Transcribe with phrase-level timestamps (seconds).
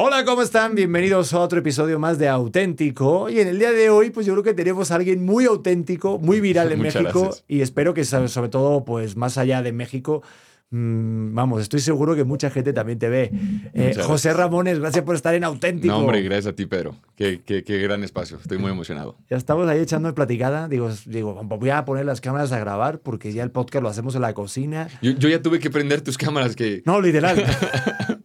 [0.00, 0.76] Hola, ¿cómo están?
[0.76, 3.28] Bienvenidos a otro episodio más de Auténtico.
[3.28, 6.20] Y en el día de hoy, pues yo creo que tenemos a alguien muy auténtico,
[6.20, 7.22] muy viral en Muchas México.
[7.22, 7.44] gracias.
[7.48, 10.22] Y espero que, sobre todo, pues más allá de México,
[10.70, 13.32] mm, vamos, estoy seguro que mucha gente también te ve.
[13.74, 14.32] Eh, José.
[14.34, 15.92] Ramones, gracias por estar en Auténtico.
[15.92, 16.94] No, hombre, gracias a ti, Pedro.
[17.16, 18.38] Qué, qué- qué gran espacio.
[18.40, 19.16] Estoy muy emocionado.
[19.28, 20.68] Ya estamos ahí echando de platicada.
[20.68, 24.14] Digo, digo, voy a poner las cámaras a grabar porque ya el podcast lo hacemos
[24.14, 24.86] en la cocina.
[25.02, 26.82] Yo, yo ya tuve que prender tus cámaras que...
[26.86, 27.44] No, literal.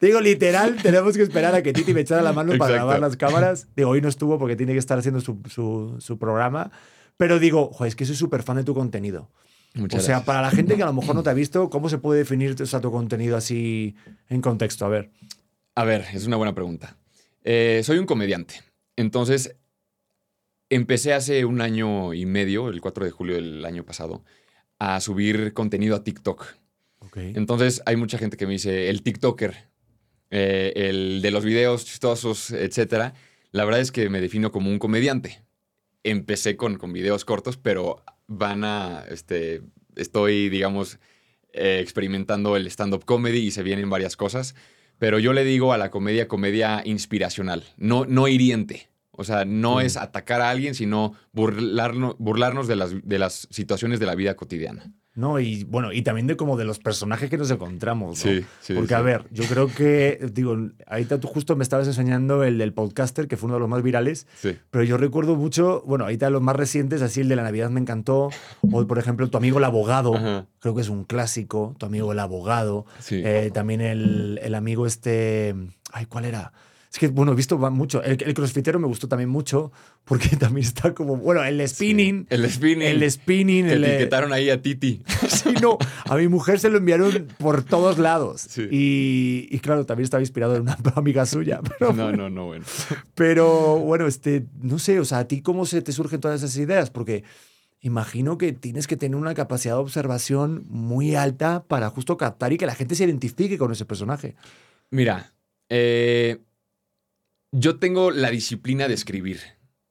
[0.00, 2.74] Digo, literal, tenemos que esperar a que Titi me echara la mano para Exacto.
[2.74, 3.68] grabar las cámaras.
[3.76, 6.70] Digo, hoy no estuvo porque tiene que estar haciendo su, su- su programa.
[7.18, 9.28] Pero digo, es que soy súper fan de tu contenido.
[9.74, 10.26] Muchas o sea, gracias.
[10.26, 12.56] para la gente que a lo mejor no te ha visto, ¿cómo se puede definir
[12.60, 13.94] o sea, tu contenido así
[14.28, 14.86] en contexto?
[14.86, 15.10] A ver.
[15.74, 16.96] A ver, es una buena pregunta.
[17.44, 18.54] Eh, soy un comediante.
[18.96, 19.54] Entonces,
[20.70, 24.24] empecé hace un año y medio, el 4 de julio del año pasado,
[24.78, 26.46] a subir contenido a TikTok.
[27.14, 29.68] Entonces, hay mucha gente que me dice, el TikToker,
[30.30, 33.14] eh, el de los videos chistosos, etcétera.
[33.52, 35.42] La verdad es que me defino como un comediante.
[36.02, 39.62] Empecé con, con videos cortos, pero van a, este,
[39.96, 40.98] estoy, digamos,
[41.52, 44.54] eh, experimentando el stand-up comedy y se vienen varias cosas.
[44.98, 48.90] Pero yo le digo a la comedia, comedia inspiracional, no, no hiriente.
[49.12, 54.00] O sea, no es atacar a alguien, sino burlarnos, burlarnos de, las, de las situaciones
[54.00, 54.92] de la vida cotidiana.
[55.14, 58.30] No, y bueno, y también de como de los personajes que nos encontramos, ¿no?
[58.30, 60.56] Sí, sí, Porque, a ver, yo creo que, digo,
[60.86, 63.82] ahorita tú justo me estabas enseñando el del podcaster, que fue uno de los más
[63.82, 64.56] virales, Sí.
[64.70, 67.80] pero yo recuerdo mucho, bueno, ahorita los más recientes, así el de la Navidad me
[67.80, 68.30] encantó,
[68.70, 70.46] o por ejemplo, tu amigo el abogado, Ajá.
[70.60, 73.20] creo que es un clásico, tu amigo el abogado, Sí.
[73.24, 75.56] Eh, también el, el amigo este,
[75.92, 76.52] ay, ¿cuál era?
[76.92, 78.02] Es que, bueno, he visto mucho.
[78.02, 79.70] El, el crossfitero me gustó también mucho
[80.04, 82.26] porque también está como, bueno, el spinning.
[82.30, 82.88] El spinning.
[82.88, 83.66] El spinning.
[83.66, 85.02] El, eh, etiquetaron ahí a Titi.
[85.28, 85.78] Sí, no.
[86.06, 88.40] A mi mujer se lo enviaron por todos lados.
[88.42, 88.66] Sí.
[88.70, 91.60] Y, y claro, también estaba inspirado en una amiga suya.
[91.78, 92.64] Pero, No, no, no, bueno.
[93.14, 96.56] pero bueno, este, no sé, o sea, ¿a ti cómo se te surgen todas esas
[96.56, 96.90] ideas?
[96.90, 97.22] Porque
[97.80, 102.58] imagino que tienes que tener una capacidad de observación muy alta para justo captar y
[102.58, 104.34] que la gente se identifique con ese personaje.
[104.90, 105.32] Mira,
[105.68, 106.40] eh,
[107.52, 109.40] yo tengo la disciplina de escribir.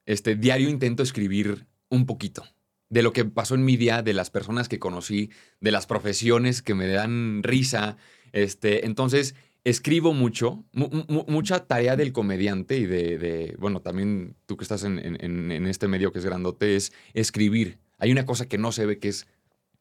[0.06, 2.44] Este diario intento escribir un poquito
[2.88, 6.62] de lo que pasó en mi día, de las personas que conocí, de las profesiones
[6.62, 7.96] que me dan risa.
[8.32, 14.34] Este, entonces, escribo mucho, mu- mu- mucha tarea del comediante y de, de- bueno, también
[14.46, 17.78] tú que estás en, en- en- en este medio que es grandote, es escribir.
[17.98, 19.26] Hay una cosa que no se ve que es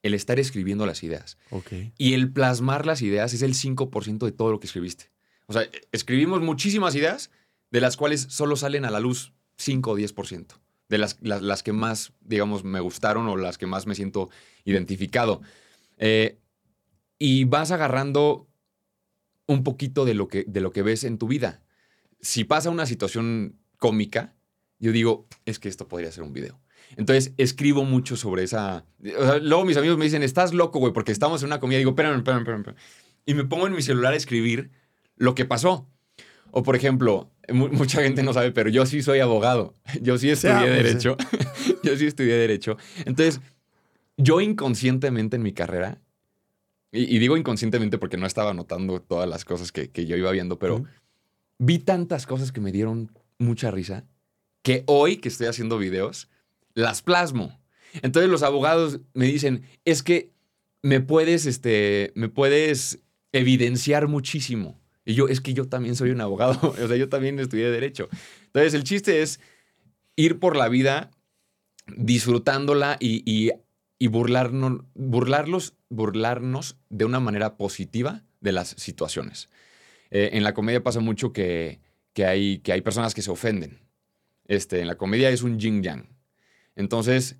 [0.04, 1.38] el estar escribiendo las ideas.
[1.50, 1.72] Ok.
[1.98, 5.06] Y el plasmar las ideas es el 5% de todo lo que escribiste.
[5.48, 7.32] O sea, escribimos muchísimas ideas,
[7.72, 10.46] de las cuales solo salen a la luz 5 o 10%.
[10.88, 14.30] De las, las, que más, digamos, me gustaron o las que más me siento
[14.66, 15.42] identificado.
[15.98, 16.40] Eh,
[17.20, 18.48] y vas agarrando
[19.46, 21.62] un poquito de lo, que, de lo que ves en tu vida.
[22.22, 24.36] Si pasa una situación cómica,
[24.80, 26.60] yo digo, es que esto podría ser un video.
[26.98, 28.86] Entonces escribo mucho sobre esa.
[29.18, 31.78] o luego mis amigos me dicen, estás loco, güey, porque estamos en una comida.
[31.78, 32.76] Digo, espérame, espérame, espérame.
[33.26, 34.72] Y me pongo en mi celular a escribir
[35.16, 35.88] lo que pasó.
[36.52, 39.74] O por ejemplo, mucha gente no sabe, pero yo sí soy abogado.
[40.02, 41.18] Yo sí estudié pues, Derecho.
[41.84, 42.78] yo sí estudié Derecho.
[43.06, 43.42] Entonces,
[44.18, 46.00] yo inconscientemente en mi carrera,
[46.92, 50.32] y, y digo inconscientemente porque no estaba notando todas las cosas que, que yo iba
[50.32, 50.84] viendo, pero
[51.58, 54.06] vi tantas cosas que me dieron mucha risa
[54.64, 56.30] que hoy que estoy haciendo videos,
[56.74, 57.60] las plasmo.
[58.02, 60.32] Entonces los abogados me dicen, es que
[60.82, 63.00] me puedes, este, me puedes
[63.32, 64.80] evidenciar muchísimo.
[65.10, 68.10] Y yo, es que yo también soy un abogado, o sea, yo también estudié Derecho.
[68.46, 69.40] Entonces el chiste es
[70.16, 71.10] ir por la vida
[71.88, 73.24] disfrutándola y,
[73.98, 79.50] y, burlarnos, burlarlos, burlarnos de una manera positiva de las situaciones.
[80.12, 81.80] Eh, en la comedia pasa mucho que,
[82.14, 83.80] que, hay, que hay personas que se ofenden.
[84.46, 86.08] Este, en la comedia es un yin yang.
[86.76, 87.38] Entonces,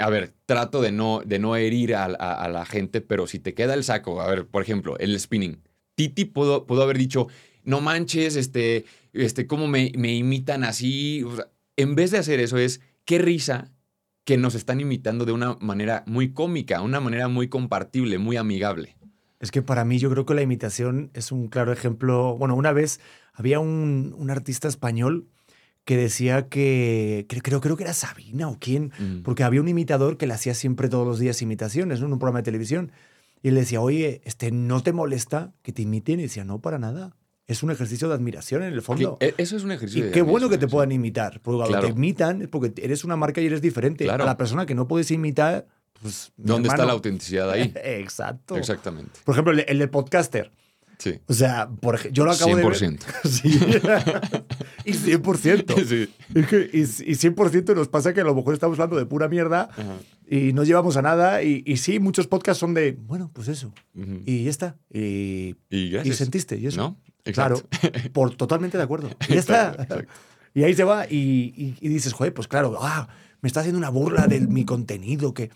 [0.00, 3.74] a ver, trato de no, de no herir a la gente, pero si te queda
[3.74, 5.62] el saco, a ver, por ejemplo, el spinning.
[5.94, 7.28] Titi pudo, pudo haber dicho,
[7.64, 11.22] no manches, este, este, cómo me, me imitan así.
[11.24, 13.70] O sea, en vez de hacer eso es, qué risa
[14.24, 18.96] que nos están imitando de una manera muy cómica, una manera muy compartible, muy amigable.
[19.40, 22.36] Es que para mí yo creo que la imitación es un claro ejemplo.
[22.38, 23.00] Bueno, una vez
[23.32, 25.26] había un, un artista español
[25.84, 29.22] que decía que, creo, creo que era Sabina o quién, Mm.
[29.24, 32.06] porque había un imitador que le hacía siempre todos los días imitaciones ¿no?
[32.06, 32.92] en un programa de televisión.
[33.42, 36.20] Y él decía, oye, este, ¿no te molesta que te imiten?
[36.20, 37.16] Y decía, no, para nada.
[37.48, 39.16] Es un ejercicio de admiración en el fondo.
[39.20, 40.04] E- eso es un ejercicio.
[40.04, 41.40] Y de qué bueno que te puedan imitar.
[41.42, 41.86] Porque cuando Claro.
[41.88, 44.04] te imitan es porque eres una marca y eres diferente.
[44.04, 44.22] Claro.
[44.22, 45.66] A la persona que no puedes imitar,
[46.00, 46.32] pues.
[46.36, 47.72] ¿Dónde está la autenticidad ahí?
[47.84, 48.56] Exacto.
[48.56, 49.20] Exactamente.
[49.24, 50.52] Por ejemplo, el, el de podcaster.
[51.02, 51.18] Sí.
[51.26, 52.74] O sea, por yo lo acabo de ver.
[52.74, 52.98] 100%.
[53.28, 53.48] Sí.
[54.84, 55.84] y 100%.
[55.84, 56.08] Sí.
[56.34, 59.28] Es que- y, y 100% nos pasa que a lo mejor estamos hablando de pura
[59.28, 59.96] mierda Ajá.
[60.28, 61.42] y no llevamos a nada.
[61.42, 63.72] Y, y sí, muchos podcasts son de, bueno, pues eso.
[63.96, 64.20] Ujú.
[64.26, 64.76] Y ya está.
[64.92, 66.56] Y, Y sentiste.
[66.56, 66.76] Y eso.
[66.80, 67.00] ¿No?
[67.32, 67.56] Claro.
[67.70, 68.10] Exacto.
[68.12, 69.10] Por, totalmente de acuerdo.
[69.28, 69.70] Y ya está.
[69.72, 70.04] Exacto.
[70.54, 71.16] Y ahí se va y,
[71.56, 73.08] y- y dices, joder, pues claro, ah,
[73.40, 75.34] me está haciendo una burla de mi contenido.
[75.34, 75.50] que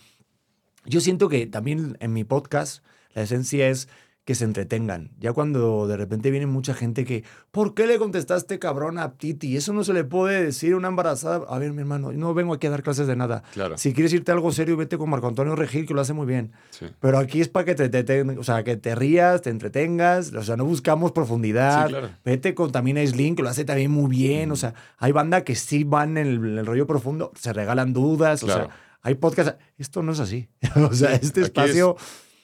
[0.87, 2.83] Yo siento que también en mi podcast
[3.15, 3.89] la esencia es
[4.27, 5.13] que se entretengan.
[5.21, 9.57] Ya cuando de repente viene mucha gente que, ¿por qué le contestaste cabrón a Titi?
[9.57, 11.47] Eso no se le puede decir a una embarazada.
[11.49, 13.45] A ver, mi hermano, no vengo aquí a dar clases de nada.
[13.55, 13.79] Claro.
[13.79, 16.27] Si quieres irte a algo serio, vete con Marco Antonio Regil, que lo hace muy
[16.27, 16.51] bien.
[16.71, 16.87] Sí.
[17.01, 20.33] Pero aquí es para que te, te- te- o sea, que te rías, te entretengas,
[20.35, 21.85] o sea, no buscamos profundidad.
[21.87, 22.11] Sí, claro.
[22.25, 24.51] Vete con también a Slim, que lo hace también muy bien.
[24.51, 27.93] O sea, hay banda que sí van en el, en el rollo profundo, se regalan
[27.93, 28.65] dudas, o Claro.
[28.67, 29.55] sea, hay podcasts.
[29.79, 30.49] Esto no es así.
[30.75, 31.97] o sea, este aquí espacio.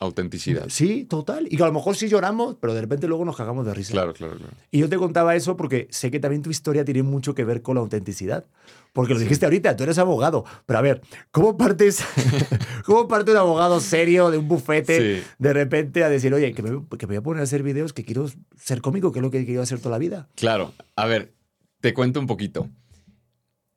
[0.02, 0.64] Autenticidad.
[0.69, 1.46] Sí, total.
[1.49, 3.93] Y que a lo mejor sí lloramos, pero de repente luego nos cagamos de risa.
[3.93, 4.52] Claro, claro, claro.
[4.72, 7.62] Y yo te contaba eso porque sé que también tu historia tiene mucho que ver
[7.62, 8.44] con la autenticidad.
[8.93, 10.44] Porque lo dijiste ahorita, tú eres abogado.
[10.66, 12.02] Pero a ver, ¿cómo partes,
[12.84, 15.26] cómo parte un abogado serio de un bufete Sí.
[15.38, 17.93] de repente a decir, oye, que me, que me voy a poner a hacer videos,
[17.93, 18.26] que quiero
[18.56, 20.28] ser cómico, que es lo que quiero hacer toda la vida?
[20.34, 20.72] Claro.
[20.96, 21.32] A ver,
[21.81, 22.69] te cuento un poquito.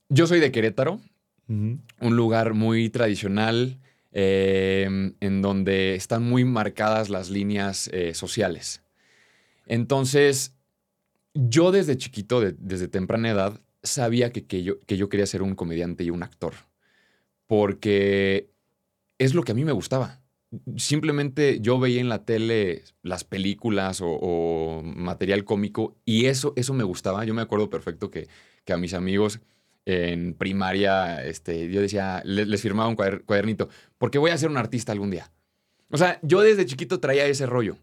[0.09, 0.99] Yo soy de Querétaro,
[1.47, 3.79] un lugar muy tradicional
[4.15, 8.81] eh, en donde están muy marcadas las líneas eh, sociales.
[9.67, 10.55] Entonces,
[11.33, 15.41] yo desde chiquito, de- desde temprana edad, sabía que, que yo, que yo quería ser
[15.43, 16.53] un comediante y un actor,
[17.47, 18.49] porque
[19.19, 20.21] es lo que a mí me gustaba.
[20.77, 26.73] Simplemente yo veía en la tele las películas o, o material cómico y eso, eso
[26.73, 27.25] me gustaba.
[27.25, 28.27] Yo me acuerdo perfecto que,
[28.63, 29.41] que a mis amigos
[29.85, 34.49] en primaria, este, yo decía, le- les, firmaba un cuader- cuadernito, porque voy a ser
[34.49, 35.31] un artista algún día.
[35.91, 37.77] O sea, yo desde chiquito traía ese rollo.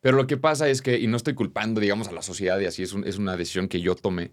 [0.00, 2.66] Pero lo que pasa es que, y no estoy culpando, digamos, a la sociedad y
[2.66, 4.30] así, es, un- es una decisión que yo tomé,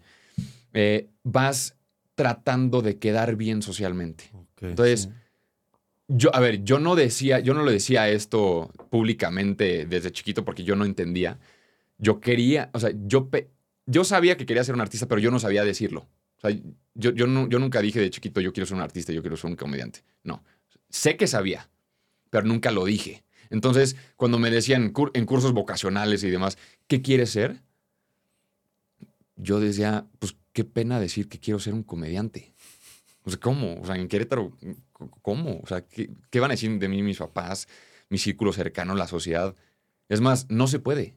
[0.73, 1.75] eh, vas
[2.15, 4.25] tratando de quedar bien socialmente.
[4.69, 5.09] Entonces,
[6.07, 10.63] yo, a ver, yo no decía, yo no lo decía esto públicamente desde chiquito porque
[10.63, 11.39] yo no entendía.
[11.97, 13.29] Yo quería, o sea, yo,
[13.85, 16.07] yo sabía que quería ser un artista, pero yo no sabía decirlo.
[16.43, 16.55] Sea,
[16.93, 19.37] yo, yo, no- yo nunca dije de chiquito, yo quiero ser un artista, yo quiero
[19.37, 20.03] ser un comediante.
[20.23, 20.43] No.
[20.89, 21.69] Sé que sabía,
[22.29, 23.23] pero nunca lo dije.
[23.49, 26.57] Entonces, cuando me decían en cursos vocacionales y demás,
[26.87, 27.61] ¿qué quieres ser?
[29.35, 32.53] Yo decía, pues qué pena decir que quiero ser un comediante.
[33.23, 33.79] O sea, ¿cómo?
[33.81, 34.55] O sea, en Querétaro,
[35.21, 35.59] ¿cómo?
[35.63, 37.67] O sea, ¿qué, qué van a decir de mí mis papás,
[38.09, 39.55] mi círculo cercano, la sociedad?
[40.09, 41.15] Es más, no se puede.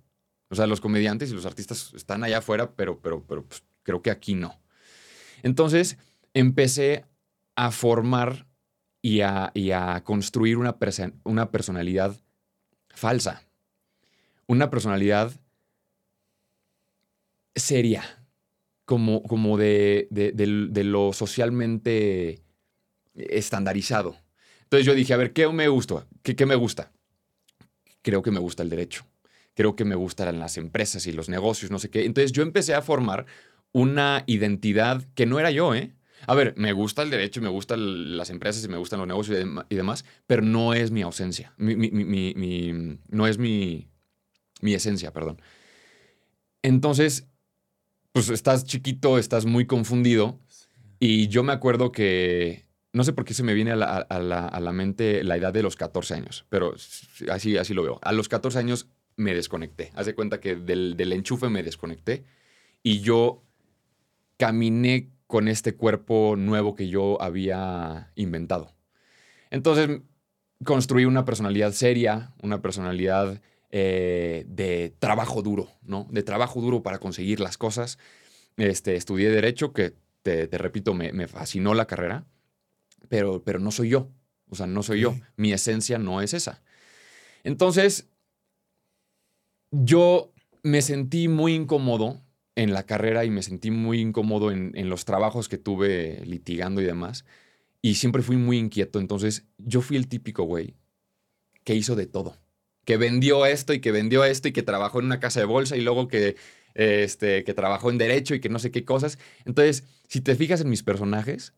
[0.48, 4.00] O sea, los comediantes y los artistas están allá afuera, pero, pero, pero pues, creo
[4.02, 4.58] que aquí no.
[5.42, 5.98] Entonces,
[6.34, 7.04] empecé
[7.56, 8.46] a formar
[9.02, 10.76] y a, y a construir una,
[11.24, 12.16] una personalidad
[12.90, 13.42] falsa.
[14.46, 15.32] Una personalidad
[17.54, 18.04] seria,
[18.84, 22.42] como, como de, de- de- de lo socialmente
[23.14, 24.16] estandarizado.
[24.64, 26.06] Entonces yo dije, a ver, ¿qué me gusta?
[26.22, 26.92] ¿Qué, qué me gusta?
[28.02, 29.04] Creo que me gusta el derecho.
[29.54, 32.04] Creo que me gustan las empresas y los negocios, no sé qué.
[32.04, 33.26] Entonces yo empecé a formar
[33.76, 35.92] una identidad que no era yo, ¿eh?
[36.26, 39.38] A ver, me gusta el derecho, me gustan las empresas y me gustan los negocios
[39.38, 41.52] y, y demás, pero no es mi ausencia.
[41.58, 43.88] Mi- mi- mi- no es mi,
[44.62, 45.40] mi esencia, perdón.
[46.62, 47.28] Entonces,
[48.12, 50.40] pues estás chiquito, estás muy confundido.
[50.98, 54.18] Y yo me acuerdo que, no sé por qué se me viene a la, a
[54.18, 56.74] la- a la mente la edad de los 14 años, pero
[57.30, 57.98] así, así lo veo.
[58.02, 59.92] A los 14 años me desconecté.
[59.94, 62.24] Haz de cuenta que del, del enchufe me desconecté
[62.82, 63.42] y yo
[64.36, 68.74] caminé con este cuerpo nuevo que yo había inventado.
[69.50, 70.00] Entonces
[70.64, 76.06] construí una personalidad seria, una personalidad eh, de trabajo duro, ¿no?
[76.10, 77.98] De trabajo duro para conseguir las cosas.
[78.56, 82.24] Este, estudié Derecho, que te, te repito, me, me, fascinó la carrera,
[83.08, 84.08] pero, pero no soy yo.
[84.48, 85.14] O sea, no soy yo.
[85.36, 86.62] Mi esencia no es esa.
[87.42, 88.08] Entonces,
[89.70, 92.22] yo me sentí muy incómodo
[92.56, 96.80] en la carrera y me sentí muy incómodo en, en, los trabajos que tuve litigando
[96.80, 97.24] y demás.
[97.82, 98.98] Y siempre fui muy inquieto.
[98.98, 100.74] Entonces, yo fui el típico güey
[101.62, 102.36] que hizo de todo.
[102.84, 105.76] Que vendió esto y que vendió esto y que trabajó en una casa de bolsa
[105.76, 106.36] y luego que,
[106.74, 109.18] este, que trabajó en derecho y que no sé qué cosas.
[109.44, 111.52] Entonces, si te fijas en mis personajes,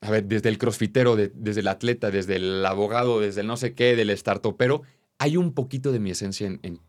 [0.00, 3.56] a ver, desde el crossfitero, de, desde el atleta, desde el abogado, desde el no
[3.56, 4.82] sé qué, del startupero,
[5.18, 6.80] hay un poquito de mi esencia en,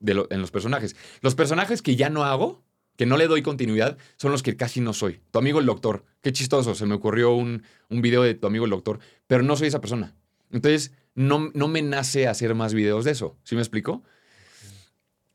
[0.00, 0.96] de lo, en los personajes.
[1.20, 2.62] Los personajes que ya no hago,
[2.96, 5.20] que no le doy continuidad, son los que casi no soy.
[5.30, 8.64] Tu amigo el doctor, qué chistoso, se me ocurrió un, un video de tu amigo
[8.64, 10.16] el doctor, pero no soy esa persona.
[10.50, 13.36] Entonces, no, no me nace hacer más videos de eso.
[13.44, 14.02] ¿Sí me explico?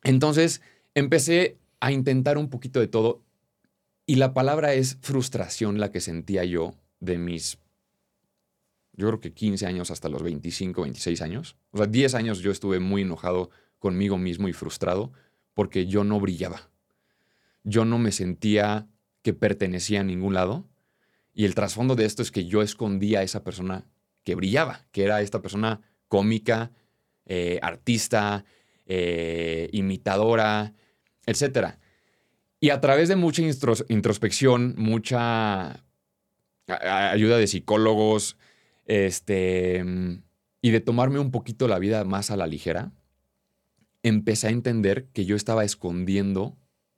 [0.03, 0.61] Entonces,
[0.93, 3.23] empecé a intentar un poquito de todo
[4.05, 7.57] y la palabra es frustración la que sentía yo de mis,
[8.93, 11.57] yo creo que 15 años hasta los 25, 26 años.
[11.71, 15.11] O sea, 10 años yo estuve muy enojado conmigo mismo y frustrado
[15.53, 16.69] porque yo no brillaba.
[17.63, 18.87] Yo no me sentía
[19.23, 20.67] que pertenecía a ningún lado.
[21.33, 23.87] Y el trasfondo de esto es que yo escondía a esa persona
[24.23, 26.71] que brillaba, que era esta persona cómica,
[27.25, 28.45] eh, artista,
[28.85, 30.73] eh, imitadora,
[31.25, 31.77] etc.
[32.59, 35.83] Y a través de mucha introspección, mucha
[36.67, 38.37] ayuda de psicólogos,
[38.85, 39.83] este,
[40.61, 42.91] y de tomarme un poquito la vida más a la ligera,
[44.05, 46.55] empecé a entender que yo estaba escondiendo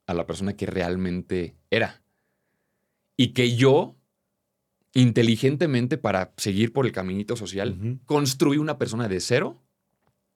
[0.08, 2.04] a la persona que realmente era.
[3.16, 3.96] Y que yo,
[4.94, 8.00] inteligentemente, para seguir por el caminito social, uh -huh.
[8.04, 9.64] construí una persona de cero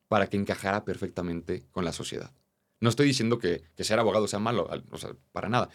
[0.08, 2.34] para que encajara perfectamente con la sociedad.
[2.80, 5.70] No estoy diciendo que, que ser abogado sea malo, o sea, para nada.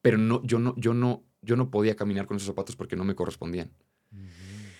[0.00, 3.04] Pero no, yo, no, yo, no, yo no podía caminar con esos zapatos porque no
[3.04, 3.70] me correspondían.
[4.10, 4.28] Uh -huh.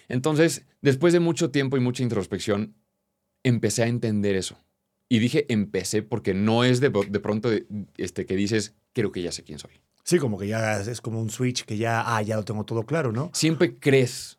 [0.09, 2.76] Entonces, después de mucho tiempo y mucha introspección,
[3.43, 4.57] empecé a entender eso.
[5.12, 7.50] Y dije empecé porque no es de, de pronto
[7.97, 9.73] este, que dices, creo que ya sé quién soy.
[10.05, 12.87] Sí, como que ya es como un switch que ya, ah, ya lo tengo todo
[12.87, 13.31] claro, ¿no?
[13.35, 14.38] Siempre crees,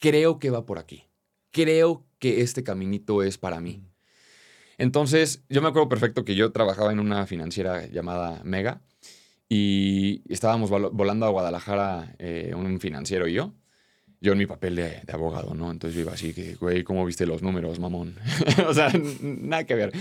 [0.00, 1.04] creo que va por aquí.
[1.50, 3.84] Creo que este caminito es para mí.
[4.78, 8.80] Entonces, yo me acuerdo perfecto que yo trabajaba en una financiera llamada Mega
[9.46, 13.52] y estábamos volando a Guadalajara eh, un financiero y yo
[14.22, 15.72] yo en mi papel de, abogado, ¿no?
[15.72, 18.14] Entonces yo iba así, que, güey, ¿cómo viste los números, mamón?
[18.68, 19.92] o sea, nada que ver.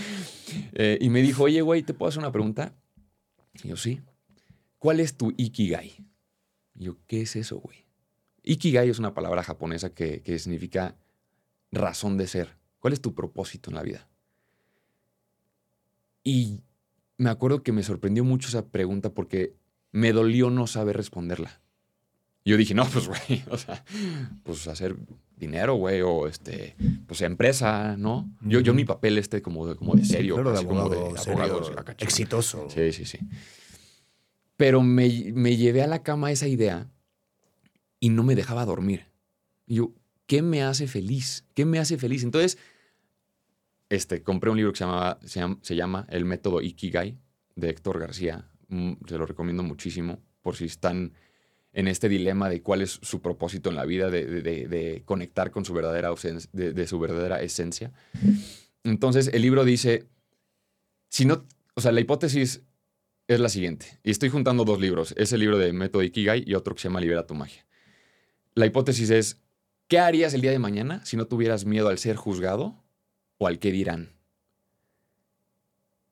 [0.74, 2.76] Eh, y me dijo, oye, güey, ¿te puedo hacer una pregunta?
[3.64, 4.00] Y yo, sí.
[4.78, 6.06] ¿Cuál es tu ikigai?
[6.76, 7.88] Y yo, ¿qué es eso, güey?
[8.44, 10.96] Ikigai es una palabra japonesa que, que significa
[11.72, 12.56] razón de ser.
[12.80, 14.08] ¿Cuál es tu propósito en la vida?
[16.24, 16.62] Y
[17.18, 19.56] me acuerdo que me sorprendió mucho esa pregunta porque
[19.92, 21.60] me dolió no saber responderla.
[22.44, 23.84] Yo dije, no, pues, güey, o sea,
[24.44, 24.96] pues hacer
[25.36, 26.76] dinero, güey, o este,
[27.08, 28.32] pues empresa, ¿no?
[28.42, 31.14] Yo, yo mi papel este como de, como de serio, sí, claro, de abogado, como
[31.14, 32.68] de abogado serio, exitoso.
[32.70, 33.20] Sí, sí, sí.
[34.58, 36.92] Pero me, me llevé a la cama esa idea
[38.00, 39.08] y no me dejaba dormir.
[39.66, 39.94] Y yo,
[40.28, 41.46] ¿qué me hace feliz?
[41.54, 42.24] ¿Qué me hace feliz?
[42.24, 42.58] Entonces,
[43.90, 47.18] este, compré un libro que se, llamaba, se, llama, se llama El método Ikigai
[47.56, 48.50] de Héctor García.
[48.68, 51.14] Mm, se lo recomiendo muchísimo por si están
[51.74, 55.64] en este dilema de cuál es su propósito en la vida, de, de, conectar con
[55.64, 56.10] su verdadera,
[56.52, 57.92] de, de, su verdadera esencia.
[58.84, 60.08] Entonces, el libro dice,
[61.10, 62.62] si no, o sea, la hipótesis
[63.28, 66.56] es la siguiente, y estoy juntando dos libros, es el libro de Método Ikigai y
[66.56, 67.66] otro que se llama Libera tu magia.
[68.54, 69.42] La hipótesis es,
[69.88, 72.84] ¿qué harías el día de mañana si no tuvieras miedo al ser juzgado
[73.38, 74.12] o al qué dirán?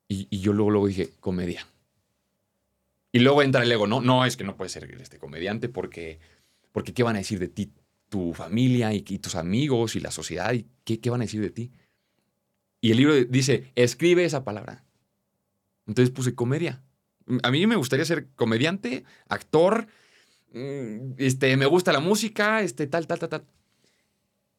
[0.08, 1.66] Y, y yo luego, luego dije, comedia.
[3.12, 6.20] Y luego entra el ego, no, no, es que no puede ser este comediante porque,
[6.72, 7.72] porque ¿qué van a decir de ti
[8.08, 10.52] tu familia y, tus amigos y la sociedad?
[10.52, 11.72] ¿Y qué, qué, van a decir de ti?
[12.80, 14.84] Y el libro dice, escribe esa palabra.
[15.86, 16.82] Entonces puse comedia.
[17.42, 19.88] A mí me gustaría ser comediante, actor,
[20.52, 23.44] este, me gusta la música, este, tal, tal, tal, tal.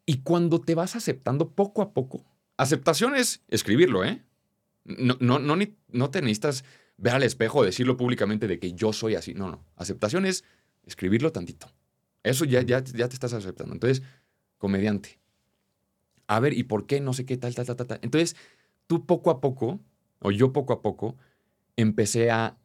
[0.06, 2.26] Y cuando te vas aceptando poco a poco,
[2.58, 4.22] aceptación es escribirlo, ¿eh?
[4.84, 5.56] No, no, no,
[5.90, 6.64] no te necesitas
[7.02, 9.34] ver al espejo, decirlo públicamente de que yo soy así.
[9.34, 9.66] No, no.
[9.76, 10.44] Aceptación es
[10.86, 11.68] escribirlo tantito.
[12.24, 13.74] Eso ya, ya, ya te estás aceptando.
[13.74, 14.04] Entonces,
[14.58, 15.20] comediante.
[16.28, 17.02] A ver, ¿y por qué?
[17.02, 18.00] No sé qué, tal, tal, tal, tal.
[18.04, 18.36] Entonces,
[18.88, 19.80] tú poco a poco,
[20.20, 21.18] o yo poco a poco,
[21.76, 22.58] empecé a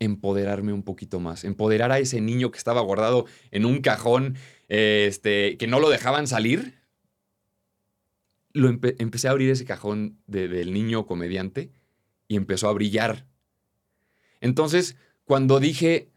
[0.00, 1.44] empoderarme un poquito más.
[1.44, 4.36] Empoderar a ese niño que estaba guardado en un cajón,
[4.68, 6.76] este, que no lo dejaban salir.
[8.54, 11.70] lo empe- empecé a abrir ese cajón de- del niño comediante
[12.26, 13.27] y empezó a brillar.
[14.40, 16.10] Entonces, cuando dije,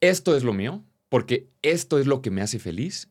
[0.00, 3.08] esto es lo mío, porque esto es lo que me hace feliz,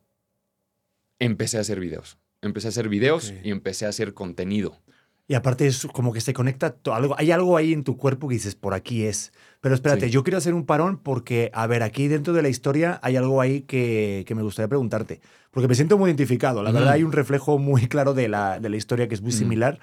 [1.20, 2.18] empecé a hacer videos.
[2.42, 4.82] Empecé a hacer videos y empecé a hacer contenido.
[5.26, 8.34] Y aparte es como que se conecta algo, hay algo ahí en tu cuerpo que
[8.34, 9.32] dices, por aquí es.
[9.62, 10.12] Pero espérate, Sí.
[10.12, 13.40] yo quiero hacer un parón porque, a ver, aquí dentro de la historia hay algo
[13.40, 15.22] ahí que, que me gustaría preguntarte.
[15.52, 16.62] Porque me siento muy identificado.
[16.62, 19.32] La verdad hay un reflejo muy claro de la, de la historia que es muy
[19.32, 19.80] similar.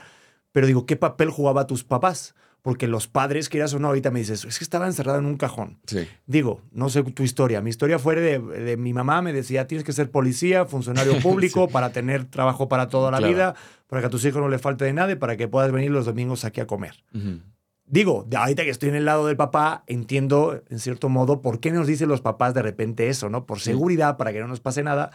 [0.52, 2.34] Pero digo, ¿qué papel jugaba tus papás?
[2.62, 5.36] Porque los padres, quieras o no, ahorita me dices, es que estaba encerrado en un
[5.38, 5.78] cajón.
[5.86, 6.06] Sí.
[6.26, 7.62] Digo, no sé tu historia.
[7.62, 11.68] Mi historia fue de, de mi mamá, me decía, tienes que ser policía, funcionario público,
[11.68, 13.32] para tener trabajo para toda la Claro.
[13.32, 13.54] vida,
[13.86, 15.90] para que a tus hijos no le falte de nada y para que puedas venir
[15.90, 17.02] los domingos aquí a comer.
[17.14, 17.40] Ujú.
[17.86, 21.60] Digo, de ahorita que estoy en el lado del papá, entiendo, en cierto modo, por
[21.60, 23.46] qué nos dicen los papás de repente eso, ¿no?
[23.46, 23.64] Por Sí.
[23.70, 25.10] seguridad, para que no nos pase nada.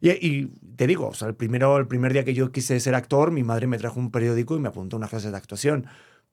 [0.00, 2.94] Y, y te digo, o sea, el, primero, el primer día que yo quise ser
[2.94, 5.86] actor, mi madre me trajo un periódico y me apuntó a una clase de actuación.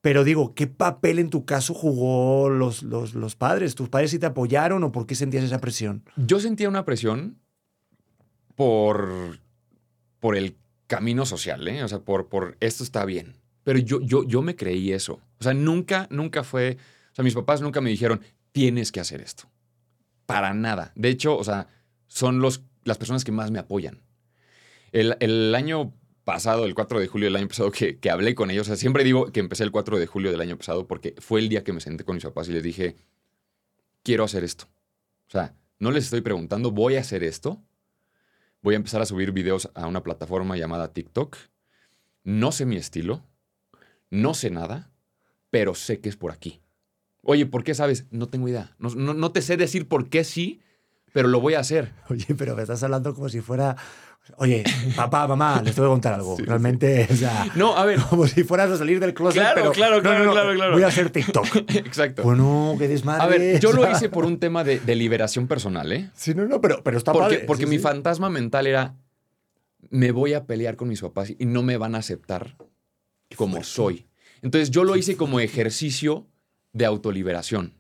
[0.04, 3.74] Pero digo, ¿qué papel en tu caso jugó los, los, los padres?
[3.74, 6.04] ¿Tus padres sí te apoyaron o por qué sentías esa presión?
[6.18, 7.40] Yo sentía una presión
[8.56, 9.40] por,
[10.20, 10.58] por el
[10.88, 11.86] camino social, ¿eh?
[11.86, 13.38] O sea, por, por esto está bien.
[13.64, 15.22] Pero yo, yo, yo me creí eso.
[15.40, 16.76] O sea, nunca, nunca fue.
[17.14, 18.20] O sea, mis papás nunca me dijeron,
[18.52, 19.46] tienes que hacer esto.
[20.26, 20.92] Para nada.
[20.96, 21.70] De hecho, o sea,
[22.08, 24.02] son los, las personas que más me apoyan.
[24.92, 28.50] El, el año pasado, el 4 de julio del año pasado, que, que hablé con
[28.51, 31.15] ellos, o sea, siempre digo que empecé el 4 de julio del año pasado porque
[31.20, 32.96] fue el día que me senté con mis papás y les dije,
[34.03, 34.65] quiero hacer esto.
[35.27, 37.62] O sea, no les estoy preguntando, voy a hacer esto.
[38.62, 41.36] Voy a empezar a subir videos a una plataforma llamada TikTok.
[42.24, 43.25] No sé mi estilo,
[44.10, 44.92] no sé nada,
[45.50, 46.62] pero sé que es por aquí.
[47.22, 48.06] Oye, ¿por qué sabes?
[48.12, 48.75] No tengo idea.
[48.80, 50.62] No, no- no te sé decir por qué sí,
[51.13, 51.93] pero lo voy a hacer.
[52.10, 53.77] Oye, pero me estás hablando como si fuera.
[54.38, 54.63] Oye,
[54.96, 56.36] papá, mamá, les tengo que contar algo.
[56.38, 58.00] Sí, sí, Realmente, o sea, No, a ver.
[58.10, 59.41] como si fueras a salir del closet.
[59.41, 60.74] Claro, pero, claro, claro, no, no, claro, claro.
[60.74, 61.46] Voy a hacer TikTok.
[61.75, 62.24] Exacto.
[62.24, 63.22] Bueno, qué desmadre.
[63.24, 66.10] A ver, yo lo hice por un tema de, de liberación personal, ¿eh?
[66.15, 67.45] Sí, no, no, pero, pero está Porque, padre.
[67.47, 68.95] porque sí, mi fantasma mental era,
[69.89, 72.56] me voy a pelear con mis papás y no me van a aceptar
[73.36, 74.08] como soy.
[74.41, 76.28] Entonces yo lo hice como ejercicio
[76.71, 77.73] de autoliberación.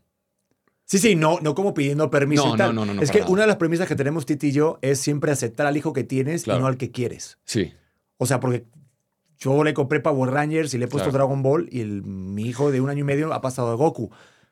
[0.85, 2.45] Sí, sí, no, no como pidiendo permiso.
[2.47, 2.75] No, y tal.
[2.75, 3.31] no, no, no, Es que nada.
[3.31, 6.03] una de las premisas que tenemos Titi y yo es siempre aceptar al hijo que
[6.03, 6.59] tienes Claro.
[6.59, 7.37] y no al que quieres.
[7.45, 7.73] Sí.
[8.17, 8.65] O sea, porque
[9.39, 11.25] yo le compré Power Rangers y le he puesto Claro.
[11.25, 14.11] Dragon Ball y el- mi hijo de un año y medio ha pasado de Goku.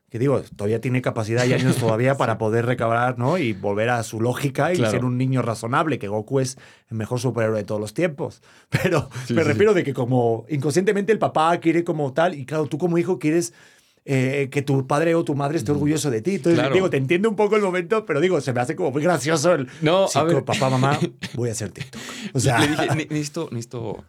[0.10, 3.38] Que digo, todavía tiene capacidad y años todavía para poder recabar, ¿no?
[3.38, 4.91] Y volver a su lógica y Claro.
[4.91, 6.58] ser un niño razonable, que Goku es
[6.89, 8.41] el mejor superhéroe de todos los tiempos.
[8.70, 12.46] Pero Sí, me sí, refiero de que como inconscientemente el papá quiere como tal, y
[12.46, 13.54] claro, tú como hijo quieres
[14.06, 16.36] eh, que tu padre o tu madre esté orgulloso de ti.
[16.36, 16.74] Entonces, Claro.
[16.74, 19.54] digo, te entiendo un poco el momento, pero digo, se me hace como muy gracioso
[19.54, 19.68] el...
[19.82, 20.34] No, Sí, a ver.
[20.34, 21.00] como, papá, mamá,
[21.36, 22.02] voy a hacer TikTok.
[22.34, 24.04] O sea, Le dije, "Ne- necesito, necesito,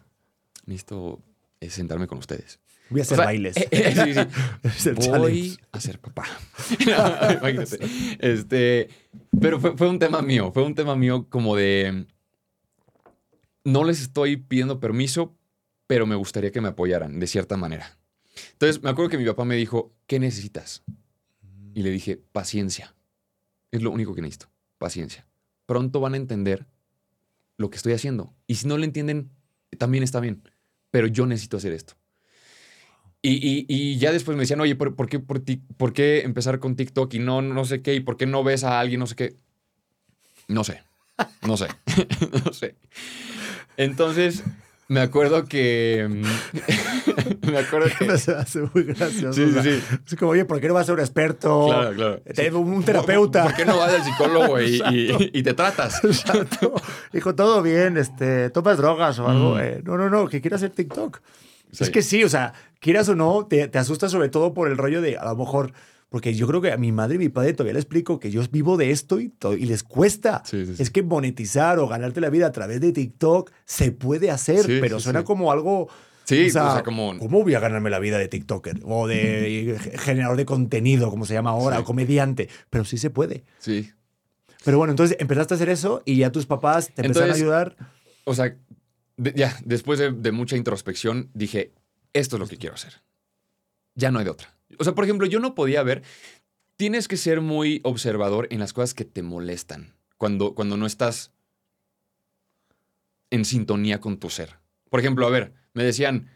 [0.65, 1.19] necesito
[1.61, 2.59] eh, sentarme con ustedes.
[2.89, 3.55] voy a hacer O sea, bailes.
[3.57, 4.13] eh, eh, sí,
[4.83, 4.89] sí.
[5.07, 6.25] Voy a ser papá.
[6.85, 7.79] No, imagínate.
[8.19, 8.89] Este,
[9.39, 12.07] pero fue, fue un tema mío, fue un tema mío como de,
[13.63, 15.35] no les estoy pidiendo permiso,
[15.87, 17.97] pero me gustaría que me apoyaran de cierta manera.
[18.63, 20.83] Entonces, me acuerdo que mi papá me dijo, ¿qué necesitas?
[21.73, 22.95] Y le dije, paciencia.
[23.71, 25.27] Es lo único que necesito, paciencia.
[25.65, 26.65] Pronto van a entender
[27.57, 28.33] lo que estoy haciendo.
[28.47, 29.31] Y si no lo entienden,
[29.77, 30.47] también está bien.
[30.91, 31.95] Pero yo necesito hacer esto.
[33.21, 36.59] Y, y- ya después me decían, oye, ¿por, por qué, por, ti- por qué empezar
[36.59, 37.95] con TikTok y no, no sé qué?
[37.95, 39.35] ¿Y por qué no ves a alguien, no sé qué?
[40.47, 40.81] No sé,
[41.45, 41.67] no sé,
[42.45, 42.77] no sé.
[43.75, 44.41] Entonces,
[44.87, 46.07] me acuerdo que...
[46.09, 48.17] mm, me acuerdo que...
[48.17, 49.33] Se hace muy gracioso.
[49.33, 49.79] Sí, sí, sea, sí.
[50.07, 51.67] Es como, oye, ¿por qué no vas a un experto?
[51.67, 52.21] Claro, claro.
[52.33, 53.43] Te- Un terapeuta.
[53.43, 56.03] ¿Por qué no vas al psicólogo y, y- y te tratas?
[56.03, 56.73] Exacto.
[57.11, 59.55] Dijo, todo bien, este, tomas drogas o algo.
[59.55, 59.59] Mm.
[59.59, 61.19] eh, no, no, no, que quiere hacer TikTok.
[61.71, 61.83] Sí.
[61.85, 64.77] Es que sí, o sea, quieras o no, te, te asusta sobre todo por el
[64.77, 65.73] rollo de, a lo mejor,
[66.13, 68.43] porque yo creo que a mi madre y mi padre todavía le explico que yo
[68.51, 69.33] vivo de esto y,
[69.65, 70.43] les cuesta.
[70.45, 70.83] Sí, sí, sí.
[70.83, 74.99] Es que monetizar o ganarte la vida a través de TikTok se puede hacer, pero
[74.99, 75.89] suena como algo...
[76.25, 78.81] Sí, o sea, como- ¿Cómo voy a ganarme la vida de TikToker?
[78.83, 82.47] O de generador de contenido, como se llama ahora, o comediante.
[82.69, 83.43] Pero sí se puede.
[83.57, 83.89] Sí.
[84.63, 87.75] Pero bueno, entonces empezaste a hacer eso y ya tus papás te empezaron a ayudar.
[88.23, 88.55] O sea,
[89.17, 91.71] de- ya, después de, de mucha introspección, dije,
[92.13, 93.01] esto es lo que quiero hacer.
[93.95, 94.53] Ya no hay de otra.
[94.79, 96.03] O sea, por ejemplo, yo no podía ver,
[96.75, 101.31] tienes que ser muy observador en las cosas que te molestan cuando, cuando no estás
[103.31, 104.57] en sintonía con tu ser.
[104.89, 106.29] Por ejemplo, a ver, me decían,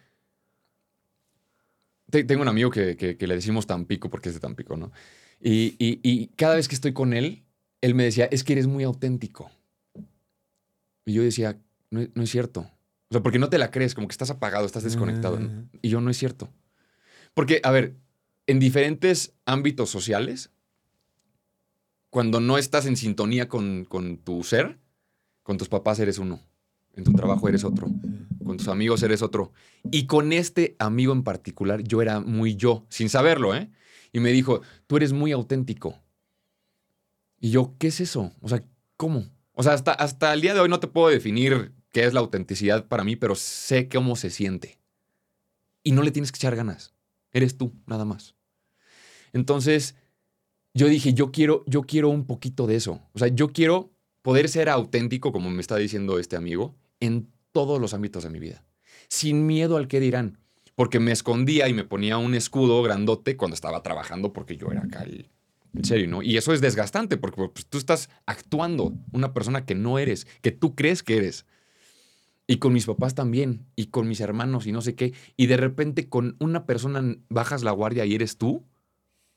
[2.09, 4.91] te- tengo un amigo que, que- que le decimos Tampico porque es de Tampico, ¿no?
[5.39, 7.43] Y, y- y cada vez que estoy con él,
[7.81, 9.51] él me decía, es que eres muy auténtico.
[11.05, 11.59] Y yo decía,
[11.91, 12.61] no, no es cierto.
[13.09, 15.37] O sea, porque no te la crees, como que estás apagado, estás desconectado.
[15.81, 16.49] Y yo no es cierto.
[17.33, 17.95] Porque, a ver,
[18.47, 20.51] en diferentes ámbitos sociales,
[22.09, 24.79] cuando no estás en sintonía con, con tu ser,
[25.43, 26.39] con tus papás eres uno,
[26.95, 27.87] en tu trabajo eres otro,
[28.43, 29.51] con tus amigos eres otro.
[29.91, 33.69] Y con este amigo en particular, yo era muy yo, sin saberlo, ¿eh?
[34.13, 36.01] Y me dijo, tú eres muy auténtico.
[37.39, 38.31] Y yo, ¿qué es eso?
[38.41, 38.63] O sea,
[38.95, 39.25] ¿cómo?
[39.51, 42.21] O sea, hasta, hasta el día de hoy no te puedo definir qué es la
[42.21, 44.79] autenticidad para mí, pero sé cómo se siente.
[45.83, 46.93] Y no le tienes que echar ganas.
[47.31, 48.36] Eres tú, nada más.
[49.37, 49.95] Entonces,
[50.73, 53.01] yo dije, yo quiero, yo quiero un poquito de eso.
[53.13, 53.91] O sea, yo quiero
[54.23, 58.39] poder ser auténtico, como me está diciendo este amigo, en todos los ámbitos de mi
[58.39, 58.65] vida.
[59.09, 60.39] Sin miedo al que dirán.
[60.73, 64.81] Porque me escondía y me ponía un escudo grandote cuando estaba trabajando porque yo era
[64.81, 65.29] acá el,
[65.75, 66.23] el serio, ¿no?
[66.23, 70.51] Y eso es desgastante porque pues, tú estás actuando una persona que no eres, que
[70.51, 71.45] tú crees que eres.
[72.47, 75.13] Y con mis papás también, y con mis hermanos y no sé qué.
[75.35, 78.63] Y de repente con una persona bajas la guardia y eres tú.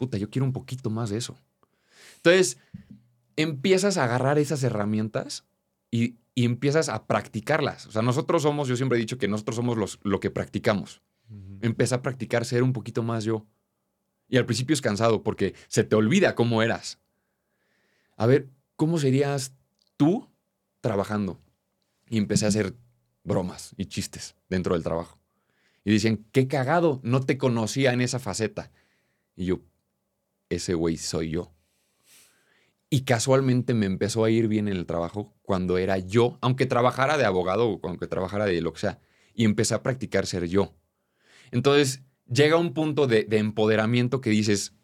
[0.00, 1.36] Puta, yo quiero un poquito más de eso.
[2.16, 2.56] Entonces,
[3.36, 5.44] empiezas a agarrar esas herramientas
[5.90, 7.84] y, y empiezas a practicarlas.
[7.86, 11.02] O sea, nosotros somos, yo siempre he dicho que nosotros somos los, lo que practicamos.
[11.60, 13.46] Empecé a practicar ser un poquito más yo.
[14.26, 16.98] Y al principio es cansado porque se te olvida cómo eras.
[18.16, 19.52] A ver, ¿cómo serías
[19.98, 20.30] tú
[20.80, 21.38] trabajando?
[22.08, 22.74] Y empecé a hacer
[23.22, 25.18] bromas y chistes dentro del trabajo.
[25.84, 28.70] Y decían, qué cagado, no te conocía en esa faceta.
[29.36, 29.60] Y yo,
[30.50, 31.54] ese güey soy yo.
[32.90, 37.16] Y casualmente me empezó a ir bien en el trabajo cuando era yo, aunque trabajara
[37.16, 39.00] de abogado o aunque trabajara de lo que sea.
[39.32, 40.74] Y empecé a practicar ser yo.
[41.52, 44.74] Entonces llega un punto de, de empoderamiento que dices,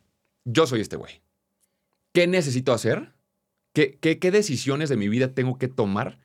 [0.45, 1.21] yo soy este güey.
[2.13, 3.13] ¿Qué necesito hacer?
[3.73, 6.21] ¿Qué, qué, qué decisiones de mi vida tengo que tomar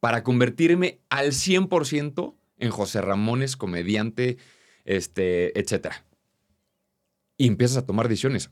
[0.00, 4.36] para convertirme al 100% en José Ramones, comediante,
[4.84, 6.04] este, etcétera?
[7.38, 8.50] Y empiezas a tomar decisiones.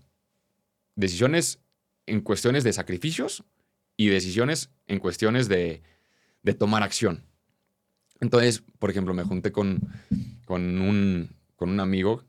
[0.99, 1.61] Decisiones
[2.07, 3.45] en cuestiones de sacrificios
[3.97, 5.81] y decisiones en cuestiones de,
[6.43, 7.23] de tomar acción.
[8.19, 9.81] Entonces, por ejemplo, me junté con,
[10.45, 12.25] con, un, con un amigo,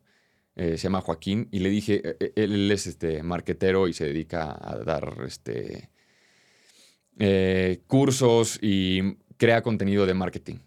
[0.56, 4.06] eh, se llama Joaquín, y le dije, eh, eh, él es este, marquetero y se
[4.06, 5.90] dedica a dar este,
[7.18, 10.58] eh, cursos y crea contenido de marketing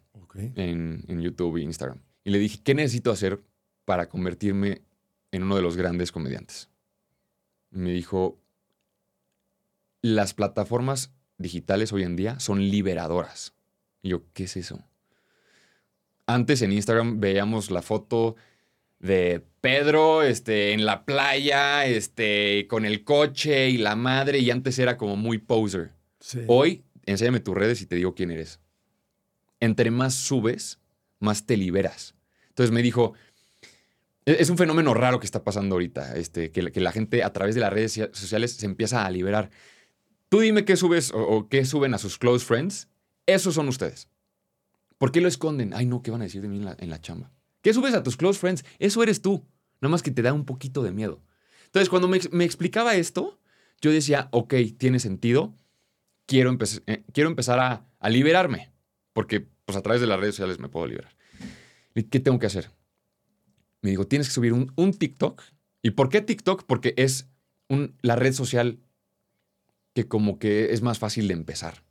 [0.56, 2.02] en, en YouTube e Instagram.
[2.24, 3.40] Y le dije, ¿qué necesito hacer
[3.84, 4.82] para convertirme
[5.30, 6.71] en uno de los grandes comediantes?
[7.72, 8.38] Me dijo,
[10.02, 13.54] las plataformas digitales hoy en día son liberadoras.
[14.02, 14.80] Y yo, ¿qué es eso?
[16.26, 18.36] Antes en Instagram veíamos la foto
[18.98, 24.78] de Pedro este, en la playa, este, con el coche y la madre, y antes
[24.78, 25.92] era como muy poser.
[26.20, 26.40] Sí.
[26.46, 28.60] Hoy, enséñame tus redes y te digo quién eres.
[29.60, 30.78] Entre más subes,
[31.18, 32.14] más te liberas.
[32.48, 33.14] Entonces me dijo,
[34.26, 37.60] es un fenómeno raro que está pasando ahorita, este, que, la- gente a través de
[37.60, 39.50] las redes socia- sociales se empieza a liberar.
[40.28, 42.88] Tú dime qué subes o, qué suben a sus close friends.
[43.26, 44.08] Esos son ustedes.
[44.98, 45.74] ¿Por qué lo esconden?
[45.74, 47.30] Ay, no, ¿qué van a decir de mí en la, chamba?
[47.60, 48.64] ¿Qué subes a tus close friends?
[48.78, 49.44] Eso eres tú.
[49.80, 51.22] Nada más que te da un poquito de miedo.
[51.66, 53.38] Entonces, cuando me, ex- me explicaba esto,
[53.80, 55.54] yo decía, ok, tiene sentido.
[56.26, 56.56] Quiero,
[56.86, 58.70] eh, quiero empezar a, a liberarme.
[59.12, 61.14] Porque pues, a través de las redes sociales me puedo liberar.
[61.94, 62.70] ¿Y ¿Qué tengo que hacer?
[63.82, 65.42] Me dijo, tienes que subir un, un TikTok.
[65.82, 66.64] ¿Y por qué TikTok?
[66.66, 67.28] Porque es
[67.68, 68.78] un- la red social
[69.94, 71.82] que como que es más fácil de empezar.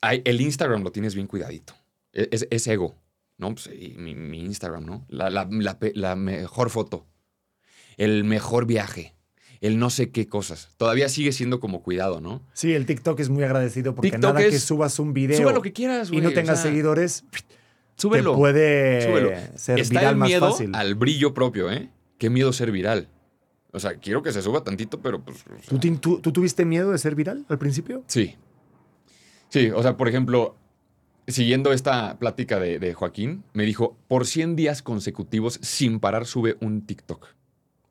[0.00, 1.74] El Instagram lo tienes bien cuidadito.
[2.12, 2.96] E- Es, es ego,
[3.36, 3.54] ¿no?
[3.54, 5.06] Pues, y mi, mi Instagram, ¿no?
[5.08, 7.06] La, la- la pe- la mejor foto,
[7.96, 9.14] el mejor viaje,
[9.60, 10.70] el no sé qué cosas.
[10.76, 12.42] Todavía sigue siendo como cuidado, ¿no?
[12.52, 15.62] Sí, el TikTok es muy agradecido porque TikTok nada que subas un video Suba lo
[15.62, 17.24] que quieras, y no o tengas sea, seguidores,
[17.98, 18.32] Súbelo.
[18.32, 19.30] te puede súbelo.
[19.56, 20.74] ser Está viral el más miedo fácil.
[20.74, 21.90] al brillo propio, ¿eh?
[22.16, 23.08] Qué miedo ser viral.
[23.72, 25.44] O sea, quiero que se suba tantito, pero pues...
[25.44, 28.02] o sea, ¿Tú, tin- tú- tú tuviste miedo de ser viral al principio?
[28.06, 28.36] Sí.
[29.50, 30.56] Sí, o sea, por ejemplo,
[31.26, 36.56] siguiendo esta plática de, de Joaquín, me dijo, por 100 días consecutivos sin parar sube
[36.60, 37.26] un TikTok.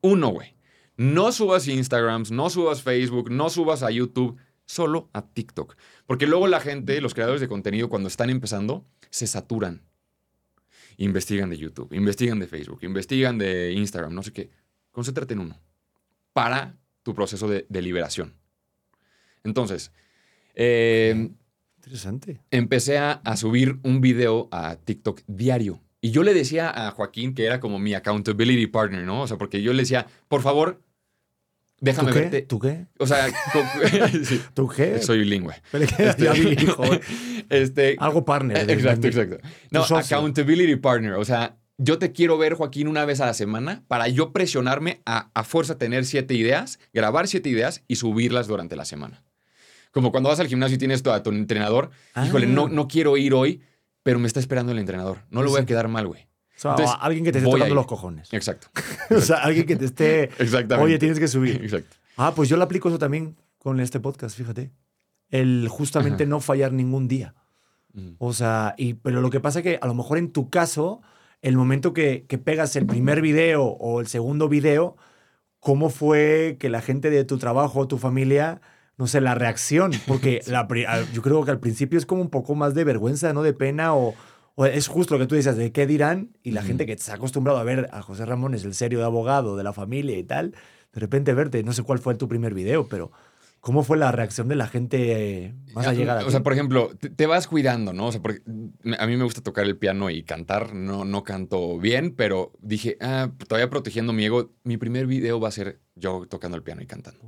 [0.02, 0.56] Uno, güey.
[0.98, 5.76] No subas Instagrams, no subas Facebook, no subas a YouTube, solo a TikTok.
[6.08, 9.84] Porque luego la gente, los creadores de contenido, cuando están empezando, se saturan.
[10.98, 14.50] Investigan de YouTube, investigan de Facebook, investigan de Instagram, no sé qué.
[14.92, 15.60] Concéntrate en uno.
[16.34, 18.34] Para tu proceso de, de liberación.
[19.44, 19.92] Entonces,
[20.56, 21.30] eh,
[21.78, 22.42] Interesante.
[22.52, 25.82] empecé a, a subir un video a TikTok diario.
[26.02, 29.22] Y yo le decía a Joaquín que era como mi accountability partner, ¿no?
[29.22, 30.82] O sea, porque yo le decía, por favor,
[31.80, 32.20] déjame ¿Tú qué?
[32.22, 32.42] verte.
[32.44, 32.86] ¿Tú qué?
[33.00, 33.28] O sea,
[34.24, 35.02] sí, ¿Tú qué?
[35.02, 35.56] soy bilingüe.
[36.76, 37.02] Joder.
[37.50, 38.70] Este, Algo partner.
[38.70, 39.38] Exacto, exacto.
[39.72, 41.14] No, accountability partner.
[41.14, 45.02] O sea, yo te quiero ver, Joaquín, una vez a la semana para yo presionarme
[45.06, 49.24] a, a fuerza tener siete ideas, grabar siete ideas y subirlas durante la semana.
[49.92, 51.92] Como cuando vas al gimnasio y tienes a tu entrenador,
[52.26, 52.50] híjole, Ah.
[52.50, 53.62] no, no quiero ir hoy,
[54.04, 55.24] pero me está esperando el entrenador.
[55.30, 56.27] No lo voy a quedar mal, güey.
[56.58, 58.34] O sea, Entonces, alguien que te esté tocando los cojones.
[58.34, 58.68] Exacto.
[59.16, 60.24] o sea, alguien que te esté.
[60.40, 60.76] Exactamente.
[60.84, 61.62] Oye, tienes que subir.
[61.64, 61.96] Exacto.
[62.18, 64.72] Ah, pues yo lo aplico eso también con este podcast, fíjate.
[65.30, 66.30] El justamente Ajá.
[66.30, 67.36] no fallar ningún día.
[67.94, 68.16] Ujú.
[68.20, 71.02] O sea, y, pero lo que pasa es que a lo mejor en tu caso,
[71.42, 74.98] el momento que, que pegas el primer video o el segundo video,
[75.60, 78.62] ¿cómo fue que la gente de tu trabajo o tu familia,
[78.98, 79.92] no sé, la reacción?
[80.08, 82.84] Porque la pri- al- yo creo que al principio es como un poco más de
[82.84, 83.44] vergüenza, ¿no?
[83.44, 84.16] De pena o,
[84.60, 87.12] o es justo lo que tú dices, de qué dirán y la gente que se
[87.12, 90.18] ha acostumbrado a ver a José Ramón es el serio de abogado de la familia
[90.18, 90.56] y tal,
[90.94, 93.12] de repente verte, no sé cuál fue tu primer video, pero
[93.60, 96.26] ¿cómo fue la reacción de la gente eh, más Ah, allegada?
[96.26, 98.08] O sea, por ejemplo, te, te vas cuidando, ¿no?
[98.08, 98.42] O sea, porque
[98.98, 100.74] a mí me gusta tocar el piano y cantar.
[100.74, 105.50] No, no canto bien, pero dije, ah, todavía protegiendo mi ego, mi primer video va
[105.50, 107.20] a ser yo tocando el piano y cantando.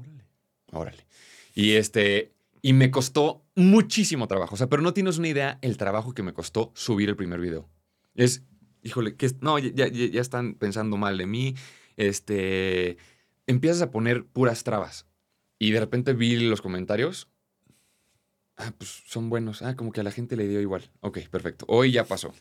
[0.71, 1.05] Órale.
[1.53, 2.33] Y este.
[2.61, 4.55] Y me costó muchísimo trabajo.
[4.55, 7.39] O sea, pero no tienes una idea el trabajo que me costó subir el primer
[7.39, 7.69] video.
[8.15, 8.43] Es,
[8.81, 11.55] híjole, que no, ya, ya, ya están pensando mal de mí.
[11.97, 12.97] Este.
[13.47, 15.05] Empiezas a poner puras trabas.
[15.57, 17.27] Y de repente vi los comentarios.
[18.55, 19.61] Ah, pues son buenos.
[19.61, 20.89] Ah, como que a la gente le dio igual.
[21.01, 21.65] Ok, perfecto.
[21.67, 22.33] Hoy ya pasó.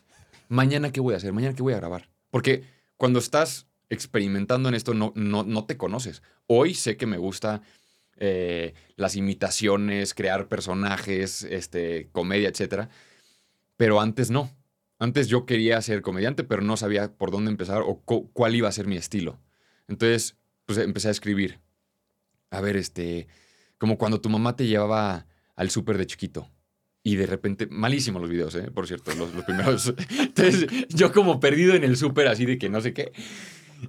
[0.47, 1.33] Mañana, ¿qué voy a hacer?
[1.33, 2.09] Mañana, ¿qué voy a grabar?
[2.29, 2.63] Porque
[2.97, 6.21] cuando estás experimentando en esto, no, no, no te conoces.
[6.47, 7.61] Hoy sé que me gusta
[8.19, 12.89] eh, las imitaciones, crear personajes, este, comedia, etcétera.
[13.77, 14.51] Pero antes no.
[14.99, 18.67] Antes yo quería ser comediante, pero no sabía por dónde empezar o cu- cuál iba
[18.67, 19.39] a ser mi estilo.
[19.87, 21.59] Entonces, pues empecé a escribir.
[22.51, 23.27] A ver, este,
[23.77, 26.49] como cuando tu mamá te llevaba al súper de chiquito.
[27.01, 28.69] Y de repente, malísimos los videos, ¿eh?
[28.71, 29.93] por cierto, los, los primeros.
[30.19, 33.13] Entonces, yo como perdido en el súper, así de que no sé qué.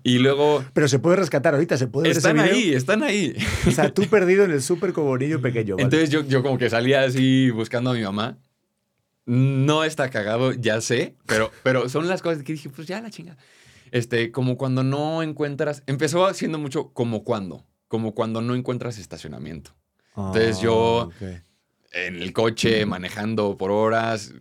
[0.02, 2.54] Y luego, Pero se puede rescatar ahorita, se puede ver ese están video?
[2.56, 3.36] ahí, están ahí.
[3.66, 5.74] O sea, tú perdido en el súper como niño pequeño.
[5.76, 5.84] ¿vale?
[5.84, 8.38] Entonces yo, yo como que salía así buscando a mi mamá.
[9.26, 13.10] No está cagado, ya sé, pero, pero son las cosas que dije, pues ya la
[13.10, 13.36] chinga.
[13.92, 19.72] Este, como cuando no encuentras, empezó haciendo mucho como cuando, como cuando no encuentras estacionamiento.
[20.16, 21.42] entonces yo- Ah, ok.
[21.92, 24.32] En el coche, manejando por horas.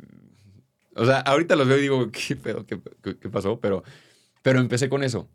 [0.96, 2.66] O sea, ahorita los veo y digo, ¿qué pedo?
[2.66, 3.60] ¿Qué, qué- qué pasó?
[3.60, 3.84] Pero,
[4.44, 5.28] pero empecé con eso.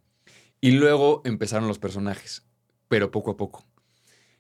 [0.61, 2.47] Y luego empezaron los personajes,
[2.89, 3.67] pero poco a poco.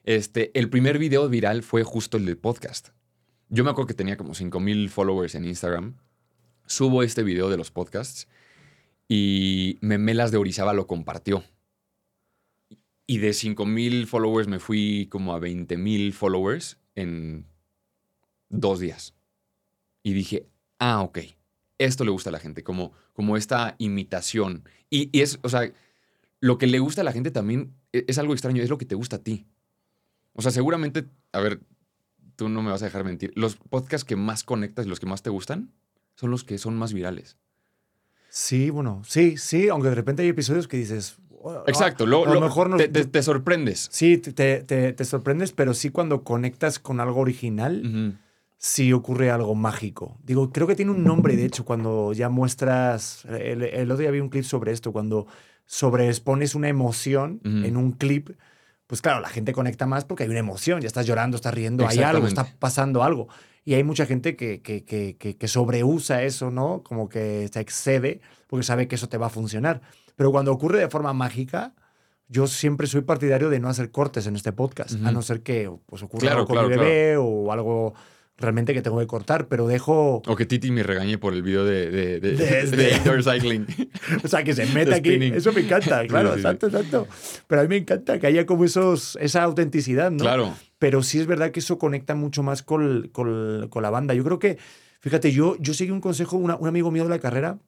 [0.05, 2.91] Este, el primer video viral fue justo el del podcast.
[3.49, 5.97] Yo me acuerdo que tenía como 5000 followers en Instagram.
[6.67, 8.29] Subo este video de los podcasts
[9.09, 11.45] y Memelas de Orizaba lo compartió.
[13.07, 17.47] Y de 5000 followers me fui como a 20000 followers en
[18.49, 19.15] dos días.
[20.03, 20.47] Y dije,
[20.79, 21.19] ah, ok,
[21.79, 24.69] esto le gusta a la gente, como, como esta imitación.
[24.91, 25.71] Y, y es, o sea,
[26.45, 28.85] lo que le gusta a la gente también e- es algo extraño, es lo que
[28.87, 29.47] te gusta a ti.
[30.35, 31.61] O sea, seguramente, a ver,
[32.37, 35.07] tú no me vas a dejar mentir, los podcasts que más conectas y los que
[35.07, 35.71] más te gustan
[36.17, 37.39] son los que son más virales.
[38.29, 41.17] Sí, bueno, sí, sí, aunque de repente hay episodios que dices...
[41.31, 43.89] "Oh, Exacto, a lo, lo lo- mejor nos- te, te- te sorprendes.
[43.93, 44.33] Sí, te,
[44.65, 48.19] te- te sorprendes, pero sí cuando conectas con algo original,
[48.59, 50.19] sí ocurre algo mágico.
[50.25, 53.25] Digo, creo que tiene un nombre, de hecho, cuando ya muestras...
[53.27, 55.27] El, el otro día vi un clip sobre esto, cuando
[55.67, 58.31] sobreexpones una emoción en un clip,
[58.87, 61.87] pues claro, la gente conecta más porque hay una emoción, ya estás llorando, estás riendo,
[61.87, 63.29] hay algo, está pasando algo.
[63.65, 66.83] Y hay mucha gente que, que, que, que, sobreusa eso, ¿no?
[66.83, 69.81] Como que se excede porque sabe que eso te va a funcionar.
[70.17, 71.73] Pero cuando ocurre de forma mágica,
[72.29, 75.71] yo siempre soy partidario de no hacer cortes en este podcast, a no ser que
[75.87, 77.95] pues, ocurra Claro, algo con claro, mi bebé o algo
[78.37, 80.21] realmente que tengo que cortar, pero dejo...
[80.27, 83.67] O que Titi me regañe por el video de, de, de, Desde- de indoor cycling.
[84.25, 85.15] O sea, que se meta aquí.
[85.15, 86.41] Eso me encanta, claro, sí, sí.
[86.41, 87.07] exacto, exacto.
[87.47, 90.19] Pero a mí me encanta que haya como esos, esa autenticidad, ¿no?
[90.19, 90.53] Claro.
[90.79, 94.13] Pero sí es verdad que eso conecta mucho más con, con- con la banda.
[94.15, 94.59] Yo creo que,
[95.01, 97.59] fíjate, yo, yo seguí un consejo, una- un amigo mío de la carrera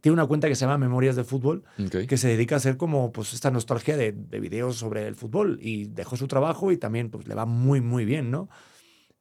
[0.00, 2.06] tiene una cuenta que se llama Memorias de Fútbol, Ok.
[2.08, 5.58] que se dedica a hacer como pues esta nostalgia de, de videos sobre el fútbol
[5.62, 8.48] y dejó su trabajo y también pues le va muy, muy bien, ¿no?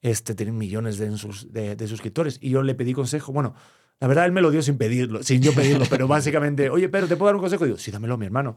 [0.01, 3.53] Este, tiene millones de, sus- de, de suscriptores y yo le pedí consejo, bueno,
[3.99, 7.07] la verdad él me lo dio sin pedirlo, sin yo pedirlo, pero básicamente, oye, pero
[7.07, 7.65] ¿te puedo dar un consejo?
[7.65, 8.55] Y digo, sí, dámelo, mi hermano.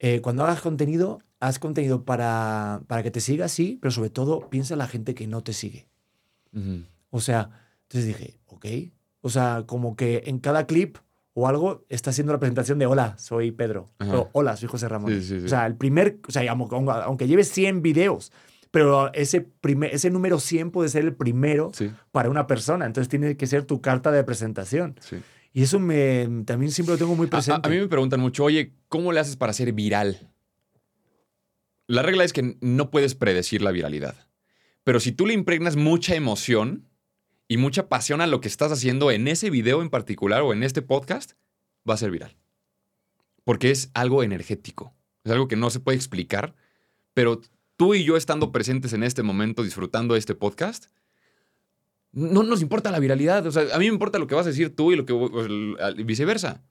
[0.00, 4.50] Eh, cuando hagas contenido, haz contenido para, para que te siga, sí, pero sobre todo
[4.50, 5.86] piensa en la gente que no te sigue.
[7.10, 7.50] O sea,
[7.82, 8.66] entonces dije, ok.
[9.20, 10.96] O sea, como que en cada clip
[11.34, 13.90] o algo, está haciendo la presentación de hola, soy Pedro.
[13.98, 14.18] Ajá.
[14.18, 15.12] O hola, soy José Ramón.
[15.12, 15.46] Sí, sí, sí.
[15.46, 18.32] O sea, el primer, o sea, aunque, aunque lleves 100 videos,
[18.76, 22.84] pero ese, primer, ese número 100 puede ser el primero Sí, para una persona.
[22.84, 24.96] Entonces tiene que ser tu carta de presentación.
[25.00, 25.16] sí.
[25.54, 27.60] Y eso me, también siempre lo tengo muy A- presente.
[27.66, 30.30] A, a mí me preguntan mucho, oye, ¿cómo le haces para ser viral?
[31.86, 34.14] La regla es que no puedes predecir la viralidad.
[34.84, 36.86] Pero si tú le impregnas mucha emoción
[37.48, 40.62] y mucha pasión a lo que estás haciendo en ese video en particular o en
[40.62, 41.32] este podcast,
[41.88, 42.36] va a ser viral.
[43.44, 44.94] Porque es algo energético.
[45.24, 46.54] Es algo que no se puede explicar.
[47.14, 47.40] Pero
[47.76, 50.86] tú y yo estando presentes en este momento disfrutando este podcast,
[52.12, 53.46] no nos importa la viralidad.
[53.46, 55.14] O sea, a mí me importa lo que vas a decir tú y lo que
[56.04, 56.62] viceversa.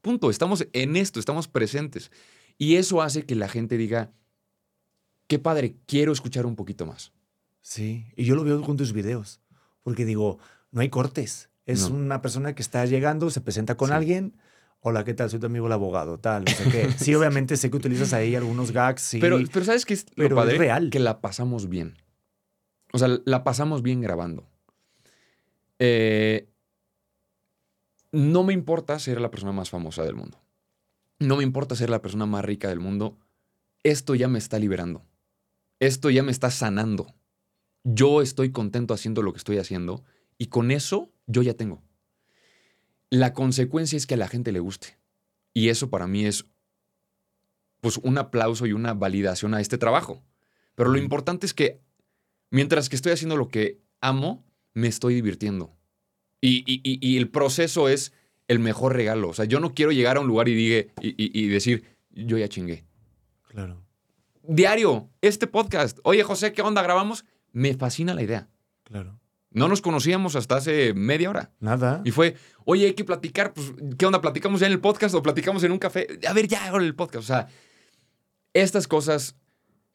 [0.00, 0.30] Punto.
[0.30, 2.10] Estamos en esto, estamos presentes.
[2.58, 4.12] Y eso hace que la gente diga,
[5.26, 7.12] qué padre, quiero escuchar un poquito más.
[7.62, 9.40] Sí, y yo lo veo con tus videos,
[9.82, 10.38] porque digo,
[10.70, 11.48] no hay cortes.
[11.66, 11.96] Es No.
[11.96, 13.94] una persona que está llegando, se presenta con Sí.
[13.94, 14.34] alguien.
[14.86, 15.30] Hola, ¿qué tal?
[15.30, 16.90] Soy tu amigo el abogado, tal, no sé qué.
[16.98, 19.18] Sí, obviamente sé que utilizas ahí algunos gags, sí.
[19.18, 20.58] Pero, pero ¿sabes qué es lo pero es padre?
[20.58, 20.90] real.
[20.90, 21.96] Que la pasamos bien.
[22.92, 24.46] O sea, la pasamos bien grabando.
[25.78, 26.50] Eh,
[28.12, 30.38] no me importa ser la persona más famosa del mundo.
[31.18, 33.16] No me importa ser la persona más rica del mundo.
[33.84, 35.06] Esto ya me está liberando.
[35.80, 37.14] Esto ya me está sanando.
[37.84, 40.04] Yo estoy contento haciendo lo que estoy haciendo
[40.36, 41.82] y con eso yo ya tengo.
[43.10, 44.98] La consecuencia es que a la gente le guste.
[45.52, 46.46] Y eso para mí es
[47.80, 50.22] pues un aplauso y una validación a este trabajo.
[50.74, 51.80] Pero lo importante es que
[52.50, 55.76] mientras que estoy haciendo lo que amo, me estoy divirtiendo.
[56.40, 58.12] Y, y- y- y el proceso es
[58.48, 59.28] el mejor regalo.
[59.28, 62.48] O sea, yo no quiero llegar a un lugar y, y- y decir, yo ya
[62.48, 62.84] chingué.
[63.48, 63.84] Claro.
[64.42, 65.98] Diario, este podcast.
[66.04, 66.82] Oye, José, ¿qué onda?
[66.82, 67.24] ¿Grabamos?
[67.52, 68.48] Me fascina la idea.
[68.82, 69.20] Claro.
[69.54, 71.52] No nos conocíamos hasta hace media hora.
[71.60, 72.02] Nada.
[72.04, 72.36] Y fue,
[72.66, 73.54] oye, hay que platicar.
[73.54, 74.20] Pues, ¿qué onda?
[74.20, 76.06] ¿Platicamos ya en el podcast o platicamos en un café?
[76.28, 77.22] A ver, ya ahora el podcast.
[77.24, 77.46] O sea,
[78.52, 79.36] estas cosas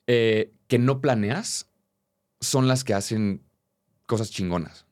[0.07, 1.69] eh, que no planeas
[2.39, 3.43] son las que hacen
[4.05, 4.85] cosas chingonas.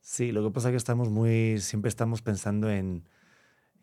[0.00, 3.08] Sí, lo que pasa es que estamos muy, siempre estamos pensando en,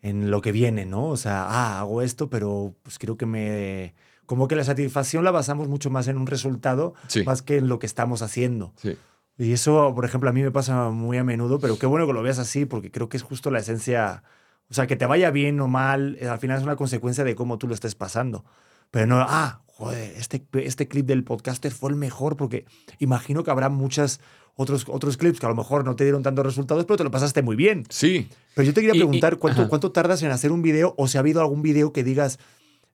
[0.02, 1.08] en lo que viene, ¿no?
[1.08, 3.94] O sea, ah, hago esto, pero pues creo que me...
[4.26, 7.24] Como que la satisfacción la basamos mucho más en un resultado, Sí.
[7.24, 8.72] más que en lo que estamos haciendo.
[8.76, 8.96] Sí.
[9.38, 12.12] Y eso, por ejemplo, a mí me pasa muy a menudo, pero qué bueno que
[12.12, 14.22] lo veas así, porque creo que es justo la esencia.
[14.70, 17.34] O sea, que te vaya bien o mal, eh, al final es una consecuencia de
[17.34, 18.44] cómo tú lo estés pasando.
[18.90, 22.66] Pero no, ah, joder, este, este clip del podcaster fue el mejor, porque
[22.98, 24.20] imagino que habrá muchos
[24.54, 27.10] otros, otros clips que a lo mejor no te dieron tantos resultados, pero te lo
[27.10, 27.84] pasaste muy bien.
[27.88, 28.28] Sí.
[28.54, 29.68] Pero yo te quería Y- y- preguntar, ¿cuánto, ajá.
[29.70, 30.94] ¿cuánto tardas en hacer un video?
[30.98, 32.38] O si ha habido algún video que digas,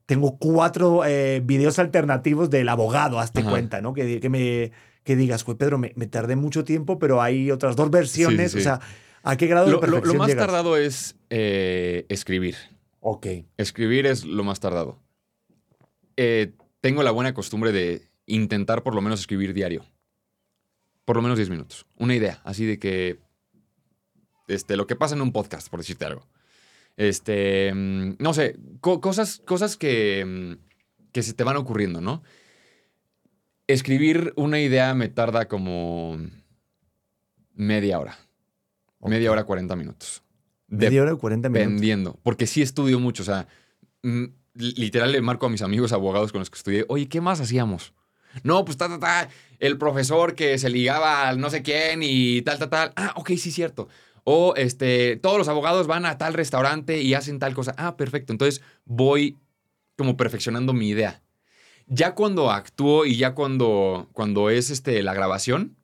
[0.07, 3.51] tengo cuatro eh, videos alternativos del abogado, hazte Ajá.
[3.51, 3.93] cuenta, ¿no?
[3.93, 4.71] Que, que, me,
[5.09, 8.53] que digas, pues Pedro, me, me tardé mucho tiempo, pero hay otras dos versiones.
[8.53, 8.59] sí.
[8.59, 8.79] O sea,
[9.23, 10.47] ¿a qué grado de Lo, perfección lo más llegas?
[10.47, 12.57] tardado es eh, escribir.
[13.01, 13.27] Ok.
[13.57, 14.99] Escribir es lo más tardado.
[16.19, 19.87] Eh, tengo la buena costumbre de intentar por lo menos escribir diario.
[21.07, 21.87] Por lo menos 10 minutos.
[21.97, 23.19] Una idea, así de que...
[24.47, 26.27] Este, lo que pasa en un podcast, por decirte algo.
[26.99, 32.23] Este, mm, no sé, co- cosas, cosas que, mm, que se te van ocurriendo, ¿no?
[33.69, 36.19] Escribir una idea me tarda como
[37.55, 38.19] media hora.
[39.01, 40.23] Media hora, 40 minutos.
[40.67, 41.63] Media hora y 40 minutos.
[41.71, 43.47] Dependiendo, porque sí estudio mucho, o sea,
[44.03, 47.21] mm, li- literal le marco a mis amigos abogados con los que estudié, oye, ¿qué
[47.21, 47.93] más hacíamos?
[48.43, 49.29] No, pues ta, ta, ta,
[49.59, 52.93] el profesor que se ligaba al no sé quién y tal, tal, tal.
[52.97, 53.89] Ah, ok, sí, cierto.
[54.25, 57.75] O este, todos los abogados van a tal restaurante y hacen tal cosa.
[57.79, 58.33] Ah, perfecto.
[58.33, 59.39] Entonces voy
[59.97, 61.23] como perfeccionando mi idea.
[61.89, 65.77] Ya cuando actúo y ya cuando, cuando es este, la grabación,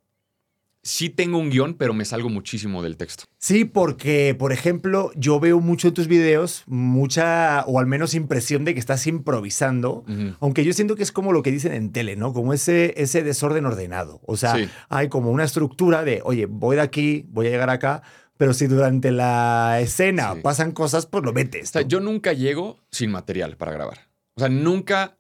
[0.83, 3.25] sí tengo un guion, pero me salgo muchísimo del texto.
[3.39, 8.65] Sí, porque, por ejemplo, yo veo mucho en tus videos, mucha, o al menos impresión
[8.67, 10.05] de que estás improvisando.
[10.41, 12.35] Aunque yo siento que es como lo que dicen en tele, ¿no?
[12.35, 14.21] Como ese, ese desorden ordenado.
[14.27, 14.69] O sea, Sí.
[14.91, 18.03] hay como una estructura de, oye, voy de aquí, voy a llegar acá,
[18.37, 20.41] pero si durante la escena Sí.
[20.43, 21.71] pasan cosas, pues lo metes.
[21.71, 21.89] O sea, ¿no?
[21.89, 24.01] yo nunca llego sin material para grabar.
[24.37, 25.17] O sea, nunca,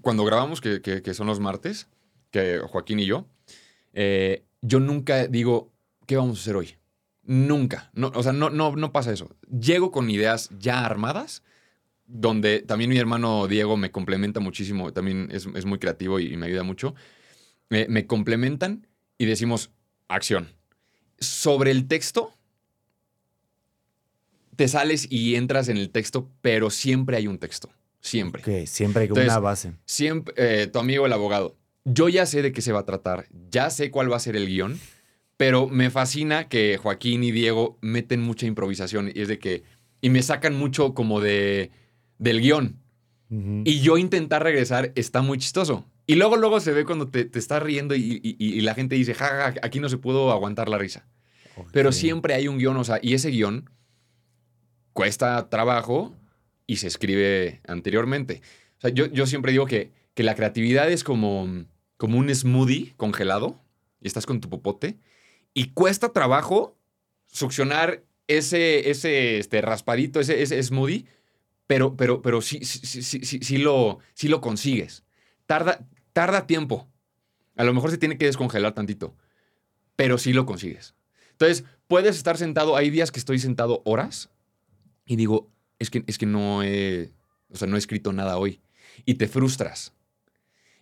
[0.00, 1.88] cuando grabamos, que, que- son los martes,
[2.30, 3.26] que Joaquín y yo,
[3.92, 5.72] eh, yo nunca digo,
[6.06, 6.76] ¿qué vamos a hacer hoy?
[7.24, 7.90] Nunca.
[7.94, 9.34] No, o sea, no, no, no pasa eso.
[9.48, 11.42] Llego con ideas ya armadas,
[12.06, 16.46] donde también mi hermano Diego me complementa muchísimo, también es, es muy creativo y, me
[16.46, 16.94] ayuda mucho.
[17.68, 19.70] Me complementan y decimos,
[20.08, 20.48] acción.
[21.18, 22.34] Sobre el texto,
[24.56, 27.70] te sales y entras en el texto, pero siempre hay un texto.
[28.02, 28.42] Siempre.
[28.42, 29.72] Ok, siempre hay Entonces, una base.
[29.86, 31.56] Siempre, eh, tu amigo el abogado.
[31.84, 34.36] Yo ya sé de qué se va a tratar, ya sé cuál va a ser
[34.36, 34.78] el guion,
[35.36, 39.62] pero me fascina que Joaquín y Diego meten mucha improvisación y es de que
[40.00, 41.70] y me sacan mucho como de
[42.18, 42.78] del guion.
[43.64, 45.86] Y yo intentar regresar está muy chistoso.
[46.06, 48.94] Y luego, luego se ve cuando te, te estás riendo y, y- y la gente
[48.94, 51.08] dice, ja, ja, aquí no se pudo aguantar la risa.
[51.72, 53.70] Pero siempre hay un guion, o sea, y ese guion
[54.92, 56.14] cuesta trabajo
[56.72, 58.40] y se escribe anteriormente.
[58.94, 61.66] Yo, yo siempre digo que, que la creatividad es como,
[61.98, 63.60] como un smoothie congelado
[64.00, 64.98] y estás con tu popote
[65.52, 66.78] y cuesta trabajo
[67.26, 71.04] succionar ese, ese este, raspadito, ese, ese smoothie,
[71.66, 75.04] pero, pero, pero sí, sí, sí- sí lo, sí lo consigues.
[75.46, 76.88] Tarda, tarda tiempo.
[77.56, 79.14] A lo mejor se tiene que descongelar tantito,
[79.94, 80.94] pero sí lo consigues.
[81.32, 84.30] Entonces, puedes estar sentado, hay días que estoy sentado horas
[85.04, 85.50] y digo,
[85.82, 87.12] es que, es que no, he,
[87.50, 88.60] o sea, no he escrito nada hoy.
[89.04, 89.92] Y te frustras.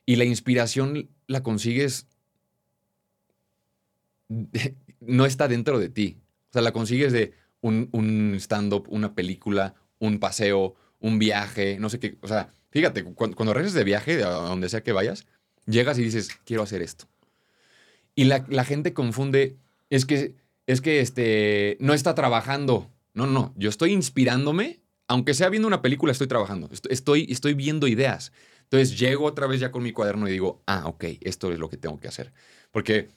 [0.07, 2.07] Y la inspiración la consigues,
[5.01, 6.19] no está dentro de ti.
[6.51, 11.99] O sea, la consigues de un, stand-up, una película, un paseo, un viaje, no sé
[12.01, 12.19] qué.
[12.23, 15.27] O sea, fíjate, cuando, cuando regresas de viaje, a donde sea que vayas,
[15.67, 17.07] llegas y dices, quiero hacer esto.
[18.15, 19.57] Y la, la gente confunde,
[19.89, 20.35] es que,
[20.67, 22.91] es que este, no está trabajando.
[23.15, 24.80] No, no, yo estoy inspirándome,
[25.11, 26.69] aunque sea viendo una película, estoy trabajando.
[26.73, 28.33] Est- Estoy, estoy viendo ideas.
[28.63, 31.69] Entonces llego otra vez ya con mi cuaderno y digo, ah, ok, esto es lo
[31.69, 32.33] que tengo que hacer.
[32.71, 33.09] Porque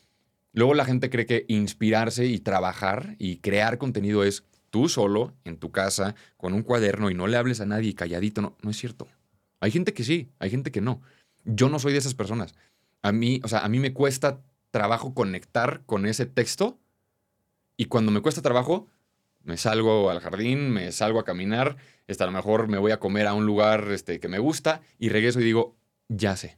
[0.53, 5.57] luego la gente cree que inspirarse y trabajar y crear contenido es tú solo, en
[5.57, 8.41] tu casa, con un cuaderno y no le hables a nadie calladito.
[8.41, 9.07] No, no es cierto.
[9.59, 11.01] Hay gente que sí, hay gente que no.
[11.45, 12.55] Yo no soy de esas personas.
[13.03, 14.41] A mí, o sea, a mí me cuesta
[14.71, 16.79] trabajo conectar con ese texto
[17.77, 18.87] y cuando me cuesta trabajo,
[19.43, 21.77] me salgo al jardín, me salgo a caminar,
[22.07, 24.81] este, a lo mejor me voy a comer a un lugar este, que me gusta
[24.99, 25.75] y regreso y digo,
[26.09, 26.57] ya sé.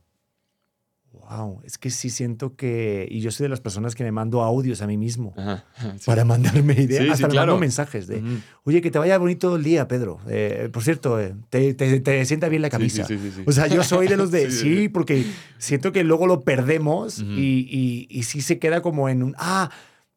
[1.11, 3.07] Wow, es que sí siento que.
[3.09, 5.63] Y yo soy de las personas que me mando audios a mí mismo Ajá,
[5.97, 6.05] sí.
[6.05, 6.99] para mandarme ideas.
[7.01, 7.53] Sí, sí, Hasta le claro.
[7.53, 8.17] mando mensajes de.
[8.17, 8.37] Ujú.
[8.65, 10.19] Oye, que te vaya bonito el día, Pedro.
[10.27, 13.05] Eh, por cierto, eh, te, te- te sienta bien la Sí, sí, camisa.
[13.05, 13.43] sí, sí, sí.
[13.47, 14.89] O sea, yo soy de los de Sí, sí, sí, sí.
[14.89, 15.25] porque
[15.57, 17.31] siento que luego lo perdemos Ujú.
[17.31, 19.71] y, y, y sí se queda como en un, ah,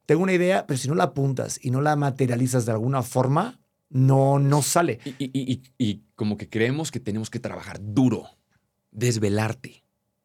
[0.08, 3.60] tengo una idea, pero si no la apuntas y no la materializas de alguna forma,
[3.90, 5.00] no, no sale.
[5.04, 8.24] Y, y- y- y como que creemos que tenemos que trabajar duro,
[8.90, 9.84] desvelarte.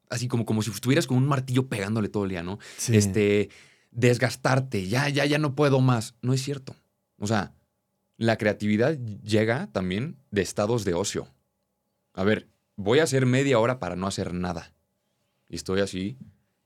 [0.10, 2.60] Así como, como si estuvieras con un martillo pegándole todo el día, ¿no?
[2.78, 2.96] Sí.
[2.96, 3.50] Este,
[3.92, 6.16] desgastarte, ya, ya, ya no puedo más.
[6.22, 6.78] No es cierto.
[7.18, 7.54] O sea,
[8.16, 11.28] la creatividad llega también de estados de ocio.
[12.14, 14.74] A ver, voy a hacer media hora para no hacer nada.
[15.50, 16.18] Y estoy así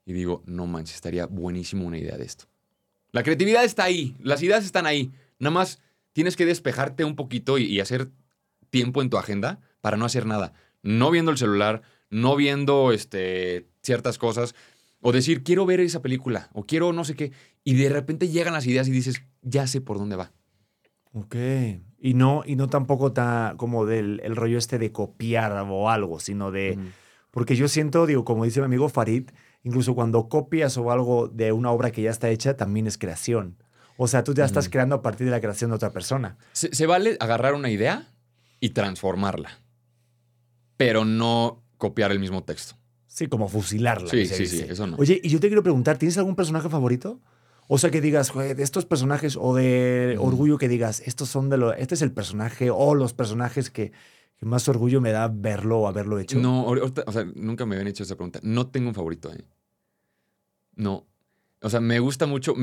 [0.06, 2.46] y digo, no manches, estaría buenísimo una idea de esto.
[3.18, 5.12] La creatividad está ahí, las ideas están ahí.
[5.40, 5.82] Nada más
[6.14, 8.12] tienes que despejarte un poquito y, y hacer
[8.70, 10.54] tiempo en tu agenda para no hacer nada.
[10.84, 14.54] No viendo el celular, no viendo este, ciertas cosas.
[15.02, 17.32] O decir, quiero ver esa película, o quiero no sé qué.
[17.64, 20.32] Y de repente llegan las ideas y dices, ya sé por dónde va.
[21.14, 21.36] Ok.
[22.00, 26.20] Y no, y no tampoco ta- como del el rollo este de copiar o algo,
[26.20, 26.78] sino de.
[27.32, 29.30] Porque yo siento, digo, como dice mi amigo Farid,
[29.68, 33.58] incluso cuando copias o algo de una obra que ya está hecha, también es creación.
[33.98, 34.72] O sea, tú ya estás Ujú.
[34.72, 36.38] creando a partir de la creación de otra persona.
[36.54, 38.08] Se, se vale agarrar una idea
[38.60, 39.60] y transformarla,
[40.78, 42.76] pero no copiar el mismo texto.
[43.08, 44.10] Sí, como fusilarla.
[44.10, 44.96] Sí, sí, sí, eso no.
[44.98, 47.20] Oye, y yo te quiero preguntar, ¿tienes algún personaje favorito?
[47.68, 51.50] O sea, que digas, "Joder, de estos personajes o de orgullo que digas, estos son
[51.50, 53.92] de los, este es el personaje o los personajes que,
[54.38, 56.40] que más orgullo me da verlo o haberlo hecho.
[56.40, 58.40] No, ahorita, o sea, nunca me habían hecho esa pregunta.
[58.44, 59.44] No tengo un favorito, ¿eh?
[60.78, 61.06] No.
[61.62, 62.56] O sea, me gusta mucho.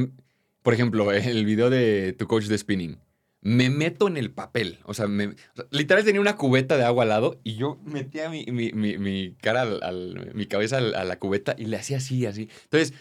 [0.62, 2.98] Por ejemplo, el video de tu coach de spinning.
[3.42, 4.78] Me meto en el papel.
[4.84, 5.34] O sea, me,
[5.70, 9.62] literal tenía una cubeta de agua al lado y yo metía mi, mi- mi- cara,
[9.82, 12.48] al, mi cabeza a la cubeta y le hacía así, así.
[12.62, 12.94] Entonces,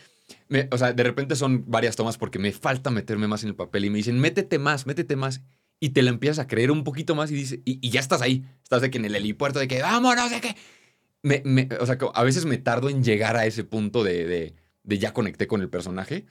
[0.70, 3.86] o sea, de repente son varias tomas porque me falta meterme más en el papel
[3.86, 5.42] y me dicen, métete más, métete más.
[5.80, 8.44] Y te la empiezas a creer un poquito más y, dice, y, ya estás ahí.
[8.64, 10.56] Estás de que en el helipuerto, de que vamos, no sé qué.
[11.22, 14.56] Me, me- o sea, a veces me tardo en llegar a ese punto de, de-
[14.84, 16.26] de ya conecté con el personaje.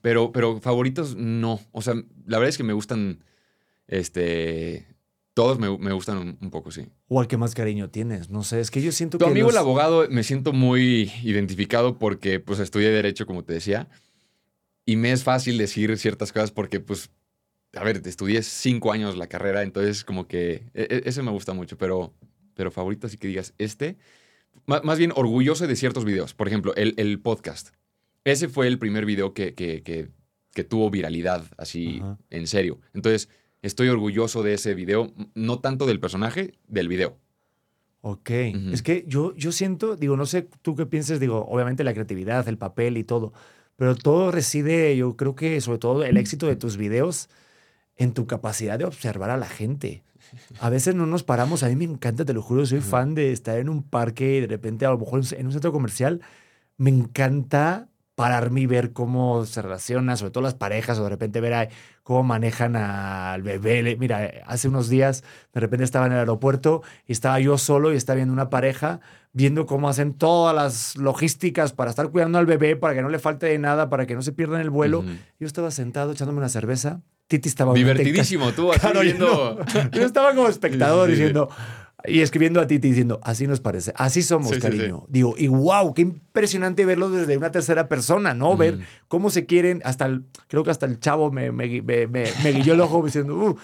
[0.00, 1.60] Pero, pero favoritos, no.
[1.72, 3.24] O sea, la verdad es que me gustan.
[3.86, 4.86] Este.
[5.34, 6.86] Todos me, me gustan un, un poco, sí.
[7.06, 8.28] O al que más cariño tienes.
[8.28, 9.30] No sé, es que yo siento Tu que.
[9.30, 13.88] amigo los- el abogado me siento muy identificado porque pues estudié Derecho, como te decía.
[14.84, 17.10] Y me es fácil decir ciertas cosas porque, pues,
[17.74, 21.52] a ver, estudié cinco años la carrera, entonces como que e- e- ese me gusta
[21.52, 22.14] mucho, pero,
[22.54, 23.96] pero favorito así que digas, este,
[24.66, 26.34] má- más bien orgulloso de ciertos videos.
[26.34, 27.68] Por ejemplo, el, el podcast.
[28.30, 30.10] Ese fue el primer video que, que, que-
[30.54, 32.18] que tuvo viralidad, así, Ajá.
[32.30, 32.80] en serio.
[32.92, 33.28] Entonces,
[33.62, 37.16] estoy orgulloso de ese video, no tanto del personaje, del video.
[38.00, 38.30] Ok.
[38.54, 38.70] Ujú.
[38.72, 42.48] Es que yo, yo siento, digo, no sé tú qué pienses, digo, obviamente la creatividad,
[42.48, 43.32] el papel y todo,
[43.76, 47.28] pero todo reside, yo creo que sobre todo el éxito de tus videos
[47.96, 50.02] en tu capacidad de observar a la gente.
[50.60, 53.32] A veces no nos paramos, a mí me encanta, te lo juro, soy fan de
[53.32, 56.20] estar en un parque y de repente a lo mejor en un centro comercial,
[56.76, 57.87] me encanta
[58.18, 61.68] pararme y ver cómo se relaciona, sobre todo las parejas, o de repente ver
[62.02, 63.96] cómo manejan al bebé.
[63.96, 65.22] Mira, hace unos días
[65.54, 68.98] de repente estaba en el aeropuerto y estaba yo solo y estaba viendo una pareja,
[69.32, 73.20] viendo cómo hacen todas las logísticas para estar cuidando al bebé, para que no le
[73.20, 75.04] falte de nada, para que no se pierda en el vuelo.
[75.38, 77.02] Yo estaba sentado echándome una cerveza.
[77.28, 77.72] Titi estaba...
[77.72, 79.60] Divertidísimo, tú así viendo...
[79.92, 81.48] Yo, estaba como espectador diciendo...
[82.06, 85.04] Y escribiendo a Titi diciendo, así nos parece, así somos, cariño.
[85.08, 88.56] Digo, y wow, qué impresionante verlo desde una tercera persona, ¿no?
[88.56, 88.78] Ver
[89.08, 92.74] cómo se quieren, hasta el, creo que hasta el chavo me, me, me, me guilló
[92.74, 93.56] el ojo diciendo, uh,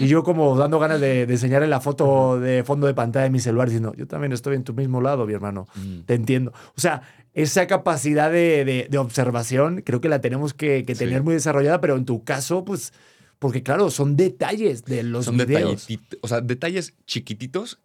[0.00, 3.30] y yo como dando ganas de, de, enseñarle la foto de fondo de pantalla de
[3.30, 5.68] mi celular diciendo, yo también estoy en tu mismo lado, mi hermano,
[6.06, 6.52] te entiendo.
[6.74, 7.02] O sea,
[7.34, 11.96] esa capacidad de, de, observación creo que la tenemos que, que tener muy desarrollada, pero
[11.96, 12.94] en tu caso, pues
[13.42, 15.88] porque claro, son detalles de los son videos.
[16.20, 17.80] O sea, detalles chiquititos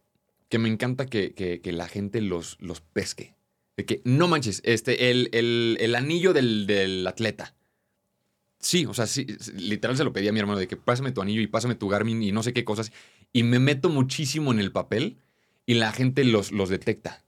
[0.49, 3.33] que me encanta que, que, la gente los, los pesque.
[3.75, 7.55] De que, no manches, este, el, el, el anillo del, del, atleta.
[8.59, 11.23] Sí, o sea, sí, literal se lo pedí a mi hermano de que pásame tu
[11.23, 12.91] anillo y pásame tu Garmin y no sé qué cosas.
[13.33, 15.17] Y me meto muchísimo en el papel
[15.65, 17.23] y la gente los, los detecta.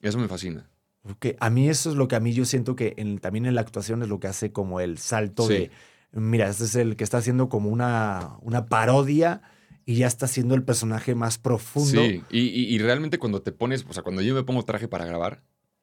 [0.00, 0.66] Eso me fascina.
[1.04, 1.36] Okay.
[1.40, 4.02] A mí eso es lo que a mí yo siento que también en la actuación
[4.02, 5.70] es lo que hace como el salto de
[6.12, 9.42] mira, este es el que está haciendo como una, una parodia
[9.84, 12.02] y ya está haciendo el personaje más profundo.
[12.02, 15.42] Sí, y, realmente cuando te pones, o sea, cuando yo me pongo traje para grabar,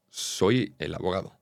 [0.09, 1.33] soy el abogado.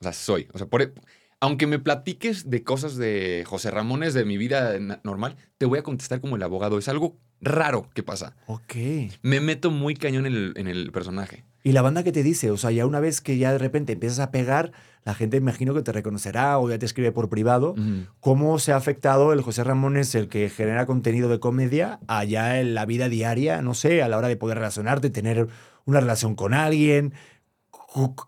[0.00, 0.48] O sea, soy.
[0.52, 0.92] O sea, por, e,
[1.40, 5.82] aunque me platiques de cosas de José Ramones de mi vida normal, te voy a
[5.82, 6.78] contestar como el abogado.
[6.78, 8.36] Es algo raro que pasa.
[8.46, 8.74] Ok.
[9.22, 11.44] Me meto muy cañón en el, en el personaje.
[11.64, 12.50] ¿Y la banda que te dice?
[12.50, 14.72] O sea, ya una vez que ya de repente empiezas a pegar,
[15.08, 17.74] la gente imagino que te reconocerá o ya te escribe por privado.
[18.20, 22.60] ¿Cómo se ha afectado el José Ramón es el que genera contenido de comedia allá
[22.60, 23.62] en la vida diaria?
[23.62, 25.48] No sé, a la hora de poder relacionarte, tener
[25.86, 27.14] una relación con alguien.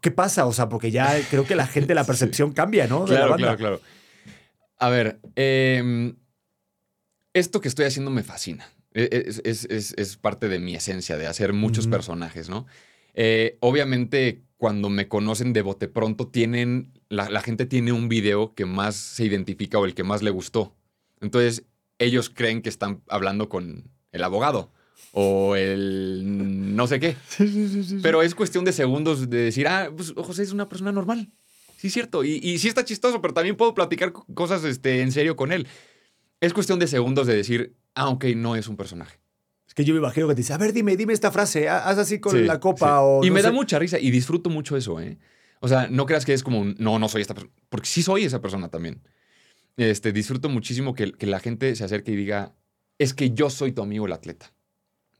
[0.00, 0.46] ¿Qué pasa?
[0.46, 3.04] O sea, porque ya creo que la gente, la percepción cambia, ¿no?
[3.04, 3.80] claro, claro, claro.
[4.78, 6.16] A ver, em,
[7.34, 8.66] esto que estoy haciendo me fascina.
[8.94, 12.66] E, es, es, parte de mi esencia, de hacer muchos personajes, ¿no?
[13.12, 16.92] Eh, obviamente, cuando me conocen de bote pronto, tienen.
[17.08, 20.76] La, gente tiene un video que más se identifica o el que más le gustó.
[21.22, 21.64] Entonces,
[21.98, 24.70] ellos creen que están hablando con el abogado
[25.12, 27.16] o el no sé qué.
[28.02, 31.32] Pero es cuestión de segundos de decir, ah, pues José es una persona normal.
[31.78, 32.22] Sí, es cierto.
[32.22, 35.66] Y, y sí está chistoso, pero también puedo platicar cosas este, en serio con él.
[36.42, 39.19] Es cuestión de segundos de decir, ah, ok, no es un personaje.
[39.80, 42.20] Que yo me imagino que te dice, a ver, dime, dime esta frase, haz así
[42.20, 43.24] con la copa o...
[43.24, 45.16] Y me da mucha risa y disfruto mucho eso, ¿eh?
[45.60, 48.24] O sea, no creas que es como, no, no soy esta persona, porque sí soy
[48.24, 49.00] esa persona también.
[49.78, 52.54] Este, disfruto muchísimo que, que la gente se acerque y diga,
[52.98, 54.52] es que yo soy tu amigo el atleta.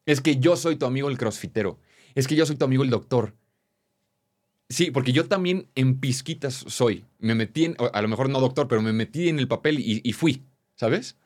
[0.05, 1.79] Es que yo soy tu amigo el crossfitero.
[2.15, 3.35] Es que yo soy tu amigo el doctor.
[4.69, 7.07] Sí, porque yo también en pizquitas soy.
[7.19, 10.03] Me metí en, a lo mejor no doctor, pero me metí en el papel y,
[10.05, 10.45] y fui,
[10.77, 11.17] ¿sabes?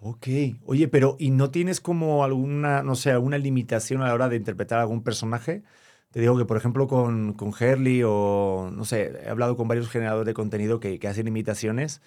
[0.00, 0.26] Ok.
[0.66, 4.36] Oye, pero ¿y no tienes como alguna, no sé, alguna limitación a la hora de
[4.36, 5.62] interpretar algún personaje?
[6.10, 9.88] Te digo que, por ejemplo, con, con Herley o, no sé, he hablado con varios
[9.88, 12.02] generadores de contenido que, que hacen imitaciones,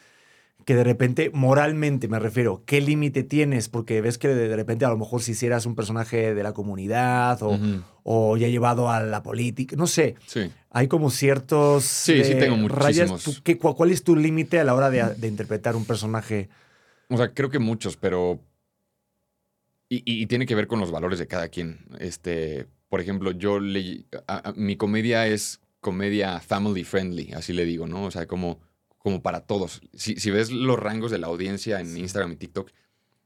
[0.64, 3.68] que de repente, moralmente me refiero, ¿qué límite tienes?
[3.68, 7.42] Porque ves que de, repente a lo mejor si hicieras un personaje de la comunidad
[7.42, 7.60] o,
[8.04, 10.16] o ya llevado a la política, no sé.
[10.26, 10.52] Sí.
[10.70, 11.84] Hay como ciertos...
[11.84, 13.26] Sí, sí, tengo muchísimos.
[13.26, 13.42] Rayas.
[13.44, 16.50] ¿qué, ¿Cuál es tu límite a la hora de, de interpretar un personaje?
[17.10, 18.42] O sea, creo que muchos, pero.
[19.90, 21.86] Y, tiene que ver con los valores de cada quien.
[22.00, 24.06] Este, por ejemplo, yo le.
[24.56, 28.04] mi comedia es comedia family friendly, así le digo, ¿no?
[28.04, 28.60] O sea, como,
[28.98, 29.82] como para todos.
[29.94, 32.72] Si, ves los rangos de la audiencia en Instagram y TikTok,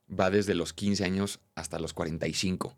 [0.07, 2.77] va desde los 15 años hasta los 45.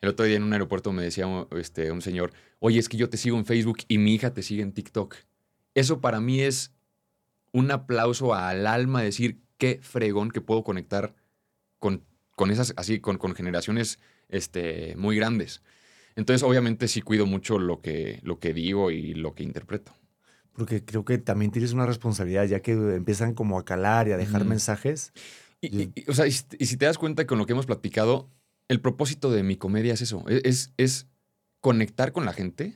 [0.00, 3.08] El otro día en un aeropuerto me decía este, un señor, oye, es que yo
[3.08, 5.14] te sigo en Facebook y mi hija te sigue en TikTok.
[5.74, 6.72] Eso para mí es
[7.52, 11.14] un aplauso al alma, decir, qué fregón que puedo conectar
[11.78, 12.04] con,
[12.36, 13.98] con esas, así, con, con generaciones
[14.28, 15.62] este, muy grandes.
[16.16, 19.92] Entonces, obviamente, sí cuido mucho lo que, lo que digo y lo que interpreto.
[20.52, 24.16] Porque creo que también tienes una responsabilidad, ya que empiezan como a calar y a
[24.16, 25.12] dejar mensajes.
[25.60, 28.28] Y, o sea, y, si te das cuenta con lo que hemos platicado,
[28.66, 31.06] el propósito de mi comedia es eso, e, es, es
[31.60, 32.74] conectar con la gente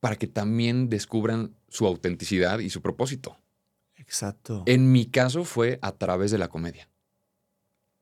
[0.00, 3.38] para que también descubran su autenticidad y su propósito.
[4.02, 4.62] Exacto.
[4.66, 6.88] En mi caso fue a través de la comedia.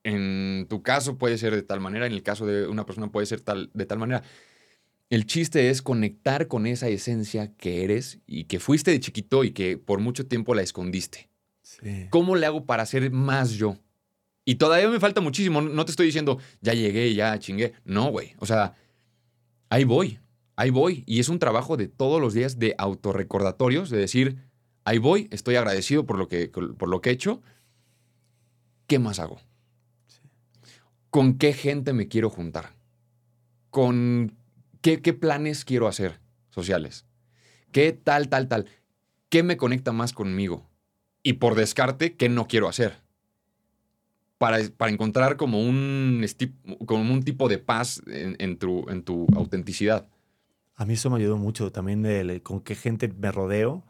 [0.03, 3.26] En tu caso puede ser de tal manera, en el caso de una persona puede
[3.26, 4.22] ser tal, de tal manera.
[5.11, 9.51] El chiste es conectar con esa esencia que eres y que fuiste de chiquito y
[9.51, 11.28] que por mucho tiempo la escondiste.
[12.11, 13.76] ¿Cómo le hago para ser más yo?
[14.44, 15.61] Y todavía me falta muchísimo.
[15.61, 17.74] No te estoy diciendo, ya llegué, ya chingué.
[17.84, 18.34] No, güey.
[18.38, 18.74] O sea,
[19.68, 20.18] ahí voy,
[20.57, 21.05] ahí voy.
[21.07, 24.49] Y es un trabajo de todos los días de autorrecordatorios, de decir,
[24.84, 27.42] ahí voy, estoy agradecido por lo que, por lo que he hecho.
[28.86, 29.40] ¿Qué más hago?
[31.10, 32.74] ¿Con qué gente me quiero juntar?
[33.70, 34.36] ¿Con
[34.80, 36.20] qué, qué planes quiero hacer
[36.50, 37.04] sociales?
[37.72, 38.66] ¿Qué tal, tal, tal?
[39.28, 40.68] ¿Qué me conecta más conmigo?
[41.22, 42.98] Y por descarte, ¿qué no quiero hacer?
[44.38, 46.24] Para, para encontrar como un,
[46.86, 50.08] como un tipo de paz en, tu, en tu autenticidad.
[50.76, 53.84] A mí eso me ayudó mucho también de, con qué gente me rodeo.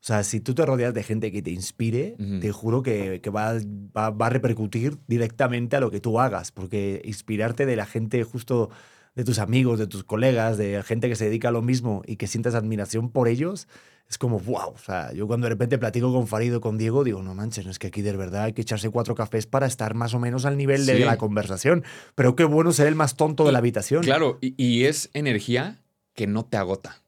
[0.00, 3.30] O sea, si tú te rodeas de gente que te inspire, te juro que, que
[3.30, 3.54] va,
[3.96, 8.22] va, va, a repercutir directamente a lo que tú hagas, porque inspirarte de la gente
[8.22, 8.70] justo
[9.16, 12.14] de tus amigos, de tus colegas, de gente que se dedica a lo mismo y
[12.14, 13.66] que sientas admiración por ellos,
[14.08, 14.70] es como, wow.
[14.74, 17.78] O sea, yo cuando de repente platico con Farido, con Diego, digo, no manches, es
[17.78, 20.56] que aquí de verdad hay que echarse cuatro cafés para estar más o menos al
[20.56, 21.84] nivel de la conversación.
[22.14, 24.02] Pero qué bueno ser el más tonto de la habitación.
[24.02, 25.82] Claro, y, es energía
[26.14, 27.02] que no te agota.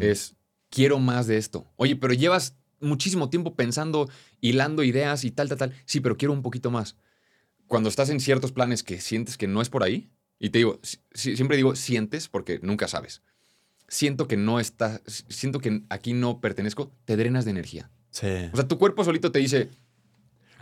[0.00, 0.34] Es,
[0.70, 1.70] quiero más de esto.
[1.76, 4.08] Oye, pero llevas muchísimo tiempo pensando,
[4.40, 5.74] hilando ideas y tal, tal, tal.
[5.84, 6.96] Sí, pero quiero un poquito más.
[7.66, 10.80] Cuando estás en ciertos planes que sientes que no es por ahí, y te digo,
[11.12, 13.22] siempre digo sientes porque nunca sabes.
[13.88, 17.90] Siento que no está, siento que aquí no pertenezco, te drenas de energía.
[18.10, 18.26] Sí.
[18.52, 19.68] O sea, tu cuerpo solito te dice.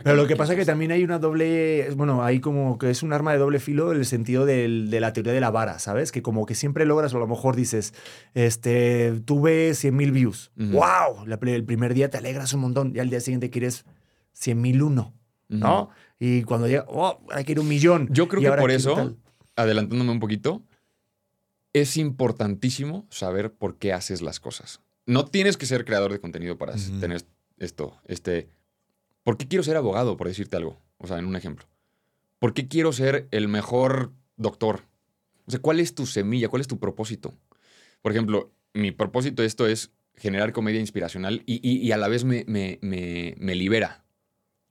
[0.03, 3.03] Pero lo que pasa es que también hay una doble, bueno, hay como que es
[3.03, 4.67] un arma de doble filo en el sentido de
[4.99, 6.11] la teoría de la vara, ¿sabes?
[6.11, 7.93] Que como que siempre logras, o a lo mejor dices,
[8.33, 10.51] este, tuve 100 mil views.
[10.55, 11.25] ¡Wow!
[11.25, 13.85] El primer día te alegras un montón y al día siguiente quieres
[14.33, 15.13] 100 mil uno,
[15.47, 15.89] ¿no?
[16.19, 17.19] Y cuando llega, ¡oh!
[17.31, 18.07] Hay que ir un millón.
[18.11, 19.17] Yo creo que por eso
[19.57, 20.63] adelantándome un poquito,
[21.73, 24.79] es importantísimo saber por qué haces las cosas.
[25.05, 27.23] No tienes que ser creador de contenido para tener
[27.57, 27.97] esto.
[28.05, 28.49] Este,
[29.27, 30.81] ¿Por qué quiero ser abogado, por decirte algo?
[30.99, 31.67] O sea, en un ejemplo.
[32.39, 34.85] ¿Por qué quiero ser el mejor doctor?
[35.45, 36.47] O sea, ¿cuál es tu semilla?
[36.47, 37.33] ¿Cuál es tu propósito?
[38.01, 42.79] Por ejemplo, mi propósito esto es generar comedia inspiracional y, a la vez me, me,
[42.81, 44.05] me libera.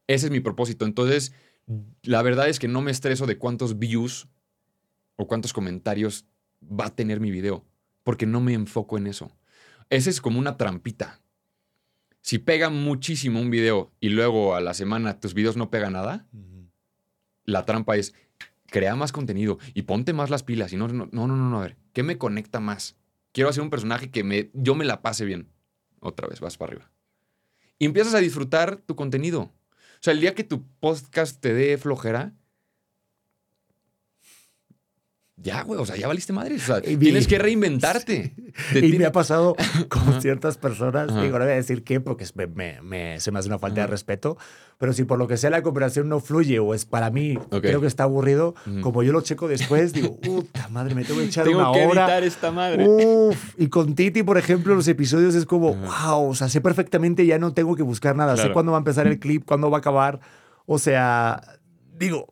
[0.07, 0.87] Ese es mi propósito.
[0.87, 1.35] Entonces,
[2.01, 4.27] la verdad es que no me estreso de cuántos views
[5.17, 6.25] o cuántos comentarios
[6.63, 7.67] va a tener mi video,
[8.05, 9.37] porque no me enfoco en eso.
[9.91, 11.21] Ese es como una trampita.
[12.27, 16.27] Si pega muchísimo un video y luego a la semana tus videos no pegan nada,
[17.45, 18.15] la trampa es
[18.67, 20.73] crea más contenido y ponte más las pilas.
[20.73, 22.97] Y no, no, no, no, no, a ver, ¿qué me conecta más?
[23.31, 25.53] Quiero hacer un personaje que me, yo me la pase bien.
[26.01, 26.91] Otra vez, vas para arriba.
[27.79, 29.43] Y empiezas a disfrutar tu contenido.
[29.43, 32.35] O sea, el día que tu podcast te dé flojera,
[35.39, 36.57] ya, güey, o sea, ya valiste madre.
[36.57, 38.35] O sea, tienes que reinventarte.
[38.75, 39.55] y me ha pasado
[39.89, 43.49] con ciertas personas, digo, no voy a decir qué, porque me, me, se me hace
[43.49, 44.39] una falta de respeto,
[44.79, 47.83] pero si por lo que sea la cooperación no fluye o es para mí, creo
[47.83, 51.45] que está aburrido, como yo lo checo después, digo, puta madre, me tengo que echar
[51.45, 52.03] tengo una que hora.
[52.05, 52.89] Editar esta madre.
[52.89, 57.27] Uf, y con Titi, por ejemplo, los episodios es como, wow, o sea, sé perfectamente,
[57.27, 59.79] ya no tengo que buscar nada, sé cuándo va a empezar el clip, cuándo va
[59.79, 60.19] a acabar.
[60.65, 61.59] O sea,
[61.99, 62.27] digo,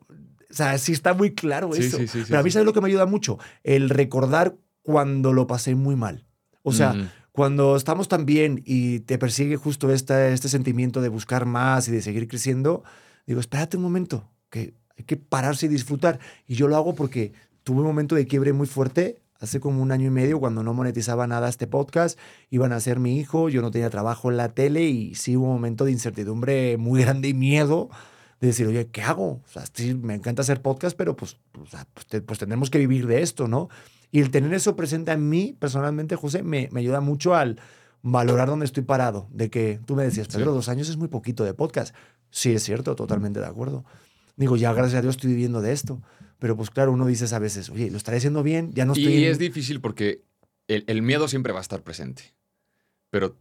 [0.55, 1.97] o sea, sí está muy claro eso.
[1.97, 3.37] Pero a mí, ¿sabes lo que me ayuda mucho?
[3.61, 6.25] El recordar cuando lo pasé muy mal.
[6.63, 11.45] O sea, cuando estamos tan bien y te persigue justo este, este sentimiento de buscar
[11.45, 12.85] más y de seguir creciendo,
[13.27, 16.19] digo, espérate un momento, que hay que pararse y disfrutar.
[16.47, 17.33] Y yo lo hago porque
[17.63, 20.73] tuve un momento de quiebre muy fuerte hace como un año y medio cuando no
[20.73, 22.17] monetizaba nada este podcast,
[22.49, 25.47] iban a ser mi hijo, yo no tenía trabajo en la tele y sí hubo
[25.47, 27.89] un momento de incertidumbre muy grande y miedo
[28.39, 29.41] de decir, oye, ¿qué hago?
[29.45, 33.21] O sea, sí, me encanta hacer podcast, pero pues, pues, pues, tenemos que vivir de
[33.21, 33.69] esto, ¿no?
[34.11, 37.59] Y el tener eso presente en mí, personalmente, José, me, me ayuda mucho al
[38.01, 39.27] valorar dónde estoy parado.
[39.31, 41.95] De que tú me decías, Pedro, dos años es muy poquito de podcast.
[42.29, 43.85] Sí, es cierto, totalmente de acuerdo.
[44.37, 46.01] Digo, ya gracias a Dios estoy viviendo de esto.
[46.39, 49.13] Pero pues claro, uno dice a veces, oye, lo estaré haciendo bien, ya no estoy...
[49.13, 50.23] Y es difícil porque
[50.67, 52.35] el, el miedo siempre va a estar presente.
[53.09, 53.37] Pero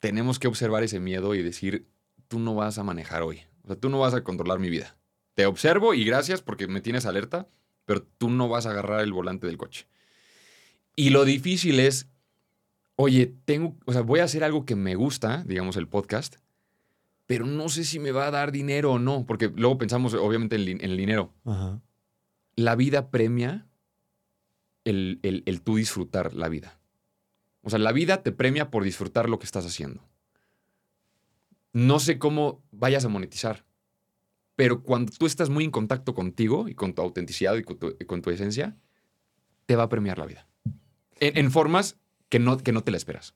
[0.00, 1.86] tenemos que observar ese miedo y decir,
[2.28, 3.42] tú no vas a manejar hoy.
[3.64, 4.96] O sea, tú no vas a controlar mi vida.
[5.34, 7.48] Te observo y gracias porque me tienes alerta,
[7.84, 9.86] pero tú no vas a agarrar el volante del coche.
[10.96, 12.08] Y lo difícil es,
[12.96, 16.36] oye, tengo, o sea, voy a hacer algo que me gusta, digamos el podcast,
[17.26, 20.56] pero no sé si me va a dar dinero o no, porque luego pensamos obviamente
[20.56, 21.32] en, el dinero.
[22.56, 23.66] La vida premia
[24.84, 26.80] el, el tú disfrutar la vida.
[27.62, 30.09] O sea, la vida te premia por disfrutar lo que estás haciendo.
[31.72, 33.64] No sé cómo vayas a monetizar,
[34.56, 38.30] pero cuando tú estás muy en contacto contigo y con tu autenticidad y con tu,
[38.30, 38.76] esencia,
[39.66, 40.46] te va a premiar la vida.
[41.20, 41.96] En, formas
[42.28, 43.34] que no, que no te la esperas.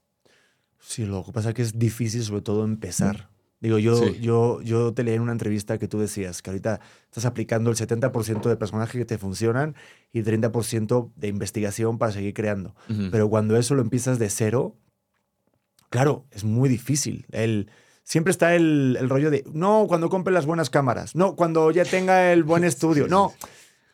[0.80, 3.30] Sí, lo que pasa es que es difícil sobre todo empezar.
[3.60, 4.18] Digo, yo, Sí.
[4.20, 7.76] yo, yo te leí en una entrevista que tú decías que ahorita estás aplicando el
[7.76, 9.74] 70% de personajes que te funcionan
[10.12, 12.74] y 30% de investigación para seguir creando.
[13.10, 14.76] Pero cuando eso lo empiezas de cero,
[15.88, 17.24] claro, es muy difícil.
[17.30, 17.70] El,
[18.04, 21.84] siempre está el, el rollo de, no, cuando compre las buenas cámaras, no, cuando ya
[21.84, 23.32] tenga el buen estudio, no.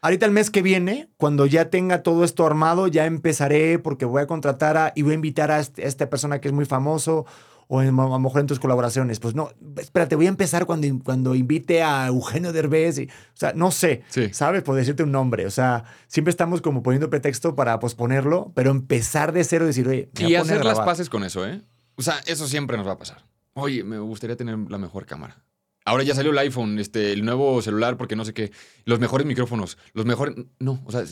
[0.02, 4.22] Ahorita el mes que viene, cuando ya tenga todo esto armado, ya empezaré porque voy
[4.22, 6.64] a contratar a, y voy a invitar a, este- a esta persona que es muy
[6.64, 7.26] famoso
[7.68, 9.20] o en- a lo mejor en tus colaboraciones.
[9.20, 12.98] Pues no, espérate, voy a empezar cuando, cuando invite a Eugenio Derbez.
[12.98, 14.30] y- o sea, no sé, Sí.
[14.32, 14.62] ¿sabes?
[14.62, 15.44] Por decirte un nombre.
[15.44, 19.86] O sea, siempre estamos como poniendo pretexto para posponerlo, pero empezar de cero y decir,
[19.86, 21.60] oye, me voy Y a hacer a las paces con eso, ¿eh?
[21.96, 23.22] O sea, eso siempre nos va a pasar.
[23.54, 25.42] Oye, me gustaría tener la mejor cámara.
[25.84, 28.52] Ahora ya salió el iPhone, este, el nuevo celular, porque no sé qué.
[28.84, 30.36] Los mejores micrófonos, los mejores.
[30.58, 31.02] No, o sea,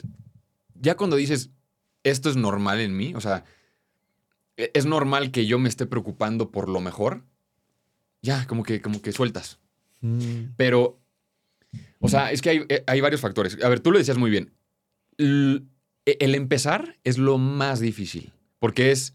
[0.74, 1.50] ya cuando dices
[2.04, 3.44] esto es normal en mí, o sea,
[4.56, 7.24] e- es normal que yo me esté preocupando por lo mejor,
[8.22, 9.58] ya, como que, como que sueltas.
[10.00, 11.00] Mm, Pero,
[12.00, 13.58] o sea, es que hay, eh, hay varios factores.
[13.64, 14.52] A ver, tú lo decías muy bien.
[15.18, 19.14] E- El empezar es lo más difícil, porque es,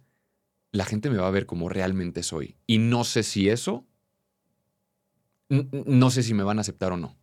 [0.74, 2.58] la gente me va a ver como realmente soy.
[2.68, 3.86] Y no sé si eso,
[5.48, 7.16] no sé si me van a aceptar o no.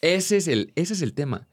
[0.00, 1.48] Ese es el, ese es el tema.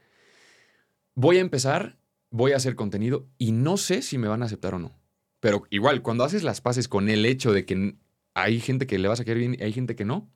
[1.15, 1.97] Voy a empezar,
[2.29, 4.91] voy a hacer contenido y no sé si me van a aceptar o no.
[5.39, 7.95] Pero igual, cuando haces las paces con el hecho de que
[8.33, 10.29] hay gente que le vas a quedar bien y hay gente que no,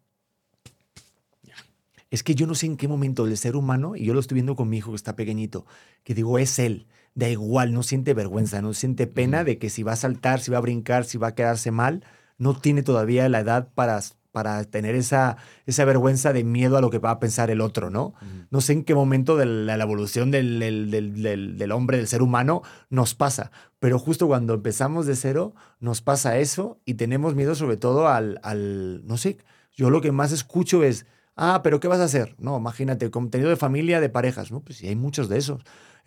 [2.12, 4.36] Es que yo no sé en qué momento el ser humano, y yo lo estoy
[4.36, 5.66] viendo con mi hijo que está pequeñito,
[6.04, 6.88] que digo, es él.
[7.20, 10.52] Da igual, no siente vergüenza, no siente pena de que si va a saltar, si
[10.52, 12.04] va a brincar, si va a quedarse mal,
[12.38, 14.00] no tiene todavía la edad para,
[14.32, 17.90] para tener esa, esa vergüenza de miedo a lo que va a pensar el otro,
[17.90, 18.14] ¿no?
[18.52, 21.98] No sé en qué momento de la, la evolución del, del- del- del- del hombre,
[21.98, 23.52] del ser humano, nos pasa.
[23.80, 28.40] Pero justo cuando empezamos de cero, nos pasa eso y tenemos miedo sobre todo al,
[28.44, 29.38] al, no sé,
[29.76, 31.06] yo lo que más escucho es,
[31.36, 32.36] ah, pero ¿qué vas a hacer?
[32.40, 34.62] No, imagínate, contenido de familia, de parejas, ¿no?
[34.62, 35.62] Pues sí, hay muchos de esos.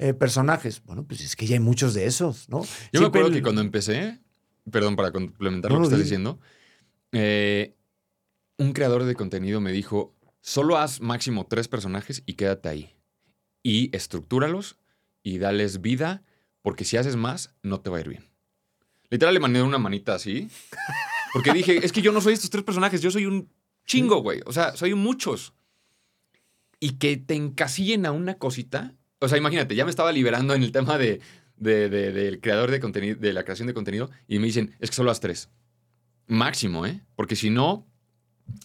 [0.05, 2.63] Eh, personajes, bueno, pues es que ya hay muchos de esos, ¿no?
[2.93, 4.21] Yo me acuerdo el- que cuando empecé,
[4.71, 6.05] perdón, para complementar No, lo que estás di.
[6.05, 6.41] diciendo,
[7.13, 7.77] eh,
[8.59, 12.97] un creador de contenido me dijo, solo haz máximo tres personajes y quédate ahí.
[13.63, 14.77] Y estructúralos
[15.23, 16.25] y dales vida,
[16.63, 18.25] porque si haces más, no te va a ir bien.
[19.09, 20.49] Literal le mandé una manita así,
[21.33, 23.49] porque dije, es que yo no soy estos tres personajes, yo soy un
[23.87, 24.41] chingo, güey.
[24.47, 25.53] O sea, soy muchos.
[26.81, 28.97] Y que te encasillen a una cosita.
[29.23, 31.21] O sea, imagínate, ya me estaba liberando en el tema de,
[31.57, 34.91] de- de- del creador de contenido, de la creación de contenido, y me dicen, es
[34.91, 35.49] que solo las tres.
[36.27, 37.01] Máximo, ¿eh?
[37.17, 37.87] Porque si no,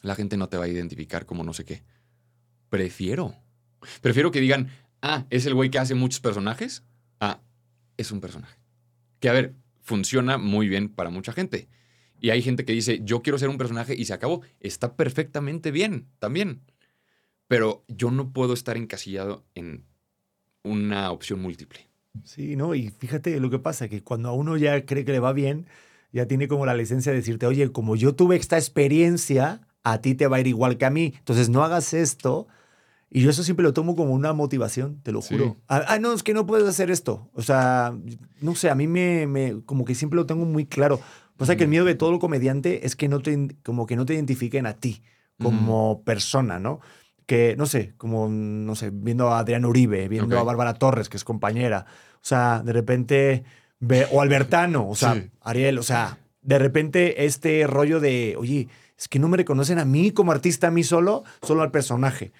[0.01, 1.83] la gente no te va a identificar como no sé qué.
[2.69, 3.35] Prefiero.
[4.01, 4.69] Prefiero que digan,
[5.01, 6.83] ah, es el güey que hace muchos personajes.
[7.19, 7.41] Ah,
[7.97, 8.57] es un personaje.
[9.19, 11.69] Que a ver, funciona muy bien para mucha gente.
[12.19, 14.41] Y hay gente que dice, yo quiero ser un personaje y se acabó.
[14.59, 16.61] Está perfectamente bien también.
[17.47, 19.85] Pero yo no puedo estar encasillado en
[20.63, 21.87] una opción múltiple.
[22.23, 22.73] Sí, ¿no?
[22.75, 25.67] Y fíjate lo que pasa, que cuando a uno ya cree que le va bien,
[26.11, 30.15] ya tiene como la licencia de decirte, oye, como yo tuve esta experiencia, a ti
[30.15, 31.13] te va a ir igual que a mí.
[31.17, 32.47] Entonces no hagas esto.
[33.09, 35.35] Y yo eso siempre lo tomo como una motivación, te lo Sí.
[35.35, 35.57] juro.
[35.69, 37.29] Ah, ah, no, es que no puedes hacer esto.
[37.33, 37.95] O sea,
[38.41, 40.99] no sé, a mí me, me- como que siempre lo tengo muy claro.
[41.37, 44.05] Pasa que el miedo de todo el comediante es que no te, como que no
[44.05, 45.03] te identifiquen a ti
[45.41, 46.79] como persona, ¿no?
[47.27, 51.17] Que, no sé, como, no sé, viendo a Adrián Uribe, viendo a Bárbara Torres, que
[51.17, 51.85] es compañera.
[52.15, 53.43] O sea, de repente,
[53.79, 55.29] ve, o Albertano, o sea, Sí.
[55.41, 59.85] Ariel, o sea, de repente este rollo de, oye, es que no me reconocen a
[59.85, 62.31] mí como artista, a mí solo, solo al personaje.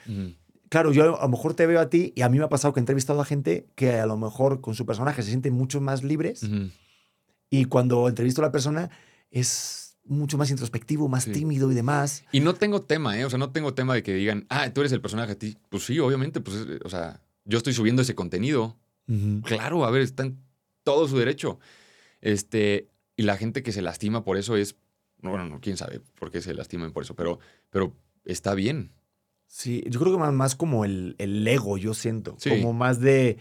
[0.70, 2.74] Claro, yo a lo mejor te veo a ti y a mí me ha pasado
[2.74, 5.80] que he entrevistado a gente que a lo mejor con su personaje se sienten mucho
[5.82, 6.44] más libres
[7.50, 8.90] y cuando entrevisto a la persona
[9.32, 11.32] es mucho más introspectivo, más Sí.
[11.32, 12.24] tímido y demás.
[12.32, 13.26] Y no tengo tema, ¿eh?
[13.26, 15.58] O sea, no tengo tema de que digan, ah, tú eres el personaje a ti.
[15.70, 18.78] Pues sí, obviamente, pues, es- o sea, yo estoy subiendo ese contenido.
[19.44, 20.38] Claro, a ver, está en
[20.84, 21.60] todo su derecho.
[22.22, 24.76] Este, y la gente que se lastima por eso es,
[25.22, 27.40] bueno, no, quién sabe por qué se lastiman por eso, pero,
[27.70, 27.94] pero
[28.26, 28.92] está bien.
[29.48, 32.36] Sí, yo creo que más, más como el, el ego, yo siento.
[32.38, 32.50] Sí.
[32.50, 33.38] Como más de,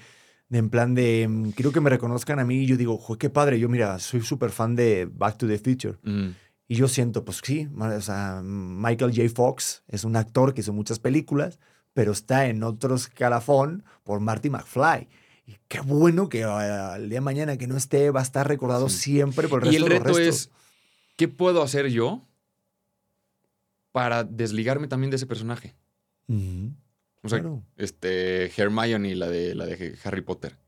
[0.48, 3.18] de en plan de, mm, quiero que me reconozcan a mí y yo digo, "Joder,
[3.18, 5.98] qué padre, yo mira, soy súper fan de Back to the Future.
[6.04, 6.28] Mm,
[6.68, 9.28] Y yo siento, pues sí, o sea, Michael J.
[9.34, 11.60] Fox es un actor que hizo muchas películas,
[11.94, 15.08] pero está en otro escalafón por Marty McFly.
[15.46, 18.48] Y qué bueno que ah, el día de mañana que no esté va a estar
[18.48, 19.12] recordado Sí.
[19.12, 20.50] siempre por el Y resto el de los reto es,
[21.16, 22.26] ¿qué puedo hacer yo
[23.92, 25.74] para desligarme también de ese personaje?
[26.28, 27.62] O sea, claro.
[27.76, 30.58] este, Hermione, la de, la de Harry Potter.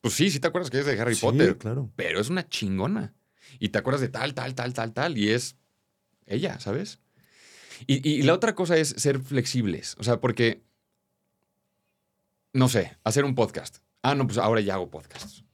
[0.00, 1.90] Pues sí, sí te acuerdas que es de Harry Sí, Potter, claro.
[1.96, 3.12] pero es una chingona.
[3.58, 5.56] Y te acuerdas de tal, tal, tal, tal, tal, y es
[6.26, 6.98] ella, ¿sabes?
[7.86, 9.96] Y, y la otra cosa es ser flexibles.
[9.98, 10.62] O sea, porque,
[12.52, 13.78] no sé, hacer un podcast.
[14.02, 15.44] Ah, no, pues ahora ya hago podcasts.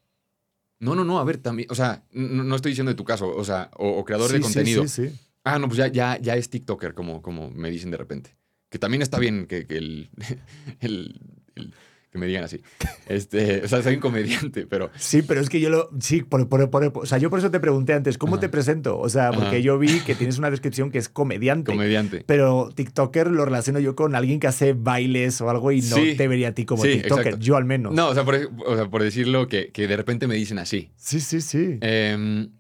[0.79, 3.29] No, no, no, a ver, también, o sea, no, no estoy diciendo de tu caso,
[3.35, 4.87] o sea, o, o creador de Sí, sí, contenido.
[4.89, 5.19] sí, sí.
[5.45, 8.37] Ah, no, pues ya, ya, ya es TikToker, como, como me dicen de repente.
[8.69, 10.11] Que también está bien que, que el,
[10.81, 11.21] el-
[11.55, 11.75] el-
[12.17, 12.61] que me digan así.
[13.07, 15.91] Este, o sea, soy un comediante, pero Sí, pero es que yo lo.
[16.01, 18.41] Sí, por, por- por- o sea, yo por eso te pregunté antes, ¿cómo Ajá.
[18.41, 18.99] te presento?
[18.99, 19.59] O sea, porque Ajá.
[19.59, 21.73] yo vi que tienes una descripción que es comediante.
[21.73, 22.25] comediante.
[22.27, 26.15] Pero TikToker lo relaciono yo con alguien que hace bailes o algo y no Sí.
[26.17, 27.27] te vería a ti como Sí, TikToker.
[27.29, 27.45] exacto.
[27.45, 27.95] Yo al menos.
[27.95, 28.35] No, o sea, por,
[28.67, 30.91] o sea, por decirlo, que, que de repente me dicen así.
[30.97, 31.79] Sí, sí, sí.
[31.83, 32.51] Em,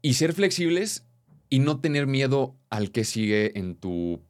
[0.00, 1.06] y ser flexibles
[1.48, 4.20] y no tener miedo al que sigue en tu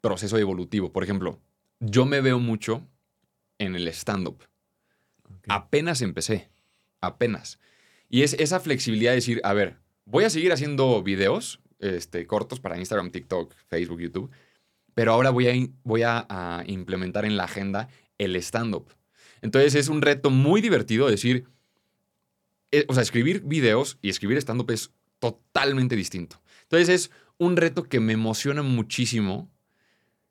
[0.00, 0.92] proceso evolutivo.
[0.92, 1.40] Por ejemplo,
[1.80, 2.86] yo me veo mucho
[3.58, 4.44] en el stand-up.
[5.48, 6.50] Apenas empecé.
[7.00, 7.58] Apenas.
[8.08, 12.60] Y es esa flexibilidad de decir, a ver, voy a seguir haciendo videos este, cortos
[12.60, 14.30] para Instagram, TikTok, Facebook, YouTube,
[14.94, 17.88] pero ahora voy a, voy a, a implementar en la agenda
[18.18, 18.92] el stand-up.
[19.42, 21.44] Entonces es un reto muy divertido decir,
[22.70, 26.40] eh, o sea, escribir videos y escribir stand-up es totalmente distinto.
[26.62, 29.50] Entonces es un reto que me emociona muchísimo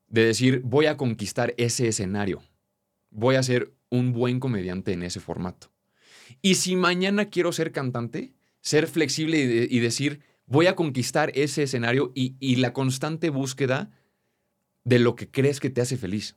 [0.08, 2.44] de decir, voy a conquistar ese escenario.
[3.18, 5.72] Voy a ser un buen comediante en ese formato.
[6.44, 11.32] Y si mañana quiero ser cantante, ser flexible y, de- y decir, voy a conquistar
[11.34, 13.90] ese escenario y, y la constante búsqueda
[14.84, 16.36] de lo que crees que te hace feliz.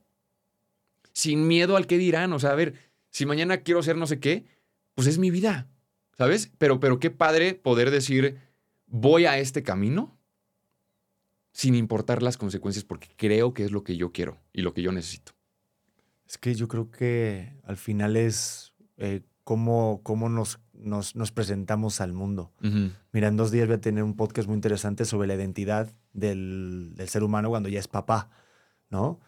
[1.12, 2.32] Sin miedo al que dirán.
[2.32, 2.72] O sea, a ver,
[3.10, 4.46] si mañana quiero ser no sé qué,
[4.94, 5.68] pues es mi vida.
[6.16, 6.50] ¿Sabes?
[6.56, 8.38] Pero, pero qué padre poder decir,
[8.86, 10.18] voy a este camino
[11.52, 14.80] sin importar las consecuencias porque creo que es lo que yo quiero y lo que
[14.82, 15.32] yo necesito.
[16.30, 22.00] Es que yo creo que al final es eh, cómo, cómo nos, nos, nos presentamos
[22.00, 22.52] al mundo.
[23.10, 26.92] Mira, en dos días voy a tener un podcast muy interesante sobre la identidad del,
[26.94, 28.30] del ser humano cuando ya es papá,
[28.90, 29.18] ¿no?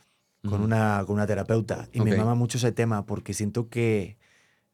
[0.48, 1.88] Con, una, con una terapeuta.
[1.92, 4.16] Y me mama mucho ese tema porque siento que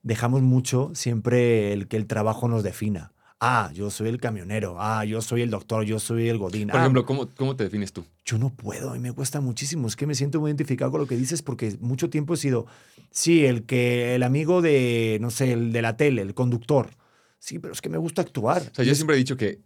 [0.02, 3.14] dejamos mucho siempre el que el trabajo nos defina.
[3.40, 4.76] Ah, yo soy el camionero.
[4.80, 5.84] Ah, yo soy el doctor.
[5.84, 6.68] Yo soy el godín.
[6.68, 8.04] Por Ah, ejemplo, ¿cómo, ¿cómo te defines tú?
[8.24, 9.86] yo no puedo y me cuesta muchísimo.
[9.86, 12.66] Es que me siento muy identificado con lo que dices porque mucho tiempo he sido,
[13.10, 16.90] sí, el que el amigo de, no sé, el de la tele, el conductor.
[17.38, 18.60] Sí, pero es que me gusta actuar.
[18.72, 19.60] O sea, yo es- siempre he dicho que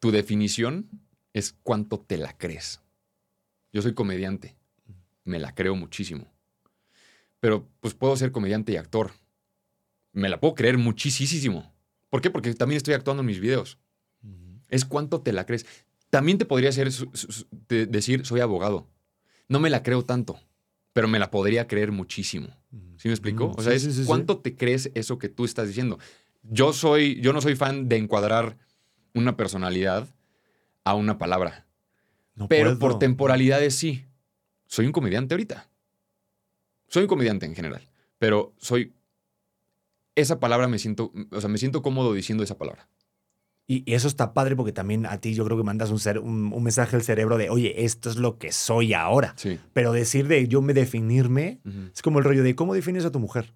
[0.00, 0.88] tu definición
[1.34, 2.80] es cuánto te la crees.
[3.72, 4.56] Yo soy comediante.
[5.24, 6.26] Me la creo muchísimo.
[7.40, 9.12] Pero pues puedo ser comediante y actor.
[10.12, 11.73] Me la puedo creer muchísimo.
[12.14, 12.30] ¿Por qué?
[12.30, 13.76] Porque también estoy actuando en mis videos.
[14.68, 15.66] Es cuánto te la crees.
[16.10, 18.88] También te podría su- su- de- decir, soy abogado.
[19.48, 20.38] No me la creo tanto,
[20.92, 22.46] pero me la podría creer muchísimo.
[22.98, 23.52] ¿Sí me explico?
[23.56, 24.06] O sea, sí, es sí, sí, sí.
[24.06, 25.98] cuánto te crees eso que tú estás diciendo.
[26.44, 28.58] Yo soy, yo no soy fan de encuadrar
[29.12, 30.06] una personalidad
[30.84, 31.66] a una palabra,
[32.36, 32.78] No pero puedo.
[32.78, 34.04] por temporalidades sí.
[34.68, 35.68] Soy un comediante ahorita.
[36.86, 37.88] Soy un comediante en general,
[38.20, 38.92] pero soy
[40.14, 42.88] esa palabra me siento, o sea, me siento cómodo diciendo esa palabra.
[43.66, 46.18] Y, y eso está padre porque también a ti yo creo que mandas un, ser,
[46.18, 49.32] un, un mensaje al cerebro de, oye, esto es lo que soy ahora.
[49.36, 49.58] Sí.
[49.72, 51.60] Pero decir de yo me definirme
[51.94, 53.54] es como el rollo de, ¿cómo defines a tu mujer?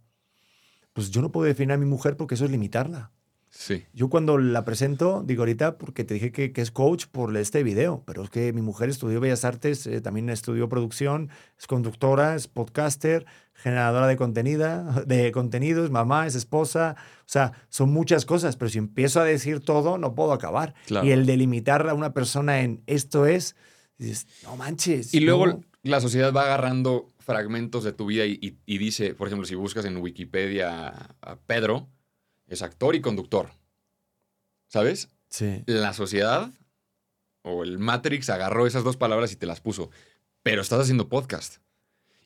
[0.95, 3.13] Pues yo no puedo definir a mi mujer porque eso es limitarla.
[3.51, 3.85] Sí.
[3.95, 7.63] Yo cuando la presento, digo ahorita porque te dije que, que es coach por este
[7.63, 12.35] video, pero es que mi mujer estudió Bellas Artes, eh, también estudió producción, es conductora,
[12.35, 13.25] es podcaster,
[13.55, 18.69] generadora de, contenida, de contenido, es mamá, es esposa, o sea, son muchas cosas, pero
[18.71, 20.75] si empiezo a decir todo, no puedo acabar.
[20.87, 21.07] Claro.
[21.07, 23.57] Y el delimitar a una persona en esto es,
[23.97, 25.13] dices, no manches.
[25.15, 25.61] Y luego no".
[25.83, 29.55] la sociedad va agarrando fragmentos de tu vida y, y- y dice, por ejemplo, si
[29.55, 31.89] buscas en Wikipedia a, a Pedro,
[32.49, 33.51] es actor y conductor.
[34.69, 35.09] ¿Sabes?
[35.29, 35.63] Sí.
[35.67, 36.51] La sociedad
[37.43, 39.91] o el Matrix agarró esas dos palabras y te las puso.
[40.43, 41.57] Pero estás haciendo podcast.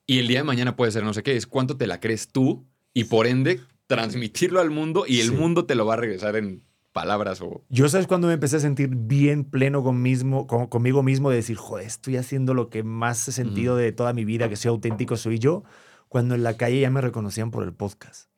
[0.06, 2.28] Y el día de mañana puede ser no sé qué, es cuánto te la crees
[2.28, 5.34] tú y por ende transmitirlo al mundo y el Sí.
[5.34, 7.64] mundo te lo va a regresar en palabras o...
[7.68, 11.36] Yo, ¿sabes cuando me empecé a sentir bien pleno con mismo, con- conmigo mismo de
[11.36, 14.70] decir, joder, estoy haciendo lo que más he sentido de toda mi vida, que soy
[14.70, 15.62] auténtico, soy yo?
[16.08, 18.28] Cuando en la calle ya me reconocían por el podcast.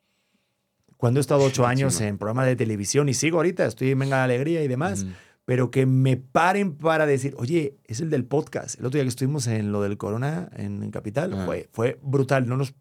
[1.04, 4.16] Cuando he estado ocho años en programas de televisión y sigo ahorita, estoy en Venga
[4.16, 5.12] la Alegría y demás, Ujú.
[5.44, 8.78] pero que me paren para decir, oye, es el del podcast.
[8.80, 11.42] El otro día que estuvimos en lo del Corona en, en Capital, Ah.
[11.44, 12.48] fue, fue brutal.
[12.48, 12.72] No nos,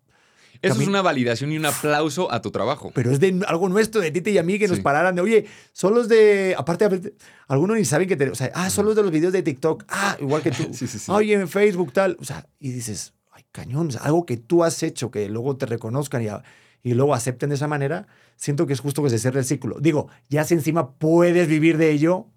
[0.61, 2.93] Eso es una validación y un aplauso a tu trabajo.
[2.95, 4.83] pero es de algo nuestro, de Tite y a mí, que nos Sí.
[4.83, 7.13] pararan de, oye, son los de, aparte,
[7.49, 9.83] algunos ni saben que te, o sea, ah, son los de los videos de TikTok,
[9.89, 11.11] ah, igual que tú, Sí, sí, sí.
[11.11, 14.63] oye, en Facebook tal, o sea, y dices, ay, cañón, o sea, algo que tú
[14.63, 16.41] has hecho, que luego te reconozcan y, a-
[16.83, 19.77] y luego acepten de esa manera, siento que es justo que se cierre el círculo.
[19.79, 22.27] Digo, ya si encima puedes vivir de ello,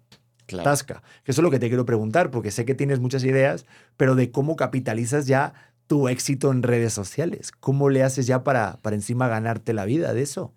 [0.45, 0.63] Claro.
[0.63, 1.03] tasca.
[1.25, 3.65] Que eso es lo que te quiero preguntar, porque sé que tienes muchas ideas,
[3.97, 5.53] pero de cómo capitalizas ya
[5.87, 7.51] tu éxito en redes sociales.
[7.59, 10.53] ¿Cómo le haces ya para, para encima ganarte la vida de eso?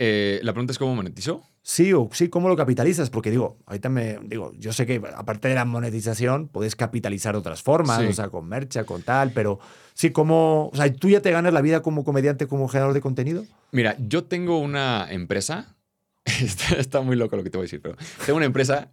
[0.00, 1.42] Eh, la pregunta es cómo monetizo.
[1.68, 3.10] Sí, o sí, ¿cómo lo capitalizas?
[3.10, 7.40] Porque digo, ahorita me digo, yo sé que aparte de la monetización, puedes capitalizar de
[7.40, 8.06] otras formas, Sí.
[8.06, 9.58] o sea, con mercha, con tal, pero
[9.92, 13.00] sí, ¿cómo, o sea, tú ya te ganas la vida como comediante, como generador de
[13.00, 13.44] contenido?
[13.72, 15.74] Mira, yo tengo una empresa.
[16.24, 18.92] Está, está muy loco lo que te voy a decir, pero tengo una empresa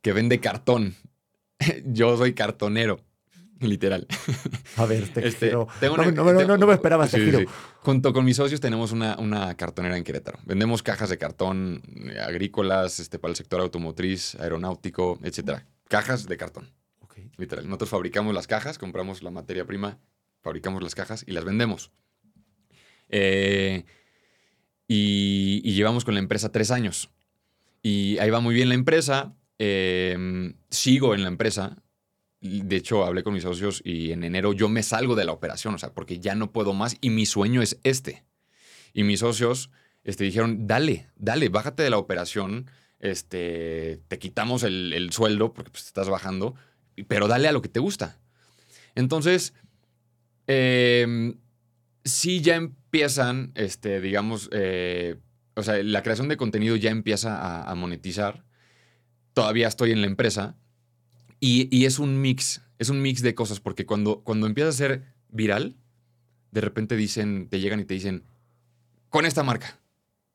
[0.00, 0.94] que vende cartón.
[1.84, 3.00] Yo soy cartonero,
[3.68, 4.06] literal.
[4.76, 5.48] A ver, te Este,
[5.80, 7.40] tengo una- no me- no- tengo- no me esperaba Sí, giro.
[7.40, 7.46] sí.
[7.80, 10.38] Junto con mis socios tenemos una, una cartonera en Querétaro.
[10.44, 15.66] Vendemos cajas de cartón eh, agrícolas este, para el sector automotriz, aeronáutico, etcétera.
[15.88, 16.70] Cajas de cartón,
[17.36, 17.66] literal.
[17.66, 19.98] Nosotros fabricamos las cajas, compramos la materia prima,
[20.42, 21.90] fabricamos las cajas y las vendemos.
[23.08, 23.84] Eh,
[24.88, 27.10] y, y llevamos con la empresa tres años.
[27.82, 29.34] Y ahí va muy bien la empresa.
[29.58, 31.76] eh, sigo en la empresa.
[32.44, 35.74] De hecho, hablé con mis socios y en enero yo me salgo de la operación,
[35.74, 38.22] o sea, porque ya no puedo más y mi sueño es este.
[38.92, 39.70] Y mis socios
[40.02, 45.70] este, dijeron, dale, dale, bájate de la operación, este, te quitamos el, el sueldo porque
[45.70, 46.54] pues, te estás bajando,
[47.08, 48.20] pero dale a lo que te gusta.
[48.94, 49.54] Entonces,
[50.46, 51.34] eh,
[52.04, 55.16] sí ya empiezan, este, digamos, eh,
[55.54, 58.44] o sea, la creación de contenido ya empieza a, a monetizar.
[59.32, 60.58] Todavía estoy en la empresa
[61.44, 64.72] y, y es un mix, es un mix de cosas, porque cuando, cuando empieza a
[64.72, 65.76] ser viral,
[66.52, 68.24] de repente dicen, te llegan y te dicen,
[69.10, 69.78] con esta marca,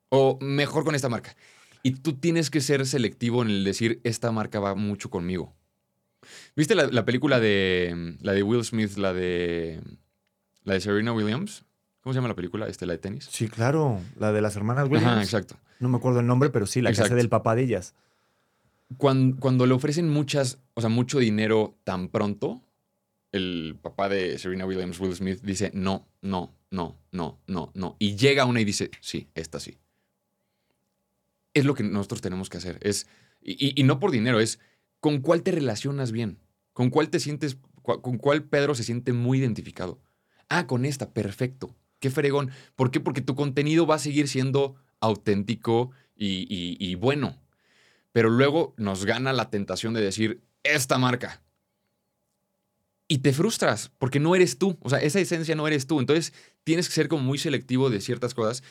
[0.08, 1.34] o mejor con esta marca.
[1.82, 5.52] Y tú tienes que ser selectivo en el decir, esta marca va mucho conmigo.
[6.54, 9.80] ¿Viste la, la película de, la de Will Smith, la de,
[10.62, 11.64] la de Serena Williams?
[12.02, 12.68] ¿Cómo se llama la película?
[12.68, 13.26] Este, la de tenis.
[13.28, 15.06] Sí, claro, la de las hermanas Williams.
[15.06, 15.56] Ajá, exacto.
[15.80, 17.16] No me acuerdo el nombre, pero sí, la que hace Exacto.
[17.16, 17.94] del papá de ellas.
[18.96, 22.62] Cuando, cuando le ofrecen muchas, o sea, mucho dinero tan pronto,
[23.32, 27.96] el papá de Serena Williams, Will Smith, dice no, no, no, no, no, no.
[28.00, 29.78] Y llega una y dice, sí, esta sí.
[31.54, 32.78] Es lo que nosotros tenemos que hacer.
[32.82, 33.06] Es,
[33.40, 34.58] y, y- no por dinero, es
[35.00, 36.38] con cuál te relacionas bien,
[36.72, 40.00] con cuál te sientes, con cuál Pedro se siente muy identificado.
[40.48, 41.76] Ah, con esta, perfecto.
[42.00, 42.50] Qué fregón.
[42.76, 43.00] ¿Por qué?
[43.00, 47.40] Porque tu contenido va a seguir siendo auténtico y- y bueno.
[48.12, 51.42] Pero luego nos gana la tentación de decir, esta marca.
[53.08, 54.78] Y te frustras porque no eres tú.
[54.82, 56.00] O sea, esa esencia no eres tú.
[56.00, 56.32] Entonces
[56.64, 58.62] tienes que ser como muy selectivo de ciertas cosas.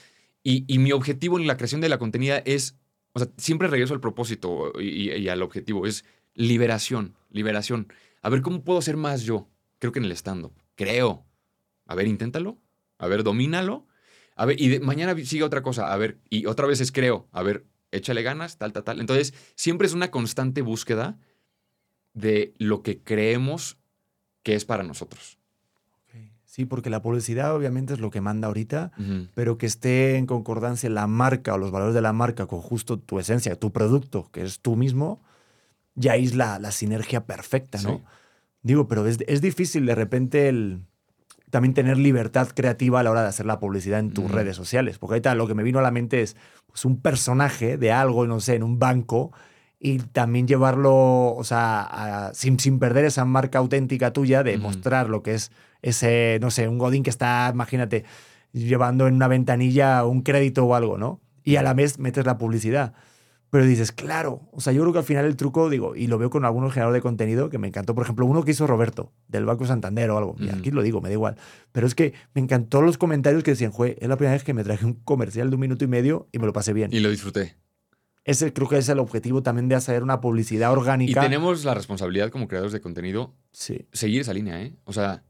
[0.43, 2.75] Y, y mi objetivo en la creación de la contenida es,
[3.13, 7.91] o sea, siempre regreso al propósito y, al objetivo, es liberación, liberación.
[8.21, 9.49] A ver, ¿cómo puedo ser más yo?
[9.79, 10.53] Creo que en el stand-up.
[10.75, 11.25] Creo.
[11.85, 12.57] A ver, inténtalo.
[12.97, 13.87] A ver, domínalo.
[14.37, 15.91] A ver, y de- mañana sigue otra cosa.
[15.93, 17.27] A ver, y otra vez es creo.
[17.33, 18.99] A ver, échale ganas, tal, tal, tal.
[18.99, 21.17] Entonces, siempre es una constante búsqueda
[22.13, 23.77] de lo que creemos
[24.43, 25.37] que es para nosotros.
[26.45, 28.91] Sí, porque la publicidad obviamente es lo que manda ahorita,
[29.35, 32.97] pero que esté en concordancia la marca o los valores de la marca con justo
[32.97, 35.21] tu esencia, tu producto, que es tú mismo,
[35.93, 37.97] ya es la, la sinergia perfecta, ¿no?
[37.97, 38.03] Sí.
[38.63, 40.81] Digo, pero es, es difícil de repente el
[41.49, 44.97] también tener libertad creativa a la hora de hacer la publicidad en tus redes sociales.
[44.99, 46.35] Porque ahorita lo que me vino a la mente es
[46.67, 49.31] pues, un personaje de algo, no sé, en un banco
[49.79, 51.81] y también llevarlo, o sea,
[52.27, 56.51] a- sin, sin perder esa marca auténtica tuya de mostrar lo que es ese, no
[56.51, 58.03] sé, un Godín que está, imagínate,
[58.51, 61.21] llevando en una ventanilla un crédito o algo, ¿no?
[61.43, 62.93] Y a la vez metes la publicidad.
[63.51, 66.19] Pero dices, claro, o sea, yo creo que al final el truco, digo, y lo
[66.19, 69.11] veo con algunos generadores de contenido que me encantó, por ejemplo, uno que hizo Roberto,
[69.27, 71.35] del Banco Santander o algo, y aquí lo digo, me da igual,
[71.71, 74.53] pero es que me encantó los comentarios que decían, jue, es la primera vez que
[74.53, 76.93] me traje un comercial de un minuto y medio y me lo pasé bien.
[76.93, 77.55] Y lo disfruté.
[78.23, 81.21] Ese creo que es el objetivo también de hacer una publicidad Y orgánica.
[81.21, 83.87] tenemos la responsabilidad como creadores de contenido Sí.
[83.93, 84.75] seguir esa línea, ¿eh?
[84.83, 85.23] O sea,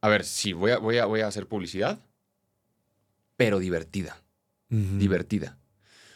[0.00, 1.98] a ver, sí, voy a, voy a, voy a hacer publicidad,
[3.36, 4.22] pero divertida,
[4.68, 5.58] divertida.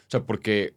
[0.03, 0.75] O sea, porque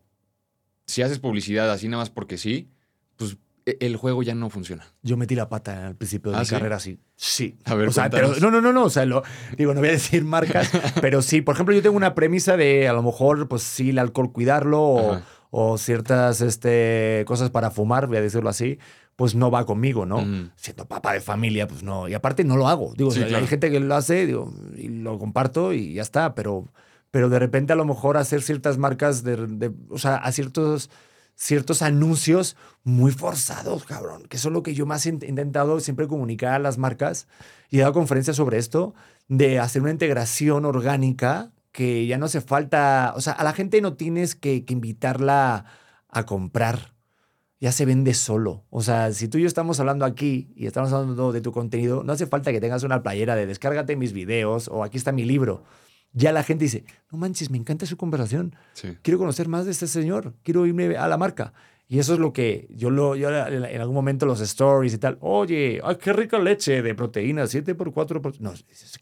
[0.89, 2.69] si haces publicidad así nada más porque sí,
[3.15, 4.85] pues e- el juego ya no funciona.
[5.03, 6.51] Yo metí la pata al principio de ¿Ah, mi sí?
[6.55, 6.99] carrera así.
[7.15, 7.57] Sí.
[7.65, 8.83] A ver, o sea, pero, no, no, no, no.
[8.85, 9.23] O sea, lo,
[9.57, 10.69] digo, no voy a decir marcas,
[11.01, 11.41] pero sí.
[11.41, 14.81] Por ejemplo, yo tengo una premisa de a lo mejor, pues sí, el alcohol cuidarlo
[14.81, 15.21] o,
[15.51, 18.79] o ciertas este, cosas para fumar, voy a decirlo así,
[19.15, 20.19] pues no va conmigo, ¿no?
[20.19, 20.49] Ujú.
[20.55, 22.07] Siendo papá de familia, pues no.
[22.07, 22.93] Y aparte no lo hago.
[22.97, 23.43] Digo, Sí, o sea, claro.
[23.43, 26.65] hay gente que lo hace digo, y lo comparto y ya está, pero,
[27.11, 30.89] pero de repente a lo mejor hacer ciertas marcas, de, de- o sea, a ciertos
[31.35, 34.23] ciertos anuncios muy forzados, cabrón.
[34.27, 37.27] Que eso es lo que yo más he intentado siempre comunicar a las marcas.
[37.69, 38.93] Y he dado conferencias sobre esto,
[39.29, 43.79] de hacer una integración orgánica que ya no hace falta, o sea, a la gente
[43.79, 45.63] no tienes que, que invitarla
[46.09, 46.93] a comprar.
[47.61, 48.65] ya se vende solo.
[48.69, 52.03] O sea, si tú y yo estamos hablando aquí y estamos hablando de tu contenido,
[52.03, 55.25] no hace falta que tengas una playera de descárgate mis videos o aquí está mi
[55.25, 55.63] libro.
[56.13, 58.55] Ya la gente dice, no manches, me encanta su conversación.
[58.73, 58.97] Sí.
[59.01, 60.33] Quiero conocer más de este señor.
[60.43, 61.53] Quiero irme a la marca.
[61.87, 65.17] Y eso es lo que yo, lo, yo en algún momento los stories y tal.
[65.21, 68.39] Oye, ay, qué rica leche de proteína, 7 por 4 por...
[68.39, 68.53] No,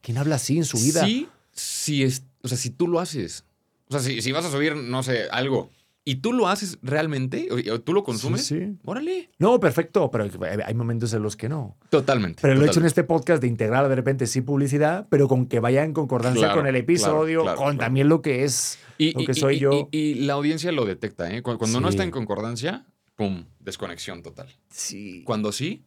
[0.01, 1.03] ¿quién habla así en su vida?
[1.03, 3.43] Sí, sí es, o sea, si tú lo haces.
[3.89, 5.70] O sea, si, si vas a subir, no sé, algo
[6.10, 8.78] y tú lo haces realmente, o tú lo consumes, Sí, sí.
[8.86, 9.30] órale.
[9.39, 10.28] No, perfecto, pero
[10.66, 11.78] hay momentos en los que no.
[11.89, 12.41] Totalmente.
[12.41, 15.47] Pero lo he hecho en este podcast de integrar de repente sí publicidad, pero con
[15.47, 18.80] que vaya en concordancia Claro, con el episodio, claro, claro, con también lo que es,
[18.97, 19.89] Y, lo que y- soy y- yo.
[19.91, 21.41] Y, la audiencia lo detecta, ¿eh?
[21.41, 22.86] Cu- Cuando no está en concordancia,
[23.16, 24.47] pum, desconexión total.
[24.70, 25.24] Sí.
[25.26, 25.84] Cuando sí,